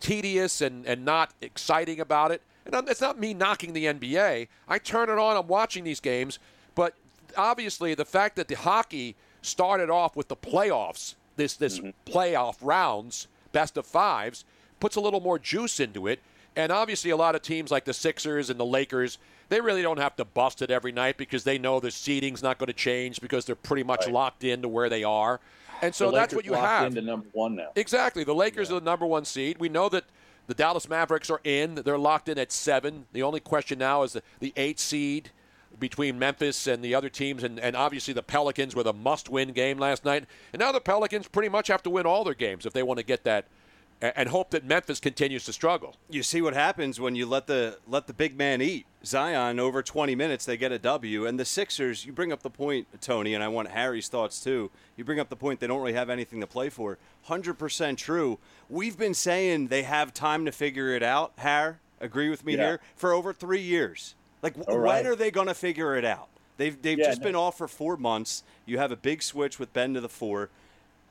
tedious 0.00 0.60
and, 0.60 0.86
and 0.86 1.04
not 1.04 1.34
exciting 1.40 2.00
about 2.00 2.30
it. 2.30 2.42
And 2.66 2.88
it's 2.88 3.00
not 3.00 3.18
me 3.18 3.32
knocking 3.32 3.72
the 3.72 3.84
NBA. 3.84 4.48
I 4.68 4.78
turn 4.78 5.08
it 5.08 5.18
on. 5.18 5.36
I'm 5.36 5.46
watching 5.46 5.84
these 5.84 6.00
games, 6.00 6.38
but 6.74 6.94
obviously 7.36 7.94
the 7.94 8.04
fact 8.04 8.36
that 8.36 8.48
the 8.48 8.54
hockey 8.54 9.14
started 9.42 9.90
off 9.90 10.16
with 10.16 10.28
the 10.28 10.36
playoffs, 10.36 11.14
this 11.36 11.54
this 11.54 11.78
mm-hmm. 11.78 11.90
playoff 12.10 12.56
rounds, 12.60 13.28
best 13.52 13.76
of 13.76 13.86
fives, 13.86 14.44
puts 14.80 14.96
a 14.96 15.00
little 15.00 15.20
more 15.20 15.38
juice 15.38 15.80
into 15.80 16.06
it. 16.06 16.20
And 16.56 16.72
obviously, 16.72 17.10
a 17.10 17.16
lot 17.16 17.34
of 17.34 17.42
teams 17.42 17.70
like 17.70 17.84
the 17.84 17.92
Sixers 17.92 18.48
and 18.48 18.58
the 18.58 18.64
Lakers, 18.64 19.18
they 19.50 19.60
really 19.60 19.82
don't 19.82 19.98
have 19.98 20.16
to 20.16 20.24
bust 20.24 20.62
it 20.62 20.70
every 20.70 20.90
night 20.90 21.18
because 21.18 21.44
they 21.44 21.58
know 21.58 21.80
the 21.80 21.90
seeding's 21.90 22.42
not 22.42 22.56
going 22.58 22.68
to 22.68 22.72
change 22.72 23.20
because 23.20 23.44
they're 23.44 23.54
pretty 23.54 23.82
much 23.82 24.08
locked 24.08 24.42
into 24.42 24.66
where 24.66 24.88
they 24.88 25.04
are. 25.04 25.38
And 25.82 25.94
so 25.94 26.06
The 26.06 26.16
that's 26.16 26.32
Lakers 26.32 26.36
what 26.36 26.44
you 26.46 26.52
locked 26.52 26.66
have. 26.66 26.86
into 26.86 27.02
number 27.02 27.26
one 27.32 27.56
now. 27.56 27.68
Exactly. 27.76 28.24
The 28.24 28.34
Lakers 28.34 28.70
are 28.70 28.80
the 28.80 28.84
number 28.84 29.04
one 29.04 29.26
seed. 29.26 29.58
We 29.58 29.68
know 29.68 29.90
that 29.90 30.04
the 30.46 30.54
Dallas 30.54 30.88
Mavericks 30.88 31.30
are 31.30 31.40
in. 31.44 31.76
They're 31.76 31.98
locked 31.98 32.28
in 32.28 32.38
at 32.38 32.52
seven. 32.52 33.06
The 33.12 33.22
only 33.22 33.40
question 33.40 33.78
now 33.78 34.02
is 34.02 34.12
the, 34.12 34.22
the 34.40 34.52
eight 34.56 34.78
seed 34.78 35.30
between 35.78 36.18
Memphis 36.18 36.66
and 36.66 36.82
the 36.82 36.94
other 36.94 37.08
teams, 37.08 37.42
and, 37.42 37.60
and 37.60 37.76
obviously 37.76 38.14
the 38.14 38.22
Pelicans 38.22 38.74
with 38.74 38.86
a 38.86 38.92
must 38.92 39.28
win 39.28 39.52
game 39.52 39.78
last 39.78 40.04
night. 40.04 40.24
And 40.52 40.60
now 40.60 40.72
the 40.72 40.80
Pelicans 40.80 41.28
pretty 41.28 41.48
much 41.48 41.68
have 41.68 41.82
to 41.82 41.90
win 41.90 42.06
all 42.06 42.24
their 42.24 42.34
games 42.34 42.64
if 42.64 42.72
they 42.72 42.82
want 42.82 42.98
to 42.98 43.04
get 43.04 43.24
that 43.24 43.46
and 44.02 44.28
hope 44.28 44.50
that 44.50 44.64
Memphis 44.64 45.00
continues 45.00 45.44
to 45.44 45.52
struggle. 45.52 45.96
You 46.10 46.22
see 46.22 46.42
what 46.42 46.52
happens 46.54 47.00
when 47.00 47.14
you 47.16 47.24
let 47.26 47.46
the 47.46 47.78
let 47.86 48.06
the 48.06 48.12
big 48.12 48.36
man 48.36 48.60
eat. 48.60 48.86
Zion 49.04 49.58
over 49.60 49.82
20 49.82 50.14
minutes, 50.14 50.44
they 50.44 50.56
get 50.56 50.72
a 50.72 50.78
W, 50.78 51.26
and 51.26 51.38
the 51.40 51.44
Sixers. 51.44 52.04
You 52.04 52.12
bring 52.12 52.32
up 52.32 52.42
the 52.42 52.50
point, 52.50 52.88
Tony, 53.00 53.34
and 53.34 53.42
I 53.42 53.48
want 53.48 53.68
Harry's 53.68 54.08
thoughts 54.08 54.42
too. 54.42 54.70
You 54.96 55.04
bring 55.04 55.20
up 55.20 55.28
the 55.28 55.36
point 55.36 55.60
they 55.60 55.66
don't 55.66 55.80
really 55.80 55.92
have 55.94 56.10
anything 56.10 56.40
to 56.40 56.46
play 56.46 56.68
for. 56.68 56.98
100% 57.28 57.96
true. 57.96 58.38
We've 58.68 58.98
been 58.98 59.14
saying 59.14 59.68
they 59.68 59.82
have 59.84 60.12
time 60.12 60.44
to 60.44 60.52
figure 60.52 60.94
it 60.94 61.02
out. 61.02 61.32
Har, 61.38 61.78
agree 62.00 62.28
with 62.28 62.44
me 62.44 62.56
Yeah. 62.56 62.66
here 62.66 62.80
for 62.96 63.12
over 63.12 63.32
three 63.32 63.60
years. 63.60 64.14
Like, 64.42 64.54
w- 64.56 64.70
All 64.76 64.82
when 64.82 64.92
right. 64.92 65.06
are 65.06 65.16
they 65.16 65.30
going 65.30 65.46
to 65.48 65.54
figure 65.54 65.96
it 65.96 66.04
out? 66.04 66.28
They've 66.58 66.80
they've 66.80 66.98
Yeah, 66.98 67.06
just 67.06 67.20
no. 67.20 67.26
been 67.26 67.36
off 67.36 67.58
for 67.58 67.68
four 67.68 67.96
months. 67.96 68.42
You 68.66 68.78
have 68.78 68.90
a 68.92 68.96
big 68.96 69.22
switch 69.22 69.58
with 69.58 69.72
Ben 69.72 69.94
to 69.94 70.00
the 70.00 70.08
four. 70.08 70.50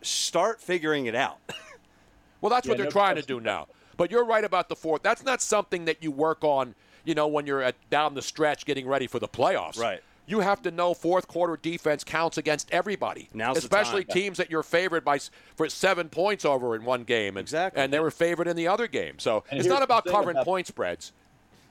Start 0.01 0.61
figuring 0.61 1.05
it 1.05 1.15
out. 1.15 1.37
Well, 2.45 2.51
that's 2.51 2.67
what 2.67 2.77
they're 2.77 2.85
no 2.85 2.91
trying 2.91 3.15
to 3.15 3.23
do 3.23 3.39
now. 3.39 3.65
But 3.97 4.11
you're 4.11 4.23
right 4.23 4.43
about 4.43 4.69
the 4.69 4.75
fourth. 4.75 5.01
That's 5.01 5.23
not 5.23 5.41
something 5.41 5.85
that 5.85 6.03
you 6.03 6.11
work 6.11 6.43
on, 6.43 6.75
you 7.03 7.15
know, 7.15 7.25
when 7.25 7.47
you're 7.47 7.63
at, 7.63 7.73
down 7.89 8.13
the 8.13 8.21
stretch 8.21 8.67
getting 8.67 8.85
ready 8.87 9.07
for 9.07 9.17
the 9.17 9.27
playoffs. 9.27 9.79
Right. 9.79 9.99
You 10.27 10.41
have 10.41 10.61
to 10.61 10.69
know 10.69 10.93
fourth 10.93 11.27
quarter 11.27 11.57
defense 11.59 12.03
counts 12.03 12.37
against 12.37 12.71
everybody, 12.71 13.29
Now's 13.33 13.55
the 13.55 13.59
especially 13.61 14.03
teams 14.03 14.37
that 14.37 14.51
you're 14.51 14.61
favored 14.61 15.03
by 15.03 15.19
for 15.55 15.67
seven 15.69 16.07
points 16.07 16.45
over 16.45 16.75
in 16.75 16.83
one 16.85 17.03
game, 17.03 17.35
and, 17.37 17.43
Exactly. 17.45 17.81
and 17.81 17.91
they 17.91 17.99
were 17.99 18.11
favored 18.11 18.47
in 18.47 18.55
the 18.55 18.67
other 18.67 18.85
game. 18.85 19.17
So 19.17 19.43
And 19.49 19.59
it's 19.59 19.67
not 19.67 19.81
about 19.81 20.05
covering 20.05 20.35
about- 20.35 20.45
point 20.45 20.67
spreads. 20.67 21.13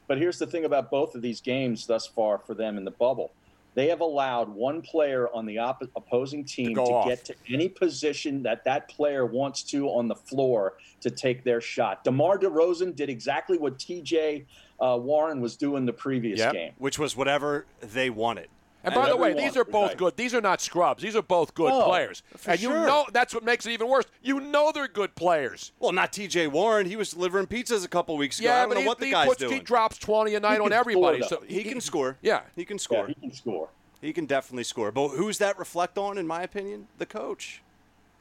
But 0.09 0.19
here's 0.19 0.41
the 0.41 0.47
thing 0.49 0.65
about 0.65 0.91
both 0.91 1.15
of 1.15 1.23
these 1.23 1.41
games 1.41 1.87
thus 1.87 2.05
far 2.05 2.39
for 2.39 2.55
them 2.55 2.77
in 2.79 2.85
the 2.85 2.91
bubble. 2.91 3.31
They 3.75 3.89
have 3.89 4.01
allowed 4.01 4.49
one 4.49 4.83
player 4.83 5.29
on 5.35 5.47
the 5.47 5.57
oppo- 5.57 5.91
opposing 5.97 6.45
team 6.45 6.75
go 6.75 7.03
to, 7.03 7.09
get 7.09 7.25
to 7.27 7.35
any 7.53 7.69
position 7.69 8.43
that 8.45 8.65
that 8.65 8.89
player 8.89 9.27
wants 9.27 9.63
to 9.65 9.89
on 9.89 10.07
the 10.09 10.15
floor 10.15 10.75
to 11.01 11.11
take 11.11 11.43
their 11.45 11.61
shot. 11.61 12.05
DeMar 12.05 12.39
DeRozan 12.39 12.95
did 12.95 13.11
exactly 13.11 13.59
what 13.59 13.79
TJ 13.79 14.47
uh, 14.81 14.99
Warren 15.01 15.41
was 15.41 15.57
doing 15.57 15.87
the 15.87 15.93
previous 15.93 16.39
Yep. 16.39 16.53
game. 16.53 16.73
which 16.79 16.99
was 16.99 17.17
whatever 17.17 17.67
they 17.81 18.11
wanted. 18.11 18.49
And 18.85 18.95
by 18.95 19.09
the 19.09 19.17
way, 19.17 19.33
these 19.33 19.57
are 19.57 19.65
both 19.65 19.89
right. 19.91 19.97
good. 19.97 20.17
These 20.17 20.35
are 20.35 20.41
not 20.41 20.61
scrubs. 20.61 21.03
These 21.03 21.17
are 21.17 21.23
both 21.23 21.55
good 21.55 21.73
Oh, 21.73 21.85
players. 21.87 22.23
for 22.37 22.51
and 22.51 22.61
you 22.61 22.69
sure. 22.69 22.87
know 22.87 23.07
that's 23.13 23.35
what 23.35 23.43
makes 23.43 23.65
it 23.67 23.73
even 23.73 23.89
worse. 23.89 24.05
You 24.23 24.41
know 24.41 24.71
they're 24.73 24.89
good 24.89 25.15
players. 25.15 25.73
Well, 25.81 25.93
not 25.93 26.13
T.J. 26.13 26.49
Warren. 26.49 26.87
He 26.87 26.97
was 26.97 27.11
delivering 27.13 27.47
pizzas 27.47 27.85
a 27.85 27.89
couple 27.89 28.17
weeks 28.17 28.39
ago. 28.39 28.51
I 28.51 28.53
Yeah, 28.53 28.61
don't 28.61 28.69
but 28.69 28.75
know 28.75 28.81
he, 28.83 28.87
what 28.87 28.99
the 28.99 29.07
he 29.07 29.13
guy's 29.13 29.29
puts, 29.29 29.41
doing. 29.41 29.53
he 29.55 29.61
drops 29.61 29.97
20 29.99 30.35
a 30.35 30.41
night 30.41 30.61
on 30.61 30.73
everybody. 30.73 31.23
so 31.23 31.37
though. 31.41 31.47
He 31.47 31.65
can 31.65 31.81
score. 31.81 32.19
Yeah. 32.21 32.43
He 32.55 32.65
can 32.67 32.77
Yeah, 32.77 32.81
score. 32.83 33.07
he 33.07 33.15
can 33.15 33.33
score. 33.33 33.69
He 34.03 34.13
can 34.13 34.27
definitely 34.27 34.65
score. 34.65 34.93
But 34.93 35.09
who's 35.09 35.39
that 35.39 35.59
reflect 35.59 35.97
on, 35.97 36.19
in 36.19 36.27
my 36.27 36.43
opinion? 36.43 36.89
The 36.99 37.07
coach. 37.07 37.63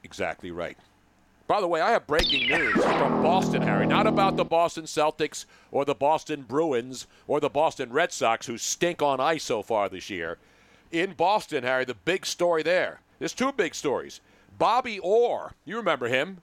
Exactly 0.04 0.50
right. 0.52 0.78
By 1.46 1.60
the 1.60 1.68
way, 1.68 1.82
I 1.82 1.92
have 1.92 2.08
breaking 2.08 2.48
news 2.48 2.74
from 2.76 3.22
Boston, 3.22 3.62
Harry. 3.62 3.86
Not 3.86 4.08
about 4.08 4.38
the 4.38 4.46
Boston 4.46 4.86
Celtics 4.86 5.44
or 5.72 5.84
the 5.84 5.94
Boston 5.94 6.44
Bruins 6.44 7.06
or 7.28 7.42
the 7.42 7.50
Boston 7.50 7.92
Red 7.92 8.14
Sox, 8.14 8.46
who 8.48 8.58
stink 8.58 9.02
on 9.02 9.20
ice 9.20 9.44
so 9.44 9.62
far 9.62 9.90
this 9.90 10.10
year. 10.10 10.38
In 10.94 11.14
Boston, 11.14 11.64
Harry, 11.64 11.86
the 11.86 11.96
big 11.96 12.24
story 12.24 12.62
there. 12.62 13.02
There's 13.18 13.34
two 13.34 13.52
big 13.52 13.74
stories. 13.74 14.22
Bobby 14.60 15.00
Orr, 15.00 15.54
you 15.66 15.76
remember 15.76 16.08
him? 16.08 16.38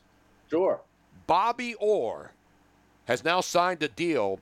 Sure. 0.51 0.80
Bobby 1.28 1.74
Orr 1.74 2.32
has 3.05 3.22
now 3.24 3.40
signed 3.40 3.80
a 3.84 3.88
deal 3.88 4.40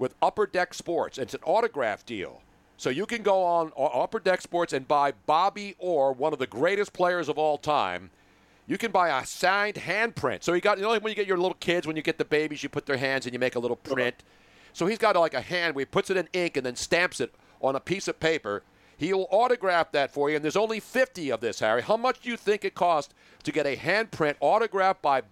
with 0.00 0.16
Upper 0.20 0.48
Deck 0.48 0.74
Sports. 0.74 1.16
It's 1.16 1.34
an 1.34 1.40
autograph 1.44 2.04
deal. 2.04 2.42
So 2.76 2.90
you 2.90 3.06
can 3.06 3.22
go 3.22 3.44
on 3.44 3.70
uh, 3.78 3.84
Upper 3.84 4.18
Deck 4.18 4.40
Sports 4.40 4.72
and 4.72 4.88
buy 4.88 5.12
Bobby 5.26 5.76
Orr, 5.78 6.12
one 6.12 6.32
of 6.32 6.40
the 6.40 6.48
greatest 6.48 6.92
players 6.92 7.28
of 7.28 7.38
all 7.38 7.56
time. 7.56 8.10
You 8.66 8.78
can 8.78 8.90
buy 8.90 9.10
a 9.16 9.24
signed 9.24 9.76
handprint. 9.76 10.42
So 10.42 10.54
you 10.54 10.60
got 10.60 10.78
you 10.78 10.82
know 10.82 10.90
like 10.90 11.04
when 11.04 11.10
you 11.10 11.16
get 11.16 11.28
your 11.28 11.38
little 11.38 11.56
kids, 11.60 11.86
when 11.86 11.94
you 11.94 12.02
get 12.02 12.18
the 12.18 12.24
babies, 12.24 12.64
you 12.64 12.68
put 12.68 12.86
their 12.86 12.96
hands 12.96 13.26
and 13.26 13.32
you 13.32 13.38
make 13.38 13.54
a 13.54 13.60
little 13.60 13.76
print. 13.76 14.24
So 14.72 14.86
he's 14.86 14.98
got 14.98 15.14
like 15.14 15.34
a 15.34 15.40
hand 15.40 15.76
where 15.76 15.82
he 15.82 15.86
puts 15.86 16.10
it 16.10 16.16
in 16.16 16.28
ink 16.32 16.56
and 16.56 16.66
then 16.66 16.74
stamps 16.74 17.20
it 17.20 17.32
on 17.60 17.76
a 17.76 17.80
piece 17.80 18.08
of 18.08 18.18
paper. 18.18 18.64
He'll 19.00 19.26
autograph 19.30 19.92
that 19.92 20.10
for 20.10 20.28
you, 20.28 20.36
and 20.36 20.44
there's 20.44 20.58
only 20.58 20.78
50 20.78 21.32
of 21.32 21.40
this, 21.40 21.60
Harry. 21.60 21.80
How 21.80 21.96
much 21.96 22.20
do 22.20 22.28
you 22.28 22.36
think 22.36 22.66
it 22.66 22.74
costs 22.74 23.14
to 23.44 23.50
get 23.50 23.64
a 23.64 23.74
handprint 23.74 24.34
autographed 24.40 25.00
by 25.00 25.22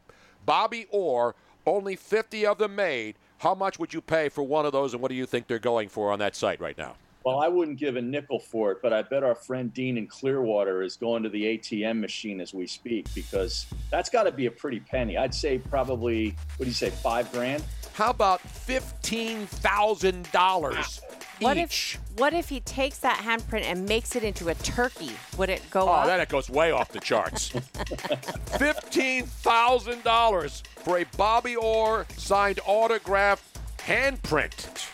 Bobby 0.46 0.86
Orr? 0.90 1.34
Only 1.66 1.94
50 1.94 2.46
of 2.46 2.56
them 2.56 2.74
made. 2.74 3.16
How 3.36 3.54
much 3.54 3.78
would 3.78 3.92
you 3.92 4.00
pay 4.00 4.30
for 4.30 4.42
one 4.42 4.64
of 4.64 4.72
those, 4.72 4.94
and 4.94 5.02
what 5.02 5.10
do 5.10 5.14
you 5.14 5.26
think 5.26 5.48
they're 5.48 5.58
going 5.58 5.90
for 5.90 6.10
on 6.10 6.18
that 6.20 6.34
site 6.34 6.62
right 6.62 6.78
now? 6.78 6.94
Well, 7.26 7.40
I 7.40 7.48
wouldn't 7.48 7.78
give 7.78 7.96
a 7.96 8.00
nickel 8.00 8.38
for 8.38 8.72
it, 8.72 8.78
but 8.80 8.94
I 8.94 9.02
bet 9.02 9.22
our 9.22 9.34
friend 9.34 9.70
Dean 9.74 9.98
in 9.98 10.06
Clearwater 10.06 10.82
is 10.82 10.96
going 10.96 11.22
to 11.24 11.28
the 11.28 11.58
ATM 11.58 12.00
machine 12.00 12.40
as 12.40 12.54
we 12.54 12.66
speak 12.66 13.06
because 13.14 13.66
that's 13.90 14.08
got 14.08 14.22
to 14.22 14.32
be 14.32 14.46
a 14.46 14.50
pretty 14.50 14.80
penny. 14.80 15.18
I'd 15.18 15.34
say 15.34 15.58
probably, 15.58 16.30
what 16.56 16.64
do 16.64 16.70
you 16.70 16.72
say, 16.72 16.88
five 16.88 17.30
grand? 17.32 17.62
How 17.92 18.08
about 18.08 18.40
$15,000 18.42 21.00
What 21.40 21.56
each? 21.56 21.98
if 22.02 22.18
what 22.18 22.32
if 22.34 22.48
he 22.48 22.60
takes 22.60 22.98
that 22.98 23.18
handprint 23.18 23.62
and 23.62 23.86
makes 23.86 24.16
it 24.16 24.24
into 24.24 24.48
a 24.48 24.54
turkey? 24.54 25.12
Would 25.36 25.50
it 25.50 25.62
go 25.70 25.82
Oh, 25.88 25.92
up? 25.92 26.06
then 26.06 26.20
it 26.20 26.28
goes 26.28 26.50
way 26.50 26.70
off 26.72 26.90
the 26.90 27.00
charts. 27.00 27.48
Fifteen 28.58 29.26
thousand 29.26 30.02
dollars 30.04 30.62
for 30.76 30.98
a 30.98 31.04
Bobby 31.16 31.56
Orr 31.56 32.06
signed 32.16 32.60
autograph 32.66 33.42
handprint. 33.78 34.86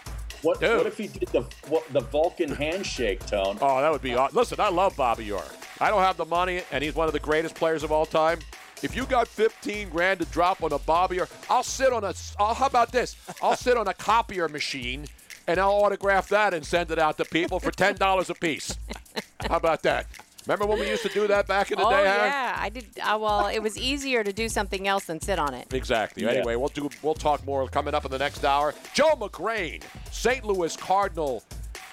What, 0.42 0.60
what 0.60 0.86
if 0.86 0.98
he 0.98 1.06
did 1.08 1.28
the 1.28 1.42
what, 1.68 1.90
the 1.92 2.00
Vulcan 2.00 2.50
handshake, 2.54 3.24
Tone? 3.26 3.56
Oh, 3.62 3.80
that 3.80 3.90
would 3.90 4.02
be. 4.02 4.14
aw- 4.14 4.28
Listen, 4.32 4.60
I 4.60 4.68
love 4.68 4.94
Bobby 4.96 5.30
Orr. 5.32 5.42
I 5.80 5.88
don't 5.90 6.02
have 6.02 6.16
the 6.18 6.26
money, 6.26 6.60
and 6.70 6.84
he's 6.84 6.94
one 6.94 7.06
of 7.06 7.12
the 7.14 7.20
greatest 7.20 7.54
players 7.54 7.82
of 7.82 7.90
all 7.90 8.04
time. 8.06 8.38
If 8.82 8.94
you 8.94 9.06
got 9.06 9.26
15 9.26 9.88
grand 9.88 10.20
to 10.20 10.26
drop 10.26 10.62
on 10.62 10.72
a 10.72 10.78
Bobby, 10.78 11.20
Orr, 11.20 11.28
I'll 11.48 11.62
sit 11.62 11.92
on 11.94 12.04
a. 12.04 12.12
I'll, 12.38 12.50
uh, 12.50 12.54
how 12.54 12.66
about 12.66 12.92
this? 12.92 13.16
I'll 13.42 13.56
sit 13.56 13.78
on 13.78 13.88
a 13.88 13.94
copier 13.94 14.48
machine 14.50 15.06
and 15.46 15.58
I'll 15.58 15.70
autograph 15.70 16.28
that 16.28 16.54
and 16.54 16.64
send 16.64 16.90
it 16.90 16.98
out 16.98 17.18
to 17.18 17.24
people 17.24 17.60
for 17.60 17.70
ten 17.70 17.96
dollars 17.96 18.30
a 18.30 18.34
piece. 18.34 18.76
How 19.48 19.56
about 19.56 19.82
that? 19.82 20.06
Remember 20.46 20.66
when 20.66 20.78
we 20.78 20.88
used 20.88 21.02
to 21.02 21.08
do 21.08 21.26
that 21.26 21.46
back 21.46 21.70
in 21.70 21.78
the 21.78 21.86
oh 21.86 21.90
day? 21.90 21.96
Harry? 22.04 22.28
yeah, 22.28 22.56
I 22.58 22.68
did. 22.68 22.84
Uh, 23.02 23.18
well, 23.18 23.46
it 23.46 23.60
was 23.60 23.78
easier 23.78 24.22
to 24.22 24.32
do 24.32 24.48
something 24.48 24.86
else 24.86 25.06
than 25.06 25.18
sit 25.18 25.38
on 25.38 25.54
it. 25.54 25.72
Exactly. 25.72 26.24
Yeah. 26.24 26.30
Anyway, 26.32 26.56
we'll 26.56 26.68
do. 26.68 26.90
We'll 27.02 27.14
talk 27.14 27.44
more 27.46 27.66
coming 27.68 27.94
up 27.94 28.04
in 28.04 28.10
the 28.10 28.18
next 28.18 28.44
hour. 28.44 28.74
Joe 28.92 29.14
Magrane, 29.16 29.82
St. 30.10 30.44
Louis 30.44 30.76
Cardinal, 30.76 31.42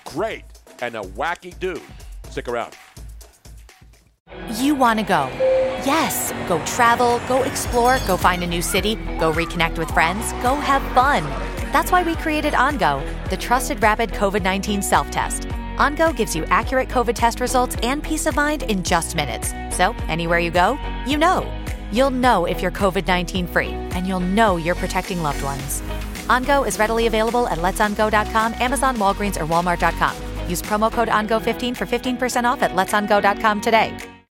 great 0.06 0.44
and 0.82 0.96
a 0.96 1.02
wacky 1.02 1.58
dude. 1.60 1.82
Stick 2.30 2.48
around. 2.48 2.76
You 4.56 4.76
want 4.76 5.00
to 5.00 5.06
go. 5.06 5.28
Yes, 5.86 6.32
go 6.48 6.64
travel, 6.66 7.20
go 7.28 7.44
explore, 7.44 8.00
go 8.08 8.16
find 8.16 8.44
a 8.44 8.48
new 8.48 8.62
city, 8.62 8.96
go 9.20 9.32
reconnect 9.32 9.78
with 9.78 9.90
friends, 9.92 10.32
go 10.44 10.56
have 10.56 10.82
fun. 10.94 11.24
That's 11.72 11.92
why 11.92 12.04
we 12.04 12.16
created 12.16 12.54
OnGo, 12.54 13.30
the 13.30 13.38
trusted 13.38 13.82
rapid 13.82 14.12
COVID 14.12 14.44
19 14.44 14.82
self 14.82 15.10
test. 15.12 15.44
OnGo 15.78 16.16
gives 16.16 16.36
you 16.36 16.46
accurate 16.46 16.90
COVID 16.90 17.16
test 17.16 17.40
results 17.40 17.76
and 17.82 18.04
peace 18.04 18.26
of 18.26 18.36
mind 18.36 18.64
in 18.64 18.84
just 18.84 19.16
minutes. 19.16 19.54
So, 19.76 19.96
anywhere 20.08 20.40
you 20.40 20.52
go, 20.52 20.78
you 21.08 21.18
know. 21.18 21.52
You'll 21.92 22.12
know 22.12 22.46
if 22.46 22.62
you're 22.62 22.72
COVID 22.72 23.08
19 23.08 23.48
free, 23.48 23.70
and 23.96 24.08
you'll 24.08 24.20
know 24.22 24.58
you're 24.58 24.76
protecting 24.76 25.22
loved 25.22 25.44
ones. 25.44 25.82
OnGo 26.28 26.66
is 26.66 26.80
readily 26.80 27.08
available 27.08 27.48
at 27.48 27.58
letsongo.com, 27.58 28.54
Amazon, 28.60 28.98
Walgreens, 28.98 29.40
or 29.40 29.46
Walmart.com. 29.46 30.16
Use 30.50 30.62
promo 30.62 30.92
code 30.92 31.10
ONGO15 31.10 31.76
for 31.76 31.86
15% 31.86 32.46
off 32.46 32.62
at 32.62 32.72
letsongo.com 32.72 33.62
today. 33.62 33.98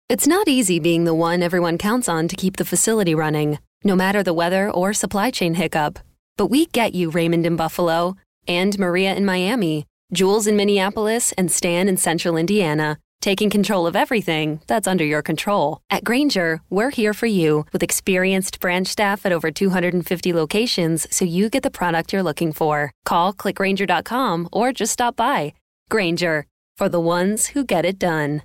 It's 0.09 0.27
not 0.27 0.49
easy 0.49 0.79
being 0.79 1.05
the 1.05 1.15
one 1.15 1.43
everyone 1.43 1.79
counts 1.79 2.09
on 2.09 2.29
to 2.29 2.37
keep 2.37 2.57
the 2.57 2.65
facility 2.65 3.15
running, 3.15 3.59
no 3.83 3.97
matter 3.97 4.23
the 4.23 4.35
weather 4.35 4.71
or 4.71 4.93
supply 4.93 5.31
chain 5.31 5.55
hiccup. 5.55 5.99
But 6.37 6.47
we 6.47 6.67
get 6.67 6.95
you, 6.95 7.11
Raymond 7.11 7.47
in 7.47 7.57
Buffalo, 7.57 8.17
and 8.49 8.79
Maria 8.79 9.15
in 9.15 9.25
Miami, 9.25 9.87
Jules 10.13 10.47
in 10.47 10.57
Minneapolis, 10.57 11.33
and 11.33 11.51
Stan 11.51 11.89
in 11.89 11.97
Central 11.97 12.37
Indiana, 12.37 12.99
taking 13.21 13.51
control 13.51 13.87
of 13.87 13.95
everything 13.95 14.61
that's 14.67 14.89
under 14.89 15.05
your 15.05 15.23
control. 15.23 15.81
At 15.91 16.05
Grainger, 16.05 16.61
we're 16.71 16.91
here 16.91 17.15
for 17.15 17.27
you 17.27 17.67
with 17.73 17.83
experienced 17.83 18.61
branch 18.61 18.89
staff 18.89 19.25
at 19.25 19.33
over 19.33 19.51
250 19.51 20.33
locations 20.33 21.07
so 21.15 21.25
you 21.25 21.49
get 21.49 21.63
the 21.63 21.71
product 21.71 22.13
you're 22.13 22.23
looking 22.23 22.53
for. 22.53 22.93
Call 23.05 23.33
clickgrainger.com 23.33 24.49
or 24.53 24.73
just 24.73 24.93
stop 24.93 25.17
by. 25.17 25.55
Grainger, 25.89 26.47
for 26.77 26.89
the 26.89 27.01
ones 27.01 27.49
who 27.49 27.65
get 27.65 27.85
it 27.85 27.99
done. 27.99 28.43